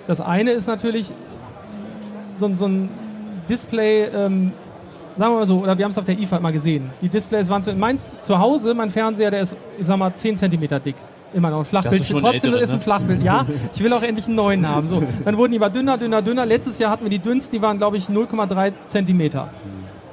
das 0.07 0.21
eine 0.21 0.51
ist 0.51 0.67
natürlich 0.67 1.11
so, 2.37 2.53
so 2.55 2.65
ein 2.67 2.89
Display, 3.47 4.03
ähm, 4.05 4.51
sagen 5.17 5.33
wir 5.33 5.39
mal 5.39 5.47
so, 5.47 5.59
oder 5.59 5.77
wir 5.77 5.85
haben 5.85 5.91
es 5.91 5.97
auf 5.97 6.05
der 6.05 6.17
IFA 6.17 6.39
mal 6.39 6.51
gesehen. 6.51 6.89
Die 7.01 7.09
Displays 7.09 7.49
waren 7.49 7.63
zu, 7.63 7.73
meins 7.73 8.19
zu 8.21 8.37
Hause, 8.37 8.73
mein 8.73 8.89
Fernseher, 8.89 9.31
der 9.31 9.41
ist, 9.41 9.57
ich 9.79 9.85
sag 9.85 9.97
mal, 9.97 10.13
10 10.13 10.37
cm 10.37 10.81
dick. 10.83 10.95
Immer 11.33 11.49
noch 11.49 11.59
ein 11.59 11.65
Flachbild. 11.65 12.07
Trotzdem 12.07 12.51
ältere, 12.51 12.59
ist 12.59 12.69
ein 12.69 12.77
ne? 12.77 12.81
Flachbild. 12.81 13.23
Ja, 13.23 13.45
ich 13.75 13.83
will 13.83 13.91
auch 13.91 14.01
endlich 14.01 14.27
einen 14.27 14.35
neuen 14.35 14.67
haben. 14.67 14.87
So, 14.87 15.03
dann 15.25 15.37
wurden 15.37 15.51
die 15.51 15.57
immer 15.57 15.69
dünner, 15.69 15.97
dünner, 15.97 16.21
dünner. 16.21 16.45
Letztes 16.45 16.79
Jahr 16.79 16.89
hatten 16.89 17.03
wir 17.03 17.09
die 17.09 17.19
dünnsten, 17.19 17.57
die 17.57 17.61
waren, 17.61 17.77
glaube 17.77 17.97
ich, 17.97 18.05
0,3 18.05 18.71
Zentimeter. 18.87 19.49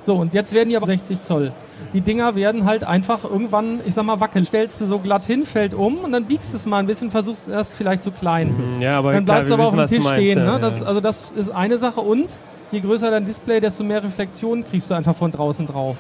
So, 0.01 0.17
und 0.17 0.35
jetzt 0.35 0.53
werden 0.53 0.69
die 0.71 0.77
aber 0.77 0.87
60 0.87 1.21
Zoll. 1.21 1.53
Die 1.95 2.01
Dinger 2.01 2.35
werden 2.35 2.65
halt 2.65 2.83
einfach 2.85 3.25
irgendwann, 3.25 3.79
ich 3.87 3.95
sag 3.95 4.05
mal, 4.05 4.21
wackeln. 4.21 4.45
Stellst 4.45 4.81
du 4.81 4.87
so 4.87 4.99
glatt 4.99 5.25
hin, 5.25 5.47
fällt 5.47 5.75
um 5.75 5.99
und 5.99 6.11
dann 6.13 6.25
biegst 6.25 6.53
du 6.53 6.57
es 6.57 6.67
mal 6.67 6.79
ein 6.79 6.87
bisschen, 6.87 7.11
versuchst 7.13 7.49
es 7.49 7.77
vielleicht 7.77 8.03
zu 8.03 8.11
klein. 8.11 8.53
Ja, 8.81 8.99
aber 8.99 9.13
Dann 9.13 9.25
bleibt 9.25 9.47
es 9.47 9.53
aber 9.53 9.69
auf 9.69 9.73
wissen, 9.73 9.77
dem 9.77 9.83
was 9.85 9.91
du 9.91 9.97
Tisch 9.97 10.05
meinst, 10.05 10.21
stehen. 10.21 10.39
ja, 10.39 10.53
Ne? 10.55 10.59
Das, 10.61 10.83
also 10.83 11.01
das 11.01 11.31
ist 11.33 11.51
eine 11.51 11.79
Sache. 11.79 12.01
Und 12.01 12.37
je 12.73 12.81
größer 12.81 13.11
dein 13.13 13.25
Display, 13.25 13.61
desto 13.61 13.85
mehr 13.85 14.03
Reflexion 14.03 14.65
kriegst 14.65 14.91
du 14.91 14.95
einfach 14.95 15.15
von 15.15 15.31
draußen 15.31 15.67
drauf. 15.67 15.97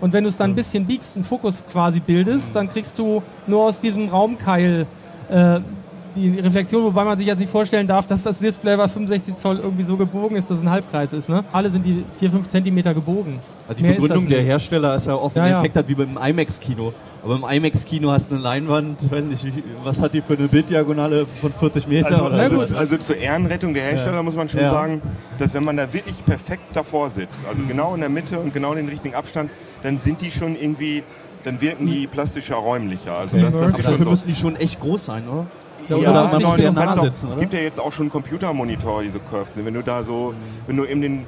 Und 0.00 0.12
wenn 0.12 0.24
du 0.24 0.28
es 0.28 0.36
dann 0.38 0.50
ein 0.50 0.54
bisschen 0.54 0.86
biegst, 0.86 1.16
einen 1.16 1.24
Fokus 1.24 1.64
quasi 1.70 2.00
bildest, 2.00 2.56
dann 2.56 2.68
kriegst 2.68 2.98
du 2.98 3.22
nur 3.46 3.64
aus 3.64 3.80
diesem 3.80 4.08
Raumkeil 4.08 4.86
äh, 5.30 5.60
die 6.16 6.40
Reflexion, 6.40 6.82
wobei 6.84 7.04
man 7.04 7.16
sich 7.18 7.26
jetzt 7.26 7.38
nicht 7.38 7.50
vorstellen 7.50 7.86
darf, 7.86 8.06
dass 8.06 8.22
das 8.22 8.38
Display 8.40 8.76
bei 8.76 8.88
65 8.88 9.36
Zoll 9.36 9.58
irgendwie 9.58 9.82
so 9.84 9.96
gebogen 9.96 10.36
ist, 10.36 10.50
dass 10.50 10.58
es 10.58 10.64
ein 10.64 10.70
Halbkreis 10.70 11.12
ist. 11.12 11.28
Ne? 11.28 11.44
Alle 11.52 11.70
sind 11.70 11.84
die 11.84 12.04
4, 12.18 12.30
5 12.30 12.48
Zentimeter 12.48 12.94
gebogen. 12.94 13.38
Also 13.68 13.76
die 13.78 13.82
Mehr 13.82 13.92
ist 13.92 14.00
Begründung 14.02 14.24
das 14.24 14.28
der 14.30 14.38
nicht. 14.40 14.48
Hersteller 14.50 14.96
ist 14.96 15.06
ja 15.06 15.14
oft 15.14 15.36
Ja, 15.36 15.42
ein 15.44 15.50
ja. 15.52 15.58
Effekt 15.60 15.76
hat 15.76 15.88
wie 15.88 15.94
beim 15.94 16.18
IMAX-Kino. 16.20 16.92
Aber 17.24 17.34
im 17.36 17.44
IMAX-Kino 17.44 18.10
hast 18.12 18.30
du 18.30 18.36
eine 18.36 18.44
Leinwand, 18.44 19.02
ich 19.02 19.10
weiß 19.10 19.24
nicht, 19.24 19.44
was 19.82 20.00
hat 20.00 20.14
die 20.14 20.20
für 20.20 20.34
eine 20.34 20.46
Bilddiagonale 20.46 21.26
von 21.40 21.52
40 21.52 21.88
Meter? 21.88 22.06
Also, 22.06 22.24
also, 22.26 22.56
gut. 22.58 22.72
also 22.78 22.96
zur 22.98 23.16
Ehrenrettung 23.16 23.74
der 23.74 23.82
Hersteller 23.82 24.22
muss 24.22 24.36
man 24.36 24.48
schon 24.48 24.60
Ja. 24.60 24.70
sagen, 24.70 25.02
dass 25.38 25.52
wenn 25.52 25.64
man 25.64 25.76
da 25.76 25.92
wirklich 25.92 26.24
perfekt 26.24 26.62
davor 26.74 27.10
sitzt, 27.10 27.38
also 27.48 27.62
genau 27.66 27.94
in 27.94 28.00
der 28.00 28.10
Mitte 28.10 28.38
und 28.38 28.54
genau 28.54 28.74
den 28.74 28.88
richtigen 28.88 29.16
Abstand, 29.16 29.50
dann 29.82 29.98
sind 29.98 30.20
die 30.20 30.30
schon 30.30 30.54
irgendwie, 30.54 31.02
dann 31.42 31.60
wirken 31.60 31.86
die 31.88 32.06
plastischer, 32.06 32.54
räumlicher. 32.56 33.18
Also 33.18 33.38
das, 33.38 33.52
das 33.52 33.60
schon 33.62 33.72
dafür 33.82 34.04
so. 34.04 34.10
müssen 34.12 34.28
die 34.28 34.34
schon 34.36 34.54
echt 34.54 34.78
groß 34.78 35.06
sein, 35.06 35.24
oder? 35.28 35.46
Ja, 35.88 35.96
oder 35.96 36.24
oder 36.24 36.40
man 36.40 36.74
nah 36.74 36.84
kannst 36.84 36.98
auch, 36.98 37.04
sitzen, 37.04 37.28
es 37.28 37.38
gibt 37.38 37.52
ja 37.52 37.60
jetzt 37.60 37.78
auch 37.80 37.92
schon 37.92 38.10
Computermonitore, 38.10 39.04
die 39.04 39.10
so 39.10 39.18
curved 39.18 39.54
sind. 39.54 39.64
Wenn 39.66 39.74
du 39.74 39.82
da 39.82 40.02
so, 40.02 40.34
wenn 40.66 40.76
du 40.76 40.84
eben 40.84 41.00
den, 41.00 41.26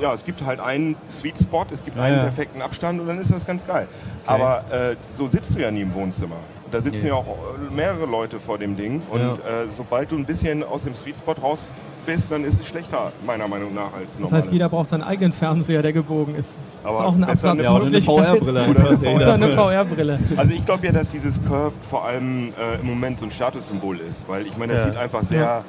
ja, 0.00 0.12
es 0.12 0.24
gibt 0.24 0.44
halt 0.44 0.60
einen 0.60 0.96
Sweet 1.10 1.38
Spot, 1.38 1.64
es 1.70 1.84
gibt 1.84 1.96
Ja, 1.96 2.02
einen 2.02 2.16
ja. 2.16 2.22
perfekten 2.22 2.60
Abstand 2.62 3.00
und 3.00 3.06
dann 3.06 3.18
ist 3.18 3.32
das 3.32 3.46
ganz 3.46 3.66
geil. 3.66 3.88
Aber 4.26 4.64
äh, 4.70 4.96
so 5.14 5.26
sitzt 5.26 5.54
du 5.54 5.60
ja 5.60 5.70
nie 5.70 5.82
im 5.82 5.94
Wohnzimmer. 5.94 6.36
Da 6.70 6.80
sitzen 6.80 7.06
ja 7.06 7.14
auch 7.14 7.26
mehrere 7.70 8.06
Leute 8.06 8.40
vor 8.40 8.58
dem 8.58 8.76
Ding 8.76 9.00
und 9.10 9.20
Ja. 9.20 9.32
äh, 9.34 9.36
sobald 9.74 10.10
du 10.10 10.16
ein 10.16 10.24
bisschen 10.24 10.62
aus 10.64 10.82
dem 10.82 10.94
Sweet 10.94 11.18
Spot 11.18 11.32
raus 11.40 11.64
bist, 12.06 12.30
dann 12.32 12.44
ist 12.44 12.60
es 12.60 12.66
schlechter, 12.68 13.12
meiner 13.26 13.46
Meinung 13.48 13.74
nach, 13.74 13.92
als 13.92 14.12
Das 14.12 14.20
normal. 14.20 14.40
heißt, 14.40 14.52
jeder 14.52 14.68
braucht 14.68 14.90
seinen 14.90 15.02
eigenen 15.02 15.32
Fernseher, 15.32 15.82
der 15.82 15.92
gebogen 15.92 16.34
ist. 16.36 16.56
Das 16.82 16.92
ist 16.94 16.98
Aber 17.00 17.08
auch 17.08 17.14
eine 17.14 17.26
besser 17.26 17.50
eine- 17.50 17.62
Ja, 17.62 17.72
oder 17.74 17.84
eine 17.86 17.96
Absatzmöglichkeit. 17.96 18.44
VR-Brille. 18.44 19.48
VR-Brille. 19.56 20.18
Also 20.36 20.52
ich 20.52 20.64
glaube 20.64 20.86
ja, 20.86 20.92
dass 20.92 21.10
dieses 21.10 21.42
Curved 21.44 21.84
vor 21.84 22.04
allem 22.04 22.48
äh, 22.58 22.80
im 22.80 22.86
Moment 22.86 23.18
so 23.20 23.26
ein 23.26 23.30
Statussymbol 23.30 23.98
ist, 23.98 24.28
weil 24.28 24.46
ich 24.46 24.56
meine, 24.56 24.72
das 24.74 24.84
Ja. 24.86 24.92
sieht 24.92 25.00
einfach 25.00 25.22
sehr 25.22 25.64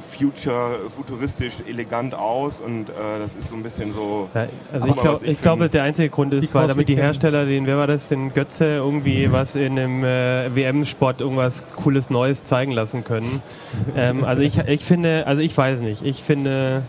future, 0.00 0.78
futuristisch, 0.88 1.54
elegant 1.68 2.14
aus 2.14 2.60
und 2.60 2.88
äh, 2.90 2.92
das 3.18 3.36
ist 3.36 3.50
so 3.50 3.56
ein 3.56 3.62
bisschen 3.62 3.92
so. 3.92 4.28
Ja, 4.34 4.46
also 4.72 4.86
ich, 4.86 4.96
glaub, 4.96 5.22
ich 5.22 5.28
ich 5.30 5.42
glaube, 5.42 5.68
der 5.68 5.82
einzige 5.82 6.10
Grund 6.10 6.32
ist, 6.34 6.50
Die 6.50 6.54
weil 6.54 6.66
damit 6.66 6.88
die 6.88 6.96
Hersteller, 6.96 7.46
den, 7.46 7.66
wer 7.66 7.76
war 7.76 7.86
das, 7.86 8.08
den 8.08 8.32
Götze 8.34 8.66
irgendwie 8.66 9.32
was 9.32 9.56
in 9.56 9.78
einem 9.78 10.04
äh, 10.04 10.54
WM-Sport 10.54 11.20
irgendwas 11.20 11.62
cooles 11.76 12.10
Neues 12.10 12.44
zeigen 12.44 12.72
lassen 12.72 13.04
können. 13.04 13.42
ähm, 13.96 14.24
also 14.24 14.42
ich, 14.42 14.58
ich 14.58 14.84
finde, 14.84 15.26
also 15.26 15.42
ich 15.42 15.56
weiß 15.56 15.80
nicht, 15.80 16.02
ich 16.04 16.22
finde, 16.22 16.82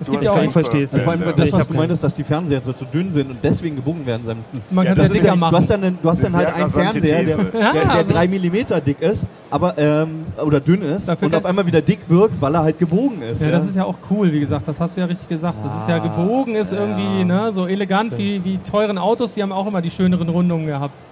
Es 0.00 0.06
Du 0.06 0.12
gibt 0.12 0.24
ja 0.24 0.32
auch 0.32 0.42
ich 0.42 0.50
verstehe 0.50 0.84
es 0.84 0.92
nicht. 0.92 1.02
Vor 1.04 1.12
allem 1.12 1.22
Ja, 1.22 1.32
das, 1.32 1.52
was 1.52 1.68
du 1.68 1.74
meintest, 1.74 2.02
dass 2.04 2.14
die 2.14 2.24
Fernseher 2.24 2.60
so 2.60 2.72
zu 2.72 2.84
dünn 2.84 3.10
sind 3.10 3.30
und 3.30 3.38
deswegen 3.42 3.76
gebogen 3.76 4.04
werden 4.06 4.24
sollen. 4.24 4.38
Man 4.70 4.84
Ja, 4.84 4.90
kann 4.90 4.98
das 4.98 5.06
es 5.06 5.10
ja 5.10 5.14
ist 5.16 5.22
dicker 5.22 5.26
ja- 5.26 5.32
Du 5.34 5.38
machen. 5.40 5.56
hast 5.56 5.70
dann, 5.70 5.98
du 6.02 6.10
hast 6.10 6.24
dann 6.24 6.32
halt 6.36 6.54
einen 6.54 6.70
Fernseher, 6.70 7.22
der, 7.24 7.36
der, 7.36 7.60
Ja, 7.60 7.94
der 7.94 8.04
drei 8.04 8.26
Millimeter 8.28 8.80
dick 8.80 9.00
ist, 9.00 9.24
aber 9.50 9.78
ähm, 9.78 10.26
oder 10.44 10.60
dünn 10.60 10.82
ist 10.82 11.06
Dafür 11.08 11.26
und 11.26 11.34
auf 11.36 11.44
einmal 11.46 11.66
wieder 11.66 11.80
dick 11.80 12.00
wirkt, 12.08 12.40
weil 12.40 12.54
er 12.54 12.62
halt 12.64 12.78
gebogen 12.78 13.22
ist. 13.22 13.40
Ja, 13.40 13.50
das 13.50 13.64
ist 13.66 13.76
ja 13.76 13.84
auch 13.84 13.96
cool, 14.10 14.32
wie 14.32 14.40
gesagt, 14.40 14.66
das 14.66 14.80
hast 14.80 14.96
du 14.96 15.00
ja 15.00 15.06
richtig 15.06 15.28
gesagt. 15.28 15.58
Das 15.64 15.74
ist 15.82 15.88
ja 15.88 15.98
gebogen, 15.98 16.56
ist 16.56 16.72
irgendwie 16.72 17.24
ne, 17.24 17.52
so 17.52 17.66
elegant 17.66 18.16
wie, 18.18 18.42
wie 18.44 18.58
teuren 18.58 18.98
Autos, 18.98 19.34
die 19.34 19.42
haben 19.42 19.52
auch 19.52 19.66
immer 19.66 19.80
die 19.82 19.90
schöneren 19.90 20.28
Rundungen 20.28 20.66
gehabt. 20.66 21.06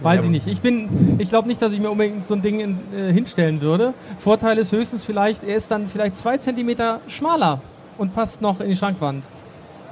Weiß 0.00 0.22
ich 0.22 0.30
nicht. 0.30 0.46
Ich 0.46 0.60
bin, 0.60 1.16
ich 1.18 1.28
glaube 1.28 1.48
nicht, 1.48 1.60
dass 1.60 1.72
ich 1.72 1.80
mir 1.80 1.90
unbedingt 1.90 2.28
so 2.28 2.34
ein 2.34 2.42
Ding 2.42 2.60
in, 2.60 2.78
äh, 2.96 3.12
hinstellen 3.12 3.60
würde. 3.60 3.94
Vorteil 4.20 4.56
ist 4.58 4.70
höchstens 4.70 5.02
vielleicht, 5.02 5.42
er 5.42 5.56
ist 5.56 5.72
dann 5.72 5.88
vielleicht 5.88 6.16
zwei 6.16 6.36
Zentimeter 6.36 7.00
schmaler 7.08 7.60
und 7.98 8.14
passt 8.14 8.40
noch 8.40 8.60
in 8.60 8.68
die 8.68 8.76
Schrankwand. 8.76 9.28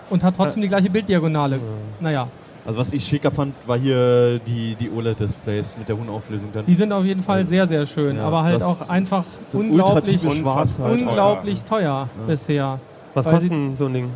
Und 0.08 0.22
hat 0.22 0.36
trotzdem 0.36 0.62
die 0.62 0.68
gleiche 0.68 0.88
Bilddiagonale. 0.88 1.58
Naja, 2.00 2.28
Also 2.64 2.78
was 2.78 2.92
ich 2.92 3.04
schicker 3.04 3.30
fand, 3.30 3.54
war 3.66 3.76
hier 3.78 4.38
die, 4.38 4.76
die 4.76 4.90
OLED-Displays 4.90 5.76
mit 5.78 5.88
der 5.88 5.96
hohen 5.96 6.08
Auflösung 6.08 6.48
dann. 6.52 6.64
die 6.64 6.74
sind 6.74 6.92
auf 6.92 7.04
jeden 7.04 7.22
Fall 7.22 7.46
sehr, 7.46 7.66
sehr 7.66 7.86
schön. 7.86 8.16
Ja, 8.16 8.26
aber 8.26 8.42
halt 8.44 8.62
auch 8.62 8.88
einfach 8.88 9.24
unglaublich, 9.52 10.20
halt. 10.24 11.02
unglaublich 11.02 11.64
teuer 11.64 12.08
bisher. 12.26 12.78
was 13.14 13.26
Weil 13.26 13.32
kostet 13.34 13.50
denn 13.52 13.76
so 13.76 13.86
ein 13.86 13.94
Ding? 13.94 14.10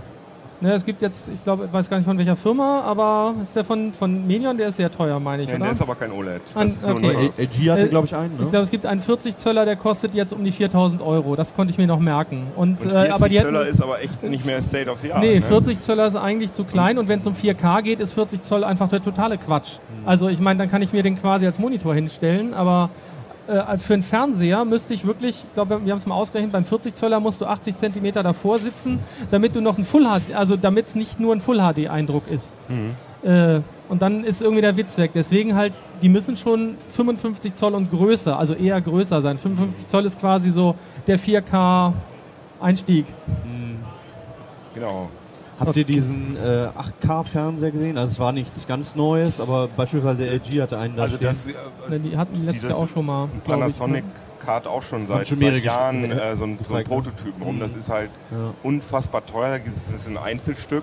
Ne, 0.62 0.74
es 0.74 0.84
gibt 0.84 1.00
jetzt, 1.00 1.30
ich 1.30 1.42
glaube, 1.42 1.64
ich 1.64 1.72
weiß 1.72 1.88
gar 1.88 1.96
nicht 1.96 2.04
von 2.06 2.18
welcher 2.18 2.36
Firma, 2.36 2.82
aber 2.82 3.34
ist 3.42 3.56
der 3.56 3.64
von, 3.64 3.94
von 3.94 4.26
Medion, 4.26 4.58
der 4.58 4.68
ist 4.68 4.76
sehr 4.76 4.90
teuer, 4.92 5.18
meine 5.18 5.44
ich, 5.44 5.48
Nee, 5.48 5.54
oder? 5.54 5.64
der 5.64 5.72
ist 5.72 5.80
aber 5.80 5.94
kein 5.94 6.12
OLED. 6.12 6.42
Das 6.54 6.84
An- 6.84 6.96
okay. 6.96 7.30
LG 7.38 7.70
hatte, 7.70 7.82
Äh, 7.82 7.88
glaube 7.88 8.06
ich, 8.06 8.14
einen, 8.14 8.34
Ich 8.34 8.40
ne? 8.40 8.50
glaube, 8.50 8.64
es 8.64 8.70
gibt 8.70 8.84
einen 8.84 9.00
40 9.00 9.36
Zöller, 9.38 9.64
der 9.64 9.76
kostet 9.76 10.14
jetzt 10.14 10.34
um 10.34 10.44
die 10.44 10.50
4000 10.50 11.00
Euro. 11.00 11.34
Das 11.34 11.56
konnte 11.56 11.70
ich 11.72 11.78
mir 11.78 11.86
noch 11.86 11.98
merken. 11.98 12.46
Und, 12.56 12.84
Und 12.84 12.86
äh, 12.86 12.90
40 12.90 13.12
aber 13.14 13.28
die 13.30 13.36
Zöller 13.38 13.58
hatten, 13.60 13.70
ist 13.70 13.82
aber 13.82 14.02
echt 14.02 14.22
nicht 14.22 14.44
mehr 14.44 14.60
State 14.60 14.90
of 14.90 14.98
the 14.98 15.12
Art. 15.14 15.22
Nee, 15.22 15.36
ne? 15.36 15.40
40 15.40 15.80
Zöller 15.80 16.06
ist 16.06 16.16
eigentlich 16.16 16.52
zu 16.52 16.64
klein 16.64 16.98
und 16.98 17.08
wenn 17.08 17.20
es 17.20 17.26
um 17.26 17.34
4K 17.34 17.80
geht, 17.80 18.00
ist 18.00 18.12
40 18.12 18.42
Zoll 18.42 18.62
einfach 18.62 18.88
der 18.88 19.00
totale 19.02 19.38
Quatsch. 19.38 19.78
Also 20.04 20.28
ich 20.28 20.40
meine, 20.40 20.58
dann 20.58 20.70
kann 20.70 20.82
ich 20.82 20.92
mir 20.92 21.02
den 21.02 21.18
quasi 21.18 21.46
als 21.46 21.58
Monitor 21.58 21.94
hinstellen, 21.94 22.52
aber 22.52 22.90
äh, 23.50 23.78
für 23.78 23.94
einen 23.94 24.02
Fernseher 24.02 24.64
müsste 24.64 24.94
ich 24.94 25.06
wirklich, 25.06 25.44
ich 25.48 25.54
glaube, 25.54 25.84
wir 25.84 25.92
haben 25.92 25.98
es 25.98 26.06
mal 26.06 26.14
ausgerechnet, 26.14 26.52
beim 26.52 26.64
40 26.64 26.94
Zöller 26.94 27.20
musst 27.20 27.40
du 27.40 27.46
80 27.46 27.76
Zentimeter 27.76 28.22
davor 28.22 28.58
sitzen, 28.58 29.00
damit 29.30 29.54
du 29.56 29.60
noch 29.60 29.76
ein 29.76 29.84
Full 29.84 30.04
HD, 30.04 30.34
also 30.34 30.56
damit 30.56 30.86
es 30.86 30.94
nicht 30.94 31.18
nur 31.20 31.34
ein 31.34 31.40
Full 31.40 31.58
HD 31.58 31.88
Eindruck 31.88 32.28
ist. 32.28 32.54
Äh, 33.22 33.60
und 33.88 34.02
dann 34.02 34.24
ist 34.24 34.40
irgendwie 34.40 34.62
der 34.62 34.76
Witz 34.76 34.96
weg. 34.98 35.10
Deswegen 35.14 35.56
halt, 35.56 35.72
die 36.00 36.08
müssen 36.08 36.36
schon 36.36 36.76
55 36.92 37.54
Zoll 37.54 37.74
und 37.74 37.90
größer, 37.90 38.38
also 38.38 38.54
eher 38.54 38.80
größer 38.80 39.20
sein. 39.20 39.36
55 39.36 39.88
Zoll 39.88 40.06
ist 40.06 40.20
quasi 40.20 40.52
so 40.52 40.76
der 41.06 41.18
4K 41.18 41.92
Einstieg. 42.60 43.06
Genau. 44.74 45.10
Habt 45.60 45.76
ihr 45.76 45.84
diesen 45.84 46.36
äh, 46.36 46.68
8K-Fernseher 47.04 47.70
gesehen? 47.70 47.98
Also 47.98 48.12
es 48.12 48.18
war 48.18 48.32
nichts 48.32 48.66
ganz 48.66 48.96
Neues, 48.96 49.40
aber 49.40 49.68
beispielsweise 49.68 50.24
der 50.24 50.32
LG 50.32 50.62
hatte 50.62 50.78
einen 50.78 50.96
da 50.96 51.02
Also 51.02 51.16
stehen. 51.16 51.26
das 51.28 51.46
äh, 51.46 51.52
Ne, 51.90 52.00
Die 52.00 52.16
hatten 52.16 52.34
die 52.34 52.40
letztes 52.46 52.70
Jahr 52.70 52.78
auch 52.78 52.88
schon 52.88 53.04
mal. 53.06 53.28
ich, 53.36 53.44
Panasonic 53.44 54.04
ne? 54.04 54.10
Card 54.44 54.66
auch 54.66 54.82
schon 54.82 55.06
seit, 55.06 55.28
schon 55.28 55.38
seit 55.38 55.62
Jahren 55.62 56.10
äh, 56.10 56.34
so, 56.34 56.44
ein, 56.44 56.58
so 56.66 56.74
ein 56.74 56.84
gezeigt, 56.84 56.88
ne? 56.88 56.94
Prototypen 56.94 57.42
rum. 57.42 57.60
Das 57.60 57.74
ist 57.74 57.90
halt 57.90 58.10
Ja. 58.30 58.54
unfassbar 58.62 59.24
teuer. 59.26 59.58
Das 59.64 59.90
ist 59.94 60.08
ein 60.08 60.16
Einzelstück. 60.16 60.82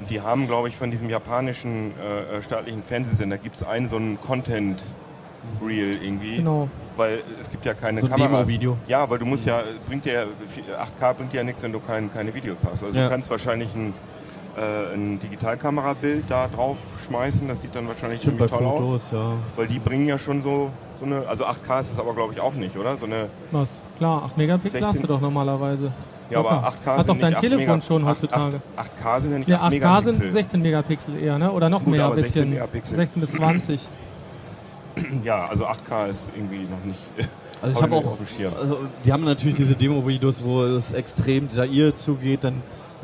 Und 0.00 0.10
die 0.10 0.20
haben, 0.20 0.48
glaube 0.48 0.68
ich, 0.68 0.76
von 0.76 0.90
diesem 0.90 1.08
japanischen 1.08 1.92
äh, 2.00 2.38
äh, 2.38 2.42
staatlichen 2.42 2.82
Fernsehsender 2.82 3.38
gibt 3.38 3.54
es 3.56 3.62
einen 3.62 3.88
so 3.88 3.94
einen 3.94 4.20
Content-Reel 4.20 6.02
irgendwie. 6.02 6.36
Genau. 6.38 6.68
Weil 6.96 7.20
es 7.40 7.50
gibt 7.50 7.64
ja 7.64 7.74
keine 7.74 8.00
So 8.02 8.06
Kameras. 8.08 8.30
Demo-Video. 8.46 8.76
Ja, 8.86 9.08
weil 9.08 9.18
du 9.18 9.24
musst 9.26 9.46
ja, 9.46 9.62
bringt 9.86 10.04
dir 10.04 10.26
8K 11.00 11.14
bringt 11.14 11.32
dir 11.32 11.38
ja 11.38 11.44
nichts, 11.44 11.62
wenn 11.62 11.72
du 11.72 11.80
kein, 11.80 12.12
keine 12.12 12.34
Videos 12.34 12.58
hast. 12.70 12.84
Also 12.84 12.96
Ja. 12.96 13.04
du 13.04 13.10
kannst 13.10 13.30
wahrscheinlich 13.30 13.74
ein, 13.74 13.94
äh, 14.58 14.94
ein 14.94 15.18
Digitalkamerabild 15.18 16.24
da 16.28 16.48
drauf 16.48 16.76
schmeißen, 17.06 17.48
das 17.48 17.62
sieht 17.62 17.74
dann 17.74 17.88
wahrscheinlich 17.88 18.20
ziemlich 18.20 18.50
toll 18.50 18.64
aus. 18.64 18.78
Fotos, 18.80 19.02
ja. 19.12 19.32
Weil 19.56 19.66
die 19.68 19.78
bringen 19.78 20.06
ja 20.06 20.18
schon 20.18 20.42
so, 20.42 20.70
so 21.00 21.06
eine, 21.06 21.26
also 21.26 21.44
8K 21.46 21.80
ist 21.80 21.92
es 21.92 21.98
aber 21.98 22.14
glaube 22.14 22.34
ich 22.34 22.40
auch 22.40 22.52
nicht, 22.54 22.76
oder? 22.76 22.96
So 22.98 23.06
eine, 23.06 23.28
Was? 23.50 23.80
Klar, 23.96 24.24
8 24.24 24.36
Megapixel 24.36 24.82
hast 24.82 24.94
du 24.96 24.98
16. 25.00 25.08
doch 25.08 25.20
normalerweise. 25.22 25.92
ja, 26.28 26.38
aber 26.40 26.50
Locker. 26.50 26.66
8K 26.68 26.86
Hat 26.86 27.06
sind 27.06 27.08
doch 27.08 27.18
dein 27.20 27.28
nicht 27.30 27.36
8 27.36 27.40
Telefon 27.42 27.66
Mega- 27.66 27.80
schon 27.80 28.02
8, 28.04 28.08
heutzutage. 28.10 28.60
8, 28.76 28.90
8K 29.02 29.20
sind 29.20 29.32
ja 29.32 29.38
nicht 29.38 29.48
Ja, 29.48 29.56
8 29.56 29.62
8K 29.62 29.70
Megapixel. 29.70 30.12
sind 30.14 30.30
16 30.30 30.62
Megapixel 30.62 31.18
eher, 31.18 31.38
ne? 31.38 31.50
Oder 31.52 31.68
noch 31.70 31.84
Gut, 31.84 31.92
mehr, 31.94 32.06
ein 32.06 32.14
16 32.16 32.32
bisschen. 32.34 32.50
Megapixel. 32.50 32.96
16 32.96 33.20
bis 33.20 33.32
20. 33.32 33.88
Ja, 35.24 35.46
also 35.46 35.66
8K 35.66 36.08
ist 36.08 36.28
irgendwie 36.34 36.62
noch 36.70 36.84
nicht. 36.84 37.00
Also 37.60 37.76
ich 37.76 37.82
hab 37.82 37.90
habe 37.92 37.96
auch, 38.06 38.18
also 38.60 38.78
die 39.04 39.12
haben 39.12 39.24
natürlich 39.24 39.56
diese 39.56 39.74
Demo-Videos, 39.74 40.42
wo 40.42 40.62
es 40.64 40.92
extrem 40.92 41.48
detailliert 41.48 41.98
zugeht, 41.98 42.42
dann 42.44 42.54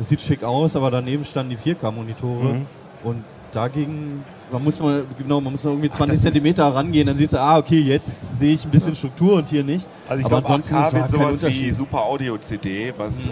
es 0.01 0.09
sieht 0.09 0.21
schick 0.21 0.42
aus, 0.42 0.75
aber 0.75 0.90
daneben 0.90 1.25
standen 1.25 1.51
die 1.51 1.57
4K-Monitore 1.75 2.55
Mhm. 2.55 2.66
und 3.05 3.25
dagegen, 3.53 4.25
man 4.53 4.62
muss 4.64 4.81
mal, 4.81 5.05
genau, 5.16 5.40
man 5.40 5.53
muss 5.53 5.64
noch 5.64 5.73
irgendwie 5.73 5.90
20 5.90 6.07
das 6.07 6.16
ist- 6.16 6.23
Zentimeter 6.33 6.66
rangehen, 6.75 7.07
dann 7.07 7.16
siehst 7.18 7.33
du, 7.35 7.40
ah, 7.40 7.59
okay, 7.59 7.81
jetzt 7.81 8.38
sehe 8.38 8.55
ich 8.55 8.64
ein 8.64 8.71
bisschen 8.71 8.94
Struktur 8.97 9.35
und 9.37 9.49
hier 9.49 9.62
nicht. 9.64 9.87
Also 10.09 10.21
ich 10.21 10.27
aber 10.27 10.40
glaube, 10.40 10.55
ansonsten 10.55 10.75
8K 10.75 10.87
ist 10.87 10.94
wird 10.94 11.09
sowas 11.40 11.42
wie. 11.55 11.71
Super 11.71 12.03
Audio 12.03 12.37
CD, 12.38 12.92
was 12.97 13.27
äh, 13.27 13.29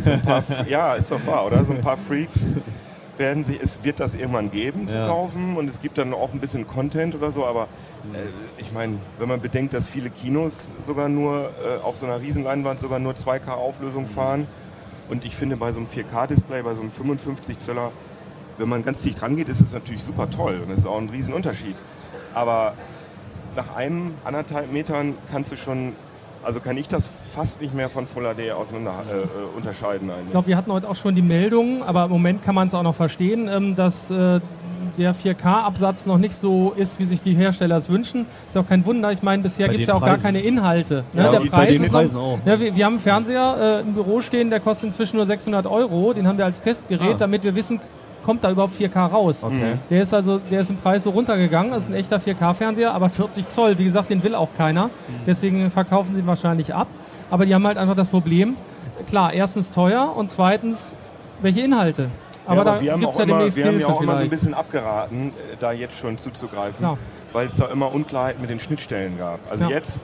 so 0.00 0.10
ein 0.10 0.22
paar, 0.22 0.42
ja, 0.68 0.92
ist 0.94 1.10
doch 1.10 1.26
wahr, 1.26 1.46
oder? 1.46 1.64
So 1.64 1.72
ein 1.72 1.80
paar 1.80 1.96
Freaks 1.96 2.46
werden 3.18 3.44
sich, 3.44 3.60
es 3.60 3.84
wird 3.84 4.00
das 4.00 4.14
irgendwann 4.14 4.50
geben 4.50 4.88
zu 4.88 4.94
Ja. 4.96 5.06
kaufen 5.06 5.56
und 5.56 5.68
es 5.68 5.80
gibt 5.80 5.98
dann 5.98 6.12
auch 6.12 6.32
ein 6.32 6.40
bisschen 6.40 6.66
Content 6.66 7.14
oder 7.14 7.30
so, 7.30 7.44
aber 7.46 7.64
äh, 8.12 8.60
ich 8.60 8.72
meine, 8.72 8.98
wenn 9.18 9.28
man 9.28 9.40
bedenkt, 9.40 9.72
dass 9.74 9.88
viele 9.88 10.10
Kinos 10.10 10.70
sogar 10.86 11.08
nur 11.08 11.50
äh, 11.64 11.82
auf 11.82 11.96
so 11.96 12.06
einer 12.06 12.20
Riesenleinwand 12.20 12.80
sogar 12.80 12.98
nur 12.98 13.12
2K 13.14 13.50
Auflösung 13.52 14.06
fahren 14.06 14.46
und 15.08 15.24
ich 15.24 15.36
finde 15.36 15.56
bei 15.56 15.70
so 15.72 15.78
einem 15.78 15.88
4K-Display, 15.88 16.62
bei 16.62 16.74
so 16.74 16.80
einem 16.80 16.90
55 16.90 17.58
Zöller, 17.60 17.92
wenn 18.58 18.68
man 18.68 18.84
ganz 18.84 19.02
dicht 19.02 19.20
rangeht, 19.22 19.48
ist 19.48 19.60
es 19.60 19.72
natürlich 19.72 20.02
super 20.02 20.28
toll 20.30 20.60
und 20.62 20.70
das 20.70 20.80
ist 20.80 20.86
auch 20.86 20.98
ein 20.98 21.08
Riesenunterschied. 21.08 21.76
Aber 22.34 22.74
nach 23.56 23.74
einem, 23.76 24.14
anderthalb 24.24 24.72
Metern 24.72 25.14
kannst 25.30 25.52
du 25.52 25.56
schon, 25.56 25.94
also 26.44 26.60
kann 26.60 26.76
ich 26.76 26.88
das 26.88 27.08
fast 27.34 27.60
nicht 27.60 27.74
mehr 27.74 27.88
von 27.90 28.06
Full 28.06 28.24
HD 28.24 28.52
auseinander 28.52 28.92
äh, 29.10 29.56
unterscheiden 29.56 30.08
Ich 30.08 30.14
eigentlich. 30.14 30.30
glaube, 30.30 30.46
wir 30.48 30.56
hatten 30.56 30.72
heute 30.72 30.88
auch 30.88 30.96
schon 30.96 31.14
die 31.14 31.22
Meldung, 31.22 31.82
aber 31.82 32.04
im 32.04 32.10
Moment 32.10 32.42
kann 32.44 32.54
man 32.54 32.68
es 32.68 32.74
auch 32.74 32.82
noch 32.82 32.94
verstehen, 32.94 33.48
ähm, 33.48 33.74
dass 33.76 34.10
äh, 34.10 34.40
der 34.98 35.14
4K-Absatz 35.14 36.06
noch 36.06 36.18
nicht 36.18 36.34
so 36.34 36.72
ist, 36.76 36.98
wie 37.00 37.04
sich 37.04 37.20
die 37.22 37.34
Hersteller 37.34 37.76
es 37.76 37.88
wünschen. 37.88 38.26
Ist 38.46 38.54
ja 38.54 38.60
auch 38.60 38.68
kein 38.68 38.84
Wunder. 38.86 39.10
Ich 39.10 39.22
meine, 39.22 39.42
bisher 39.42 39.68
gibt 39.68 39.80
es 39.80 39.86
ja 39.88 39.94
auch 39.94 40.00
gar 40.00 40.10
Preisen. 40.10 40.22
keine 40.22 40.40
Inhalte. 40.40 41.04
Ne? 41.12 41.22
Ja, 41.24 41.30
der 41.32 41.40
die- 41.40 41.48
Preis 41.48 41.74
ist 41.74 41.90
Preisen 41.90 42.16
auch. 42.16 42.38
ja, 42.44 42.60
wir, 42.60 42.76
wir 42.76 42.84
haben 42.84 42.94
einen 42.94 43.00
Fernseher 43.02 43.56
äh, 43.60 43.80
im 43.80 43.94
Büro 43.94 44.20
stehen, 44.20 44.50
der 44.50 44.60
kostet 44.60 44.88
inzwischen 44.88 45.16
nur 45.16 45.26
600 45.26 45.66
Euro. 45.66 46.12
Den 46.12 46.28
haben 46.28 46.38
wir 46.38 46.44
als 46.44 46.60
Testgerät, 46.62 47.14
Ah. 47.14 47.18
damit 47.18 47.42
wir 47.44 47.54
wissen, 47.54 47.80
kommt 48.24 48.42
da 48.42 48.50
überhaupt 48.50 48.74
4K 48.78 49.06
raus. 49.06 49.44
Okay. 49.44 49.74
Der 49.90 50.02
ist 50.02 50.12
also, 50.14 50.38
der 50.38 50.60
ist 50.60 50.70
im 50.70 50.76
Preis 50.78 51.04
so 51.04 51.10
runtergegangen. 51.10 51.70
Das 51.72 51.84
ist 51.84 51.90
ein 51.90 51.94
echter 51.94 52.16
4K-Fernseher, 52.16 52.92
aber 52.92 53.08
40 53.08 53.48
Zoll, 53.48 53.78
wie 53.78 53.84
gesagt, 53.84 54.10
den 54.10 54.22
will 54.22 54.34
auch 54.34 54.48
keiner. 54.56 54.90
Deswegen 55.26 55.70
verkaufen 55.70 56.14
sie 56.14 56.20
ihn 56.22 56.26
wahrscheinlich 56.26 56.74
ab. 56.74 56.88
Aber 57.30 57.46
die 57.46 57.54
haben 57.54 57.66
halt 57.66 57.78
einfach 57.78 57.96
das 57.96 58.08
Problem, 58.08 58.56
klar, 59.08 59.32
erstens 59.32 59.70
teuer 59.70 60.14
und 60.16 60.30
zweitens, 60.30 60.96
welche 61.42 61.60
Inhalte? 61.60 62.10
Aber, 62.46 62.56
ja, 62.56 62.64
da 62.64 62.70
aber 62.72 62.80
wir 62.80 62.92
haben, 62.92 63.00
gibt 63.00 63.12
es 63.12 63.16
auch 63.16 63.20
ja 63.20 63.24
immer, 63.26 63.56
wir 63.56 63.66
haben 63.66 63.80
ja 63.80 63.86
auch 63.86 64.00
immer 64.02 64.18
so 64.18 64.24
ein 64.24 64.30
bisschen 64.30 64.54
abgeraten, 64.54 65.28
äh, 65.28 65.56
da 65.58 65.72
jetzt 65.72 65.98
schon 65.98 66.18
zuzugreifen, 66.18 66.78
Klar. 66.78 66.98
weil 67.32 67.46
es 67.46 67.56
da 67.56 67.66
immer 67.66 67.92
Unklarheit 67.94 68.40
mit 68.40 68.50
den 68.50 68.60
Schnittstellen 68.60 69.16
gab. 69.18 69.40
Also 69.50 69.64
Ja. 69.64 69.70
jetzt 69.70 70.00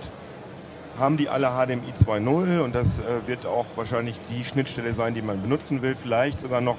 haben 0.99 1.17
die 1.17 1.29
alle 1.29 1.49
HDMI 1.49 1.93
2.0 1.99 2.61
und 2.61 2.75
das 2.75 3.01
äh, 3.01 3.03
wird 3.27 3.47
auch 3.47 3.67
wahrscheinlich 3.77 4.17
die 4.31 4.45
Schnittstelle 4.45 4.93
sein, 4.93 5.15
die 5.15 5.23
man 5.23 5.41
benutzen 5.41 5.83
will. 5.83 5.95
Vielleicht 5.95 6.41
sogar 6.41 6.61
noch 6.61 6.77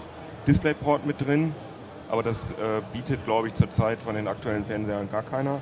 DisplayPort 0.48 1.06
mit 1.06 1.26
drin, 1.26 1.54
aber 2.10 2.24
das 2.24 2.52
äh, 2.52 2.82
bietet, 2.94 3.24
glaube 3.26 3.48
ich, 3.48 3.54
zurzeit 3.54 4.00
von 4.00 4.16
den 4.16 4.28
aktuellen 4.28 4.66
Fernsehern 4.66 5.10
gar 5.10 5.24
keiner. 5.24 5.60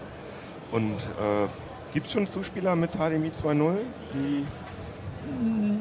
Und 0.72 0.96
äh, 0.96 1.48
gibt 1.94 2.08
es 2.08 2.14
schon 2.14 2.28
Zuspieler 2.28 2.76
mit 2.76 2.92
HDMI 2.92 3.30
2.0, 3.30 3.78
die 4.14 4.46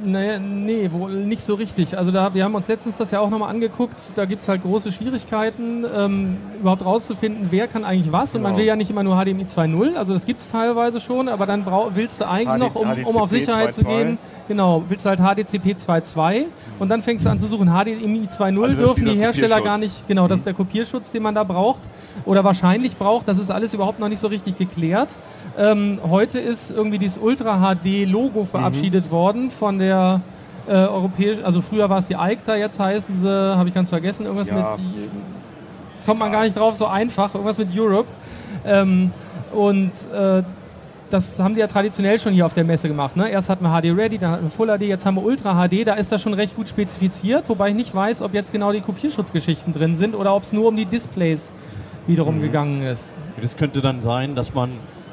Nee, 0.05 0.39
nee, 0.39 0.91
wohl 0.91 1.13
nicht 1.13 1.43
so 1.43 1.55
richtig. 1.55 1.99
Also 1.99 2.11
da, 2.11 2.33
wir 2.33 2.45
haben 2.45 2.55
uns 2.55 2.69
letztens 2.69 2.97
das 2.97 3.11
ja 3.11 3.21
auch 3.21 3.29
nochmal 3.29 3.51
angeguckt. 3.51 4.13
Da 4.15 4.25
gibt 4.25 4.43
es 4.43 4.49
halt 4.49 4.63
große 4.63 4.91
Schwierigkeiten, 4.93 5.85
ähm, 5.95 6.37
überhaupt 6.61 6.85
rauszufinden, 6.85 7.49
wer 7.51 7.67
kann 7.69 7.85
eigentlich 7.85 8.11
was. 8.13 8.35
Und 8.35 8.43
man 8.43 8.53
Genau. 8.53 8.61
will 8.61 8.67
ja 8.67 8.77
nicht 8.77 8.91
immer 8.91 9.03
nur 9.03 9.17
HDMI 9.23 9.45
2.0. 9.45 9.97
Also 9.97 10.15
das 10.15 10.25
gibt 10.25 10.41
es 10.41 10.49
teilweise 10.49 11.01
schon, 11.01 11.29
aber 11.29 11.45
dann 11.47 11.67
willst 11.95 12.21
du 12.21 12.29
eigentlich 12.29 12.49
HD 12.49 12.59
noch, 12.59 12.75
um, 12.75 13.05
um 13.05 13.17
auf 13.19 13.29
Sicherheit 13.31 13.75
zu 13.75 13.83
2.2. 13.83 13.85
gehen, 13.97 14.19
genau, 14.47 14.83
willst 14.89 15.05
du 15.05 15.11
halt 15.11 15.21
HDCP 15.21 15.75
2.2 15.75 16.45
und 16.79 16.89
dann 16.89 17.03
fängst 17.03 17.27
du 17.27 17.31
an 17.31 17.39
zu 17.39 17.47
suchen. 17.47 17.69
HDMI 17.69 18.29
2.0 18.31 18.63
Also 18.63 18.77
dürfen 18.77 19.05
die 19.05 19.19
Hersteller 19.19 19.61
gar 19.61 19.79
nicht, 19.79 20.07
genau, 20.09 20.27
das 20.29 20.41
ist 20.41 20.47
der 20.47 20.55
Kopierschutz, 20.55 21.11
den 21.13 21.23
man 21.23 21.35
da 21.35 21.45
braucht 21.45 21.83
oder 22.25 22.45
wahrscheinlich 22.45 22.97
braucht. 22.97 23.29
Das 23.29 23.39
ist 23.39 23.51
alles 23.51 23.75
überhaupt 23.75 23.99
noch 23.99 24.09
nicht 24.09 24.21
so 24.21 24.29
richtig 24.29 24.57
geklärt. 24.57 25.19
Ähm, 25.59 25.99
heute 26.09 26.39
ist 26.39 26.71
irgendwie 26.71 26.99
dieses 26.99 27.19
Ultra 27.19 27.75
HD 27.75 28.05
Logo 28.07 28.45
verabschiedet 28.45 29.11
worden 29.11 29.38
von 29.51 29.79
der 29.79 30.21
äh, 30.69 30.73
europäischen, 30.73 31.45
also 31.45 31.63
früher 31.63 31.89
war 31.89 31.99
es 31.99 32.07
die 32.09 32.17
EICTA, 32.17 32.57
jetzt 32.57 32.79
heißen 32.79 33.17
sie, 33.17 33.29
habe 33.57 33.69
ich 33.69 33.75
ganz 33.75 33.89
vergessen, 33.89 34.25
irgendwas 34.27 34.49
Ja. 34.49 34.57
mit, 34.57 34.67
kommt 36.05 36.21
man 36.21 36.31
gar 36.33 36.45
nicht 36.45 36.57
drauf, 36.57 36.75
so 36.75 36.87
einfach, 36.87 37.35
irgendwas 37.35 37.59
mit 37.59 37.69
Europe. 37.79 38.09
Ähm, 38.67 39.13
und 39.53 39.93
äh, 40.13 40.43
das 41.11 41.41
haben 41.41 41.55
die 41.55 41.61
ja 41.61 41.67
traditionell 41.67 42.19
schon 42.19 42.35
hier 42.35 42.45
auf 42.45 42.53
der 42.53 42.65
Messe 42.65 42.87
gemacht. 42.89 43.17
Ne? 43.17 43.31
Erst 43.31 43.49
hatten 43.49 43.65
wir 43.65 43.71
HD 43.81 43.97
Ready, 43.97 44.19
dann 44.19 44.31
hatten 44.33 44.45
wir 44.45 44.51
Full 44.51 44.69
HD, 44.79 44.83
jetzt 44.83 45.07
haben 45.07 45.15
wir 45.17 45.23
Ultra 45.25 45.67
HD. 45.67 45.87
Da 45.87 45.95
ist 45.95 46.13
das 46.13 46.21
schon 46.21 46.35
recht 46.35 46.55
gut 46.55 46.69
spezifiziert, 46.69 47.49
wobei 47.49 47.71
ich 47.71 47.75
nicht 47.75 47.95
weiß, 47.95 48.21
ob 48.21 48.35
jetzt 48.35 48.53
genau 48.53 48.73
die 48.73 48.81
Kopierschutzgeschichten 48.83 49.73
drin 49.73 49.95
sind 49.95 50.15
oder 50.15 50.35
ob 50.35 50.43
es 50.43 50.53
nur 50.53 50.69
um 50.69 50.77
die 50.77 50.85
Displays 50.85 51.51
wiederum 52.07 52.39
Mhm. 52.39 52.43
gegangen 52.43 52.83
ist. 52.83 53.15
Das 53.41 53.57
könnte 53.57 53.81
dann 53.81 54.03
sein, 54.03 54.35
dass 54.35 54.53
man 54.53 54.71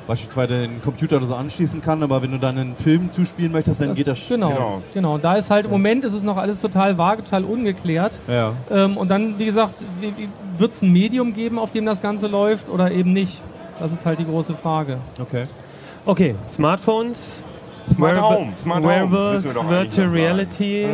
beispielsweise 0.08 0.62
den 0.62 0.82
Computer 0.82 1.18
oder 1.18 1.26
so 1.28 1.36
anschließen 1.36 1.82
kann, 1.82 2.02
aber 2.04 2.22
wenn 2.22 2.32
du 2.32 2.38
dann 2.40 2.58
einen 2.58 2.76
Film 2.76 3.10
zuspielen 3.12 3.52
möchtest, 3.52 3.82
dann 3.82 3.90
Das, 3.90 3.98
geht 3.98 4.08
das. 4.08 4.20
genau, 4.28 4.50
genau. 4.50 4.82
genau. 4.94 5.14
Und 5.16 5.24
da 5.24 5.36
ist 5.36 5.50
halt 5.52 5.66
im 5.66 5.72
Moment 5.72 6.04
ist 6.04 6.14
es 6.14 6.24
noch 6.24 6.38
alles 6.38 6.62
total 6.62 6.98
vage, 6.98 7.24
total 7.24 7.44
ungeklärt. 7.46 8.14
Ja. 8.28 8.54
Ähm, 8.72 8.98
und 8.98 9.10
dann, 9.12 9.38
wie 9.40 9.46
gesagt, 9.46 9.84
wird 10.58 10.74
es 10.74 10.82
ein 10.82 10.92
Medium 10.92 11.34
geben, 11.34 11.58
auf 11.60 11.72
dem 11.72 11.86
das 11.86 12.02
Ganze 12.02 12.28
läuft 12.28 12.70
oder 12.70 12.92
eben 12.92 13.12
nicht? 13.14 13.42
Das 13.80 13.92
ist 13.92 14.06
halt 14.06 14.20
die 14.20 14.26
große 14.26 14.54
Frage. 14.54 14.98
Okay. 15.20 15.46
Okay, 16.06 16.36
Smartphones, 16.48 17.44
Smart 17.90 18.16
Wearable- 18.18 18.38
Home, 18.38 18.54
Smart 18.58 18.84
Home 18.84 18.88
Wearables, 18.94 19.46
eigentlich 19.46 19.70
Virtual 19.70 20.08
Reality? 20.10 20.86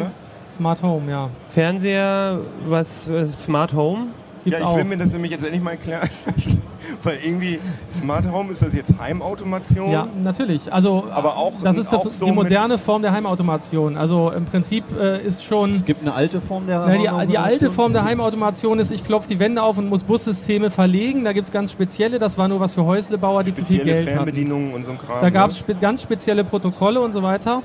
Smart 0.49 0.81
Home, 0.83 1.09
ja. 1.11 1.29
Fernseher, 1.49 2.39
was 2.67 3.07
äh, 3.07 3.27
Smart 3.27 3.73
Home? 3.73 4.07
Gibt's 4.43 4.59
ja, 4.59 4.65
ich 4.65 4.71
auch. 4.71 4.77
will 4.77 4.85
mir 4.85 4.97
das 4.97 5.11
nämlich 5.11 5.31
jetzt 5.31 5.43
endlich 5.43 5.61
mal 5.61 5.71
erklären. 5.71 6.09
Weil 7.03 7.17
irgendwie 7.23 7.59
Smart 7.89 8.31
Home 8.31 8.51
ist 8.51 8.61
das 8.61 8.75
jetzt 8.75 8.93
Heimautomation. 8.99 9.91
Ja, 9.91 10.07
natürlich. 10.21 10.71
Also, 10.71 11.05
Aber 11.11 11.37
auch- 11.37 11.53
das 11.63 11.77
ist 11.77 11.91
das, 11.91 12.05
auch 12.05 12.11
so 12.11 12.25
die 12.25 12.31
moderne 12.31 12.77
Form 12.77 13.01
der 13.01 13.11
Heimautomation. 13.11 13.97
Also 13.97 14.31
im 14.31 14.45
Prinzip 14.45 14.83
äh, 14.99 15.23
ist 15.23 15.43
schon. 15.43 15.71
Es 15.71 15.85
gibt 15.85 16.01
eine 16.01 16.13
alte 16.13 16.41
Form 16.41 16.67
der 16.67 16.85
Na, 16.87 17.23
die, 17.23 17.31
die 17.31 17.37
alte 17.37 17.71
Form 17.71 17.93
der 17.93 18.03
Heimautomation 18.03 18.79
ist, 18.79 18.91
ich 18.91 19.03
klopfe 19.03 19.29
die 19.29 19.39
Wände 19.39 19.63
auf 19.63 19.77
und 19.77 19.89
muss 19.89 20.03
Bussysteme 20.03 20.69
verlegen. 20.69 21.23
Da 21.23 21.33
gibt 21.33 21.45
es 21.45 21.51
ganz 21.51 21.71
spezielle, 21.71 22.19
das 22.19 22.37
war 22.37 22.47
nur 22.47 22.59
was 22.59 22.73
für 22.73 22.85
Häuslebauer, 22.85 23.43
die 23.43 23.53
zu 23.53 23.65
viel 23.65 23.77
Spezielle 23.77 23.95
Geld 23.95 24.07
hatten. 24.07 24.17
Fernbedienungen 24.17 24.73
und 24.73 24.85
so 24.85 24.91
ein 24.91 24.97
Kram. 24.97 25.21
Da 25.21 25.29
gab 25.29 25.49
es 25.49 25.57
ne? 25.57 25.59
spe 25.59 25.75
ganz 25.75 26.01
spezielle 26.01 26.43
Protokolle 26.43 27.01
und 27.01 27.13
so 27.13 27.23
weiter. 27.23 27.63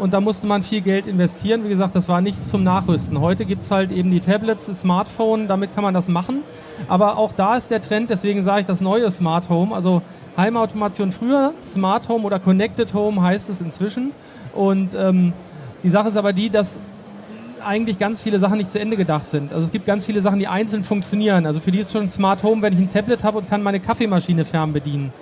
Und 0.00 0.14
da 0.14 0.20
musste 0.22 0.46
man 0.46 0.62
viel 0.62 0.80
Geld 0.80 1.06
investieren. 1.06 1.62
Wie 1.62 1.68
gesagt, 1.68 1.94
das 1.94 2.08
war 2.08 2.22
nichts 2.22 2.48
zum 2.48 2.64
Nachrüsten. 2.64 3.20
Heute 3.20 3.44
gibt 3.44 3.62
es 3.62 3.70
halt 3.70 3.92
eben 3.92 4.10
die 4.10 4.20
Tablets, 4.20 4.64
das 4.64 4.80
Smartphone, 4.80 5.46
damit 5.46 5.74
kann 5.74 5.84
man 5.84 5.92
das 5.92 6.08
machen. 6.08 6.42
Aber 6.88 7.18
auch 7.18 7.32
da 7.32 7.54
ist 7.54 7.70
der 7.70 7.82
Trend, 7.82 8.08
deswegen 8.08 8.40
sage 8.40 8.62
ich 8.62 8.66
das 8.66 8.80
neue 8.80 9.10
Smart 9.10 9.50
Home. 9.50 9.74
Also 9.74 10.00
Heimautomation 10.38 11.12
früher, 11.12 11.52
Smart 11.62 12.08
Home 12.08 12.24
oder 12.24 12.38
Connected 12.38 12.94
Home 12.94 13.20
heißt 13.20 13.50
es 13.50 13.60
inzwischen. 13.60 14.12
Und 14.54 14.94
ähm, 14.94 15.34
die 15.82 15.90
Sache 15.90 16.08
ist 16.08 16.16
aber 16.16 16.32
die, 16.32 16.48
dass 16.48 16.80
eigentlich 17.62 17.98
ganz 17.98 18.20
viele 18.20 18.38
Sachen 18.38 18.56
nicht 18.56 18.70
zu 18.70 18.80
Ende 18.80 18.96
gedacht 18.96 19.28
sind. 19.28 19.52
Also 19.52 19.64
es 19.64 19.70
gibt 19.70 19.84
ganz 19.84 20.06
viele 20.06 20.22
Sachen, 20.22 20.38
die 20.38 20.48
einzeln 20.48 20.82
funktionieren. 20.82 21.44
Also 21.44 21.60
für 21.60 21.72
die 21.72 21.78
ist 21.78 21.92
schon 21.92 22.10
Smart 22.10 22.42
Home, 22.42 22.62
wenn 22.62 22.72
ich 22.72 22.78
ein 22.78 22.90
Tablet 22.90 23.22
habe 23.22 23.36
und 23.36 23.50
kann 23.50 23.62
meine 23.62 23.80
Kaffeemaschine 23.80 24.46
fernbedienen. 24.46 25.12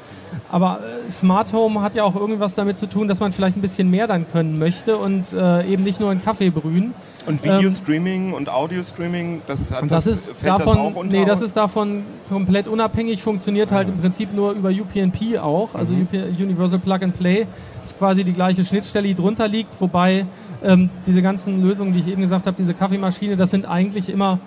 Aber 0.50 0.80
äh, 1.06 1.10
Smart 1.10 1.52
Home 1.52 1.80
hat 1.82 1.94
ja 1.94 2.04
auch 2.04 2.14
irgendwas 2.16 2.54
damit 2.54 2.78
zu 2.78 2.86
tun, 2.86 3.08
dass 3.08 3.20
man 3.20 3.32
vielleicht 3.32 3.56
ein 3.56 3.60
bisschen 3.60 3.90
mehr 3.90 4.06
dann 4.06 4.30
können 4.30 4.58
möchte 4.58 4.96
und 4.96 5.32
äh, 5.32 5.66
eben 5.66 5.82
nicht 5.82 6.00
nur 6.00 6.10
einen 6.10 6.22
Kaffee 6.22 6.50
brühen. 6.50 6.94
Und 7.26 7.44
Videostreaming 7.44 8.32
und 8.32 8.48
Audio-Streaming, 8.48 9.42
das 9.46 9.70
hat 9.70 9.82
Und 9.82 9.90
das 9.90 10.06
ist 10.06 10.38
fällt 10.38 10.52
das 10.52 10.64
davon, 10.64 10.78
auch 10.78 10.94
unter? 10.96 11.16
nee, 11.16 11.24
das 11.26 11.42
ist 11.42 11.56
davon 11.56 12.02
komplett 12.30 12.68
unabhängig, 12.68 13.22
funktioniert 13.22 13.70
halt 13.70 13.88
im 13.90 13.98
Prinzip 13.98 14.32
nur 14.32 14.52
über 14.52 14.70
UPnP 14.70 15.38
auch, 15.38 15.74
also 15.74 15.92
Mhm. 15.92 16.08
Universal 16.38 16.78
Plug 16.78 17.02
and 17.02 17.18
Play 17.18 17.46
ist 17.84 17.98
quasi 17.98 18.24
die 18.24 18.32
gleiche 18.32 18.64
Schnittstelle, 18.64 19.08
die 19.08 19.14
drunter 19.14 19.46
liegt, 19.46 19.78
wobei 19.80 20.24
ähm, 20.64 20.88
diese 21.06 21.20
ganzen 21.20 21.62
Lösungen, 21.62 21.92
die 21.92 22.00
ich 22.00 22.08
eben 22.08 22.22
gesagt 22.22 22.46
habe, 22.46 22.56
diese 22.58 22.72
Kaffeemaschine, 22.72 23.36
das 23.36 23.50
sind 23.50 23.66
eigentlich 23.66 24.08
immer 24.08 24.38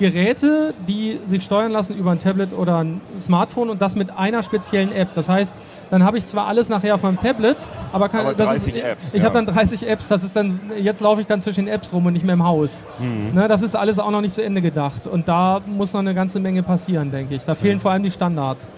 Geräte, 0.00 0.72
die 0.88 1.20
sich 1.26 1.44
steuern 1.44 1.70
lassen 1.70 1.94
über 1.94 2.10
ein 2.10 2.18
Tablet 2.18 2.54
oder 2.54 2.78
ein 2.78 3.02
Smartphone 3.18 3.68
und 3.68 3.82
das 3.82 3.94
mit 3.96 4.10
einer 4.16 4.42
speziellen 4.42 4.92
App. 4.92 5.10
Das 5.14 5.28
heißt, 5.28 5.62
dann 5.90 6.04
habe 6.04 6.16
ich 6.16 6.24
zwar 6.24 6.46
alles 6.46 6.70
nachher 6.70 6.94
auf 6.94 7.02
meinem 7.02 7.20
Tablet, 7.20 7.58
aber, 7.92 8.08
kann, 8.08 8.20
Aber 8.20 8.34
das 8.34 8.48
30 8.48 8.76
ist, 8.76 8.82
Apps, 8.82 9.14
ich 9.14 9.22
ja. 9.22 9.24
habe 9.24 9.34
dann 9.34 9.54
30 9.54 9.86
Apps, 9.86 10.08
das 10.08 10.24
ist 10.24 10.34
dann 10.34 10.58
jetzt 10.78 11.00
laufe 11.02 11.20
ich 11.20 11.26
dann 11.26 11.42
zwischen 11.42 11.66
den 11.66 11.74
Apps 11.74 11.92
rum 11.92 12.06
und 12.06 12.14
nicht 12.14 12.24
mehr 12.24 12.32
im 12.32 12.44
Haus. 12.44 12.82
Mhm. 12.98 13.34
Ne, 13.34 13.46
das 13.46 13.60
ist 13.60 13.74
alles 13.74 13.98
auch 13.98 14.10
noch 14.10 14.22
nicht 14.22 14.34
zu 14.34 14.42
Ende 14.42 14.62
gedacht 14.62 15.06
und 15.06 15.28
da 15.28 15.60
muss 15.66 15.92
noch 15.92 16.00
eine 16.00 16.14
ganze 16.14 16.40
Menge 16.40 16.62
passieren, 16.62 17.10
denke 17.10 17.34
ich. 17.34 17.44
Da 17.44 17.54
fehlen 17.54 17.78
vor 17.78 17.90
allem 17.90 18.02
die 18.02 18.10
Standards. 18.10 18.72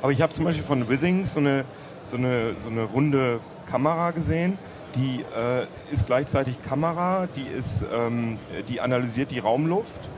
Aber 0.00 0.12
ich 0.12 0.22
habe 0.22 0.32
zum 0.32 0.44
Beispiel 0.44 0.64
von 0.64 0.88
Withings 0.88 1.34
so 1.34 1.40
eine, 1.40 1.64
so 2.04 2.16
eine, 2.16 2.52
so 2.62 2.70
eine 2.70 2.82
runde 2.82 3.40
Kamera 3.68 4.12
gesehen. 4.12 4.58
Die 4.94 5.24
äh, 5.36 5.92
ist 5.92 6.06
gleichzeitig 6.06 6.62
Kamera, 6.62 7.26
die, 7.34 7.46
ist, 7.58 7.84
ähm, 7.94 8.38
die 8.68 8.80
analysiert 8.80 9.32
die 9.32 9.40
Raumluft. 9.40 10.08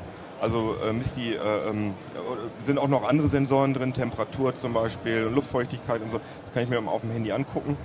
Also 0.41 0.75
äh, 0.89 0.93
misst 0.93 1.17
die, 1.17 1.35
äh, 1.35 1.39
ähm, 1.69 1.89
äh, 2.15 2.67
sind 2.67 2.79
auch 2.79 2.89
noch 2.89 3.07
andere 3.07 3.29
Sensoren 3.29 3.75
drin, 3.75 3.93
Temperatur 3.93 4.57
zum 4.57 4.73
Beispiel, 4.73 5.29
Luftfeuchtigkeit 5.35 6.01
und 6.01 6.11
so. 6.13 6.21
Das 6.45 6.53
kann 6.55 6.63
ich 6.63 6.69
mir 6.71 6.79
auf 6.91 7.03
dem 7.03 7.11
Handy 7.11 7.31
angucken. 7.33 7.77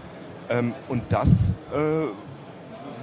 Ähm, 0.49 0.73
und 0.87 1.01
das 1.09 1.55
äh, 1.73 1.77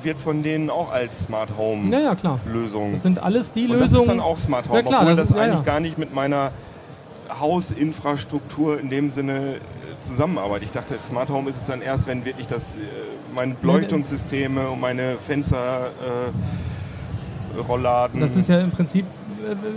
wird 0.05 0.21
von 0.21 0.43
denen 0.43 0.71
auch 0.71 0.91
als 0.91 1.25
Smart 1.25 1.51
Home 1.59 1.93
Ja, 1.93 2.01
ja, 2.01 2.15
klar. 2.15 2.41
Lösung. 2.51 2.93
Das 2.93 3.03
sind 3.03 3.19
alles 3.23 3.53
die 3.53 3.65
und 3.67 3.73
das 3.73 3.81
Lösungen. 3.93 4.03
ist 4.03 4.09
dann 4.09 4.21
auch 4.21 4.39
Smart 4.39 4.69
Home, 4.69 4.79
Ja, 4.79 4.83
klar, 4.87 5.01
obwohl 5.03 5.17
das 5.17 5.29
das, 5.29 5.37
ist- 5.37 5.43
eigentlich 5.43 5.65
gar 5.65 5.81
nicht 5.81 5.99
mit 5.99 6.15
meiner 6.15 6.51
Hausinfrastruktur 7.41 8.81
in 8.81 8.89
dem 8.91 9.11
Sinne 9.11 9.57
äh, 9.57 9.59
zusammenarbeitet. 10.03 10.65
Ich 10.65 10.71
dachte, 10.73 10.99
Smart 10.99 11.29
Home 11.31 11.51
ist 11.51 11.57
es 11.57 11.67
dann 11.67 11.83
erst, 11.83 12.07
wenn 12.07 12.25
wirklich 12.25 12.47
das, 12.47 12.77
äh, 12.77 12.79
meine 13.35 13.55
Beleuchtungssysteme 13.55 14.69
und 14.71 14.81
meine 14.81 15.17
Fenster, 15.19 15.87
äh, 15.87 17.61
Rollladen. 17.69 18.21
Das 18.21 18.35
ist 18.35 18.49
ja 18.49 18.61
im 18.61 18.71
Prinzip 18.71 19.05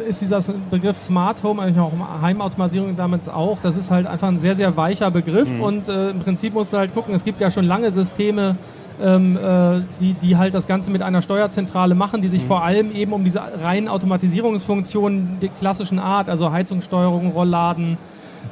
ist 0.07 0.21
dieser 0.21 0.39
Begriff 0.71 0.97
Smart 0.97 1.41
Home, 1.43 1.61
eigentlich 1.61 1.79
auch 1.79 1.91
Heimautomatisierung 2.21 2.95
damit 2.95 3.29
auch, 3.29 3.57
das 3.61 3.77
ist 3.77 3.91
halt 3.91 4.07
einfach 4.07 4.27
ein 4.27 4.39
sehr, 4.39 4.55
sehr 4.55 4.75
weicher 4.77 5.11
Begriff 5.11 5.49
Mhm. 5.49 5.61
und 5.61 5.89
äh, 5.89 6.09
im 6.11 6.19
Prinzip 6.19 6.53
musst 6.53 6.73
du 6.73 6.77
halt 6.77 6.93
gucken, 6.93 7.13
es 7.15 7.23
gibt 7.23 7.39
ja 7.41 7.49
schon 7.51 7.65
lange 7.65 7.91
Systeme, 7.91 8.55
ähm, 9.03 9.35
äh, 9.37 9.81
die, 9.99 10.13
die 10.21 10.37
halt 10.37 10.53
das 10.55 10.67
Ganze 10.67 10.89
mit 10.91 11.01
einer 11.01 11.21
Steuerzentrale 11.21 11.95
machen, 11.95 12.21
die 12.21 12.27
sich 12.29 12.43
Mhm. 12.43 12.47
vor 12.47 12.63
allem 12.63 12.95
eben 12.95 13.11
um 13.13 13.23
diese 13.23 13.41
reinen 13.61 13.87
Automatisierungsfunktionen 13.89 15.37
der 15.41 15.49
klassischen 15.49 15.99
Art, 15.99 16.29
also 16.29 16.51
Heizungssteuerung, 16.51 17.31
Rollladen, 17.31 17.97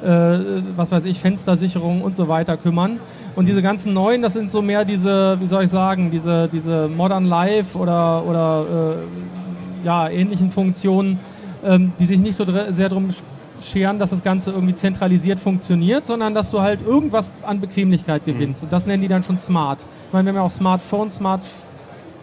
äh, 0.04 0.38
was 0.76 0.90
weiß 0.90 1.04
ich, 1.06 1.20
Fenstersicherung 1.20 2.02
und 2.02 2.16
so 2.16 2.28
weiter 2.28 2.56
kümmern. 2.56 2.98
Und 3.36 3.46
diese 3.46 3.62
ganzen 3.62 3.94
neuen, 3.94 4.22
das 4.22 4.34
sind 4.34 4.50
so 4.50 4.60
mehr 4.60 4.84
diese, 4.84 5.38
wie 5.40 5.46
soll 5.46 5.64
ich 5.64 5.70
sagen, 5.70 6.10
diese, 6.10 6.48
diese 6.52 6.88
Modern 6.88 7.24
Life 7.24 7.78
oder, 7.78 8.24
oder 8.26 8.64
äh, 8.70 9.43
ja, 9.84 10.08
ähnlichen 10.08 10.50
Funktionen, 10.50 11.18
ähm, 11.64 11.92
die 11.98 12.06
sich 12.06 12.18
nicht 12.18 12.34
so 12.36 12.44
dr- 12.44 12.72
sehr 12.72 12.88
darum 12.88 13.10
scheren, 13.62 13.98
dass 13.98 14.10
das 14.10 14.22
Ganze 14.22 14.50
irgendwie 14.50 14.74
zentralisiert 14.74 15.38
funktioniert, 15.40 16.04
sondern 16.06 16.34
dass 16.34 16.50
du 16.50 16.60
halt 16.60 16.80
irgendwas 16.86 17.30
an 17.46 17.60
Bequemlichkeit 17.60 18.24
gewinnst. 18.24 18.62
Und 18.64 18.72
das 18.72 18.86
nennen 18.86 19.02
die 19.02 19.08
dann 19.08 19.22
schon 19.22 19.38
smart. 19.38 19.86
Ich 20.08 20.12
meine, 20.12 20.26
wir 20.26 20.30
haben 20.32 20.36
ja 20.36 20.42
auch 20.42 20.50
Smartphones, 20.50 21.14
Smart, 21.16 21.42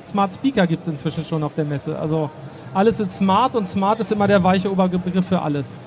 Smart 0.05 0.33
Speaker 0.33 0.67
gibt 0.67 0.83
es 0.83 0.87
inzwischen 0.87 1.25
schon 1.25 1.43
auf 1.43 1.53
der 1.55 1.65
Messe. 1.65 1.97
Also 1.97 2.29
alles 2.73 2.99
ist 2.99 3.17
smart 3.17 3.55
und 3.55 3.67
smart 3.67 3.99
ist 3.99 4.11
immer 4.11 4.27
der 4.27 4.43
weiche 4.43 4.71
Oberbegriff 4.71 5.25
für 5.27 5.41
alles. 5.41 5.77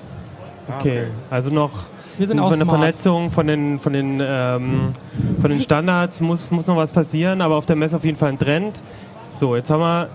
Okay, 0.79 1.07
also 1.31 1.51
noch 1.51 1.71
Wir 2.19 2.27
sind 2.27 2.39
von 2.39 2.47
auch 2.47 2.51
der 2.51 2.65
smart. 2.65 2.79
Vernetzung, 2.79 3.31
von 3.31 3.47
den, 3.47 3.79
von 3.79 3.93
den, 3.93 4.21
ähm, 4.25 4.93
von 5.41 5.51
den 5.51 5.61
Standards 5.61 6.21
muss, 6.21 6.51
muss 6.51 6.67
noch 6.67 6.77
was 6.77 6.91
passieren, 6.91 7.41
aber 7.41 7.57
auf 7.57 7.67
der 7.67 7.77
Messe 7.77 7.97
auf 7.97 8.05
jeden 8.05 8.17
Fall 8.17 8.31
ein 8.31 8.39
Trend. 8.39 8.81
So, 9.39 9.55
jetzt 9.57 9.71
haben 9.71 9.81
wir 9.81 10.09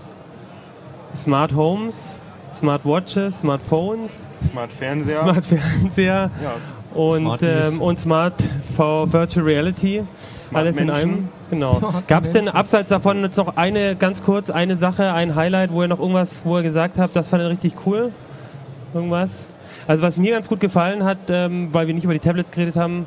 Smart 1.14 1.54
Homes, 1.54 2.14
Smart 2.54 2.84
Watches, 2.84 3.38
Smartphones, 3.38 4.26
Smart 4.48 4.72
Fernseher. 4.72 5.22
Smart 5.22 5.44
Fernseher 5.46 6.30
ja, 6.42 6.98
und, 6.98 7.20
Smarties. 7.20 7.48
ähm, 7.68 7.80
und 7.82 7.98
Smart 7.98 8.34
for 8.76 9.12
Virtual 9.12 9.44
Reality. 9.44 10.02
Smart 10.40 10.66
Alles 10.66 10.76
in 10.76 10.86
Menschen. 10.86 11.02
einem. 11.02 11.28
Genau. 11.50 11.78
Smart 11.78 12.08
Gab 12.08 12.24
es 12.24 12.32
denn 12.32 12.48
abseits 12.48 12.88
davon 12.88 13.22
jetzt 13.22 13.36
noch 13.36 13.56
eine, 13.56 13.96
ganz 13.96 14.22
kurz, 14.22 14.50
eine 14.50 14.76
Sache, 14.76 15.12
ein 15.12 15.34
Highlight, 15.34 15.72
wo 15.72 15.82
ihr 15.82 15.88
noch 15.88 16.00
irgendwas, 16.00 16.40
wo 16.44 16.56
ihr 16.58 16.62
gesagt 16.62 16.98
habt, 16.98 17.14
das 17.14 17.28
fand 17.28 17.42
ihr 17.42 17.50
richtig 17.50 17.74
cool? 17.86 18.12
Irgendwas? 18.94 19.46
Also 19.90 20.04
was 20.04 20.16
mir 20.18 20.30
ganz 20.30 20.48
gut 20.48 20.60
gefallen 20.60 21.02
hat, 21.02 21.18
ähm, 21.30 21.70
weil 21.72 21.88
wir 21.88 21.94
nicht 21.94 22.04
über 22.04 22.12
die 22.12 22.20
Tablets 22.20 22.52
geredet 22.52 22.76
haben, 22.76 23.06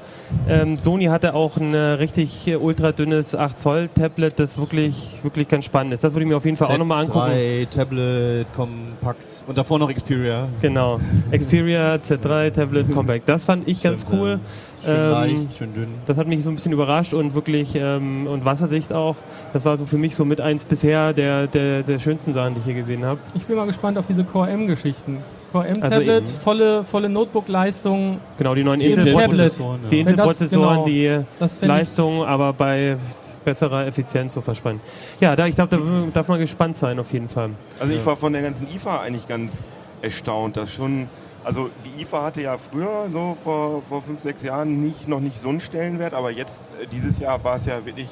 ähm, 0.50 0.78
Sony 0.78 1.06
hatte 1.06 1.34
auch 1.34 1.56
ein 1.56 1.74
äh, 1.74 1.78
richtig 1.78 2.46
äh, 2.46 2.58
ultra 2.58 2.92
dünnes 2.92 3.36
8 3.36 3.58
Zoll 3.58 3.88
Tablet, 3.88 4.38
das 4.38 4.58
wirklich, 4.58 5.20
wirklich 5.24 5.48
ganz 5.48 5.64
spannend 5.64 5.94
ist. 5.94 6.04
Das 6.04 6.12
würde 6.12 6.26
ich 6.26 6.30
mir 6.30 6.36
auf 6.36 6.44
jeden 6.44 6.58
Fall 6.58 6.68
auch 6.68 6.78
nochmal 6.78 7.06
angucken. 7.06 7.32
Z3, 7.32 7.70
Tablet, 7.70 8.54
Kompakt 8.54 9.24
und 9.48 9.58
davor 9.58 9.80
noch 9.80 9.94
Xperia. 9.94 10.50
Genau. 10.62 11.00
Xperia 11.32 11.96
Z3 11.96 12.52
Tablet 12.52 12.92
Compact. 12.94 13.30
Das 13.30 13.46
fand 13.46 13.66
ich 13.66 13.82
ganz 13.82 14.02
Stimmt, 14.02 14.20
cool. 14.20 14.40
Schön 14.84 14.94
Ähm, 14.94 15.12
leicht, 15.12 15.58
schön 15.58 15.74
dünn. 15.74 15.88
Das 16.06 16.18
hat 16.18 16.28
mich 16.28 16.44
so 16.44 16.50
ein 16.50 16.56
bisschen 16.56 16.74
überrascht 16.74 17.14
und 17.14 17.34
wirklich 17.34 17.76
ähm, 17.76 18.28
und 18.28 18.44
wasserdicht 18.44 18.92
auch. 18.92 19.16
Das 19.54 19.64
war 19.64 19.78
so 19.78 19.86
für 19.86 19.98
mich 19.98 20.18
so 20.18 20.26
mit 20.26 20.42
eins 20.42 20.66
bisher 20.66 21.14
der, 21.14 21.48
der, 21.48 21.84
der 21.84 22.00
schönsten 22.00 22.34
Sachen, 22.34 22.56
die 22.56 22.60
ich 22.60 22.66
hier 22.66 22.74
gesehen 22.74 23.06
habe. 23.06 23.22
Ich 23.36 23.44
bin 23.44 23.56
mal 23.56 23.68
gespannt 23.68 23.98
auf 23.98 24.06
diese 24.06 24.26
Core 24.26 24.50
M-Geschichten. 24.50 25.20
Core 25.54 25.68
Also 25.82 26.38
volle, 26.40 26.84
volle 26.84 27.10
Notebook-Leistung. 27.10 28.20
Genau, 28.38 28.56
die 28.56 28.64
neuen 28.64 28.82
Intel-Prozessoren, 28.82 29.80
die 29.92 30.04
das- 30.04 30.12
Intel-Prozessoren, 30.12 30.74
genau. 30.74 30.86
die 30.86 31.20
Das 31.40 31.52
fänd 31.58 31.62
ich- 31.72 31.78
Leistung, 31.78 32.26
aber 32.26 32.54
bei 32.54 32.98
besserer 33.46 33.86
Effizienz 33.86 34.34
so 34.34 34.42
verspannen. 34.42 34.82
Ja, 35.20 35.36
da, 35.36 35.46
ich 35.46 35.54
glaube, 35.56 35.78
da 35.78 36.12
darf 36.12 36.28
man 36.28 36.40
gespannt 36.40 36.76
sein 36.76 36.98
auf 37.00 37.14
jeden 37.14 37.30
Fall. 37.30 37.52
Also 37.80 37.94
ich 37.94 38.04
war 38.06 38.16
von 38.18 38.34
der 38.34 38.42
ganzen 38.42 38.68
IFA 38.74 39.02
eigentlich 39.02 39.28
ganz 39.28 39.64
erstaunt, 40.02 40.58
dass 40.58 40.74
schon, 40.74 41.08
also 41.44 41.70
die 41.86 42.02
IFA 42.02 42.24
hatte 42.24 42.42
ja 42.42 42.58
früher, 42.58 43.08
so 43.12 43.38
vor, 43.44 43.82
vor 43.88 44.02
fünf, 44.02 44.22
sechs 44.22 44.42
Jahren, 44.44 44.82
nicht, 44.84 45.08
noch 45.08 45.20
nicht 45.20 45.40
so 45.40 45.50
einen 45.50 45.60
Stellenwert, 45.60 46.14
aber 46.16 46.32
jetzt, 46.32 46.68
äh, 46.82 46.88
dieses 46.88 47.20
Jahr 47.20 47.44
war 47.44 47.58
es 47.58 47.66
ja 47.68 47.86
wirklich, 47.86 48.08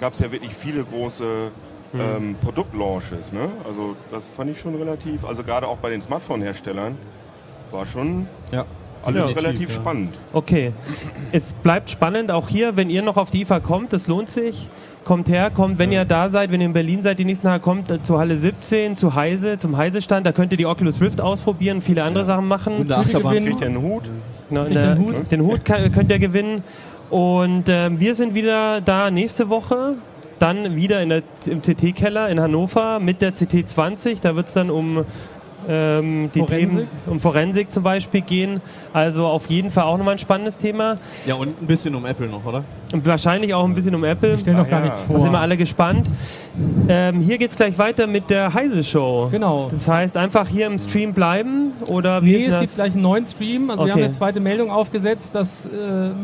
gab 0.00 0.14
es 0.14 0.20
ja 0.20 0.32
wirklich 0.32 0.54
viele 0.54 0.84
große 0.84 1.24
ähm, 1.94 2.36
Produktlaunches. 2.42 3.32
Ne? 3.32 3.48
Also 3.66 3.96
das 4.10 4.24
fand 4.36 4.50
ich 4.50 4.60
schon 4.60 4.74
relativ, 4.74 5.24
also 5.24 5.42
gerade 5.42 5.66
auch 5.66 5.78
bei 5.78 5.90
den 5.90 6.02
Smartphone-Herstellern, 6.02 6.96
war 7.70 7.86
schon 7.86 8.26
Ja. 8.52 8.64
alles 9.04 9.34
relativ 9.36 9.68
ja. 9.70 9.74
spannend. 9.74 10.14
Okay. 10.32 10.72
Es 11.32 11.52
bleibt 11.52 11.90
spannend, 11.90 12.30
auch 12.30 12.48
hier, 12.48 12.76
wenn 12.76 12.90
ihr 12.90 13.02
noch 13.02 13.16
auf 13.16 13.30
die 13.30 13.42
IFA 13.42 13.60
kommt, 13.60 13.92
das 13.92 14.06
lohnt 14.06 14.28
sich. 14.28 14.68
Kommt 15.04 15.28
her, 15.30 15.50
kommt, 15.50 15.78
wenn 15.78 15.90
ihr 15.90 16.04
da 16.04 16.28
seid, 16.28 16.50
wenn 16.50 16.60
ihr 16.60 16.66
in 16.66 16.74
Berlin 16.74 17.00
seid, 17.00 17.18
die 17.18 17.24
nächsten 17.24 17.46
Tage 17.46 17.62
kommt, 17.62 17.90
äh, 17.90 18.02
zur 18.02 18.18
Halle 18.18 18.36
17, 18.36 18.94
zu 18.96 19.14
Heise, 19.14 19.56
zum 19.56 19.76
Heise-Stand, 19.76 20.26
da 20.26 20.32
könnt 20.32 20.52
ihr 20.52 20.58
die 20.58 20.66
Oculus 20.66 21.00
Rift 21.00 21.22
ausprobieren, 21.22 21.80
viele 21.80 22.02
andere 22.02 22.26
Sachen 22.26 22.46
machen. 22.46 22.76
Und 22.80 22.90
der 22.90 22.98
Achterbahn. 22.98 23.42
Kriegt 23.42 23.60
ihr 23.62 23.68
einen 23.68 23.80
Hut? 23.80 24.10
Genau, 24.50 24.64
der, 24.64 24.94
den 24.96 25.06
Hut. 25.06 25.32
den 25.32 25.40
Hut 25.42 25.64
kann, 25.64 25.90
könnt 25.92 26.10
ihr 26.10 26.18
gewinnen. 26.18 26.62
Und 27.08 27.64
ähm, 27.68 27.98
wir 27.98 28.14
sind 28.14 28.34
wieder 28.34 28.82
da 28.82 29.10
nächste 29.10 29.48
Woche. 29.48 29.94
Dann 30.38 30.76
wieder 30.76 31.02
der, 31.08 31.22
im 31.46 31.62
CT-Keller 31.62 32.28
in 32.28 32.40
Hannover 32.40 33.00
mit 33.00 33.22
der 33.22 33.34
CT20. 33.34 34.18
Da 34.20 34.36
wird 34.36 34.48
es 34.48 34.54
dann 34.54 34.70
um 34.70 35.04
ähm, 35.68 36.30
die 36.34 36.38
Forensik. 36.40 36.68
Themen, 36.70 36.88
um 37.06 37.20
Forensik 37.20 37.72
zum 37.72 37.82
Beispiel 37.82 38.20
gehen. 38.22 38.60
Also 38.92 39.26
auf 39.26 39.46
jeden 39.50 39.70
Fall 39.70 39.84
auch 39.84 39.98
nochmal 39.98 40.14
ein 40.14 40.18
spannendes 40.18 40.58
Thema. 40.58 40.96
Ja, 41.26 41.34
und 41.34 41.60
ein 41.62 41.66
bisschen 41.66 41.94
um 41.94 42.04
Apple 42.06 42.26
noch, 42.28 42.44
oder? 42.44 42.64
Und 42.92 43.04
wahrscheinlich 43.06 43.52
auch 43.52 43.64
ein 43.64 43.74
bisschen 43.74 43.94
um 43.94 44.02
Apple. 44.04 44.32
Ich 44.34 44.40
stelle 44.40 44.56
noch 44.56 44.66
Ah, 44.66 44.70
gar 44.70 44.78
ja. 44.80 44.84
nichts 44.86 45.00
Da 45.06 45.12
sind 45.14 45.24
wir 45.24 45.30
vor. 45.32 45.40
alle 45.40 45.56
gespannt. 45.58 46.08
Ähm, 46.88 47.20
hier 47.20 47.36
geht 47.38 47.50
es 47.50 47.56
gleich 47.56 47.76
weiter 47.78 48.06
mit 48.06 48.30
der 48.30 48.52
Heise-Show. 48.54 49.28
Genau. 49.30 49.68
Das 49.70 49.86
heißt, 49.86 50.16
einfach 50.16 50.48
hier 50.48 50.66
im 50.66 50.78
Stream 50.78 51.12
bleiben 51.12 51.72
oder 51.86 52.22
wie 52.22 52.32
Nee, 52.32 52.38
ist 52.38 52.48
es 52.48 52.54
das? 52.54 52.60
gibt 52.62 52.74
gleich 52.76 52.92
einen 52.94 53.02
neuen 53.02 53.26
Stream. 53.26 53.70
Also 53.70 53.84
wir 53.84 53.92
Okay. 53.92 54.00
haben 54.00 54.04
eine 54.06 54.12
zweite 54.12 54.40
Meldung 54.40 54.70
aufgesetzt. 54.70 55.34
Das 55.34 55.66
äh, 55.66 55.68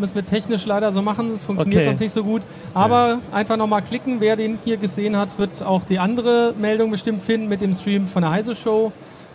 müssen 0.01 0.15
wir 0.17 0.25
technisch 0.25 0.65
leider 0.67 0.91
so 0.91 1.03
machen. 1.03 1.39
Funktioniert 1.39 1.83
Okay. 1.83 1.91
sonst 1.91 2.01
nicht 2.01 2.13
so 2.13 2.25
gut. 2.25 2.43
Aber 2.73 3.19
einfach 3.31 3.57
nochmal 3.59 3.83
klicken. 3.83 4.17
Wer 4.21 4.37
den 4.37 4.59
hier 4.65 4.79
gesehen 4.79 5.17
hat, 5.17 5.39
wird 5.39 5.63
auch 5.63 5.83
die 5.85 5.99
andere 5.99 6.55
Meldung 6.59 6.91
bestimmt 6.91 7.23
finden 7.23 7.49
mit 7.49 7.61
dem 7.61 7.75
Stream 7.75 8.07
von 8.07 8.23
der 8.23 8.31
Heise 8.31 8.57
Show. 8.57 8.91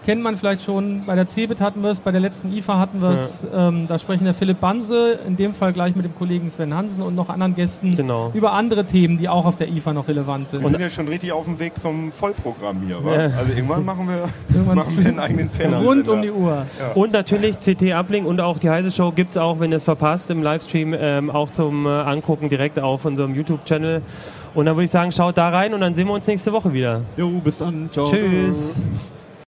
Kennt 0.10 0.24
man 0.24 0.38
vielleicht 0.38 0.64
schon. 0.64 1.04
Bei 1.06 1.14
der 1.14 1.28
CeBIT 1.28 1.62
hatten 1.62 1.84
wir 1.84 1.92
es, 1.92 2.00
bei 2.00 2.10
der 2.12 2.20
letzten 2.20 2.52
IFA 2.52 2.80
hatten 2.80 3.00
wir 3.00 3.10
es. 3.10 3.46
Ähm, 3.54 3.86
da 3.88 4.00
sprechen 4.00 4.24
der 4.24 4.34
Philipp 4.34 4.60
Banse, 4.60 5.20
in 5.28 5.38
dem 5.38 5.54
Fall 5.54 5.72
gleich 5.72 5.96
mit 5.96 6.04
dem 6.04 6.16
Kollegen 6.16 6.50
Sven 6.50 6.74
Hansen 6.74 7.04
und 7.04 7.14
noch 7.14 7.30
anderen 7.30 7.54
Gästen 7.54 7.96
Genau. 7.96 8.32
über 8.34 8.54
andere 8.54 8.86
Themen, 8.86 9.20
die 9.20 9.30
auch 9.30 9.46
auf 9.46 9.56
der 9.58 9.68
IFA 9.70 9.94
noch 9.94 10.08
relevant 10.08 10.48
sind. 10.48 10.64
Wir 10.64 10.70
sind 10.72 10.82
ja 10.82 10.90
schon 10.90 11.08
richtig 11.10 11.32
auf 11.32 11.46
dem 11.46 11.60
Weg 11.60 11.78
zum 11.78 12.12
Vollprogramm 12.12 12.82
hier. 12.88 13.06
Wa? 13.06 13.14
Ja. 13.14 13.20
Also 13.38 13.54
irgendwann 13.54 13.86
machen 13.86 14.08
wir, 14.08 14.24
Irgendwann 14.52 14.78
machen 14.78 14.98
wir 14.98 15.06
einen 15.10 15.20
eigenen 15.20 15.50
Fernseher. 15.52 15.86
Rund 15.88 16.08
um 16.08 16.24
die 16.24 16.32
Uhr. 16.32 16.66
Und 16.96 17.14
natürlich 17.14 17.60
CT 17.60 17.94
Uplink 17.94 18.26
und 18.26 18.42
auch 18.42 18.58
die 18.58 18.72
Heise 18.72 18.90
Show 18.90 19.12
gibt 19.12 19.30
es 19.30 19.38
auch, 19.38 19.60
wenn 19.60 19.70
ihr 19.70 19.78
es 19.78 19.84
verpasst, 19.84 20.32
im 20.32 20.42
Livestream 20.42 20.96
ähm, 21.00 21.30
auch 21.30 21.52
zum 21.52 21.86
äh, 21.86 21.90
Angucken 21.90 22.50
direkt 22.50 22.80
auf 22.80 23.06
unserem 23.06 23.36
YouTube-Channel. 23.36 24.02
Und 24.56 24.66
dann 24.66 24.76
würde 24.76 24.86
ich 24.86 24.92
sagen, 24.92 25.12
schaut 25.12 25.38
da 25.38 25.50
rein 25.50 25.76
und 25.76 25.82
dann 25.82 25.94
sehen 25.94 26.08
wir 26.08 26.16
uns 26.16 26.26
nächste 26.26 26.52
Woche 26.52 26.74
wieder. 26.74 27.02
Jo, 27.16 27.30
bis 27.44 27.60
dann. 27.60 27.92
Ciao. 27.92 28.12
Tschüss. 28.12 28.88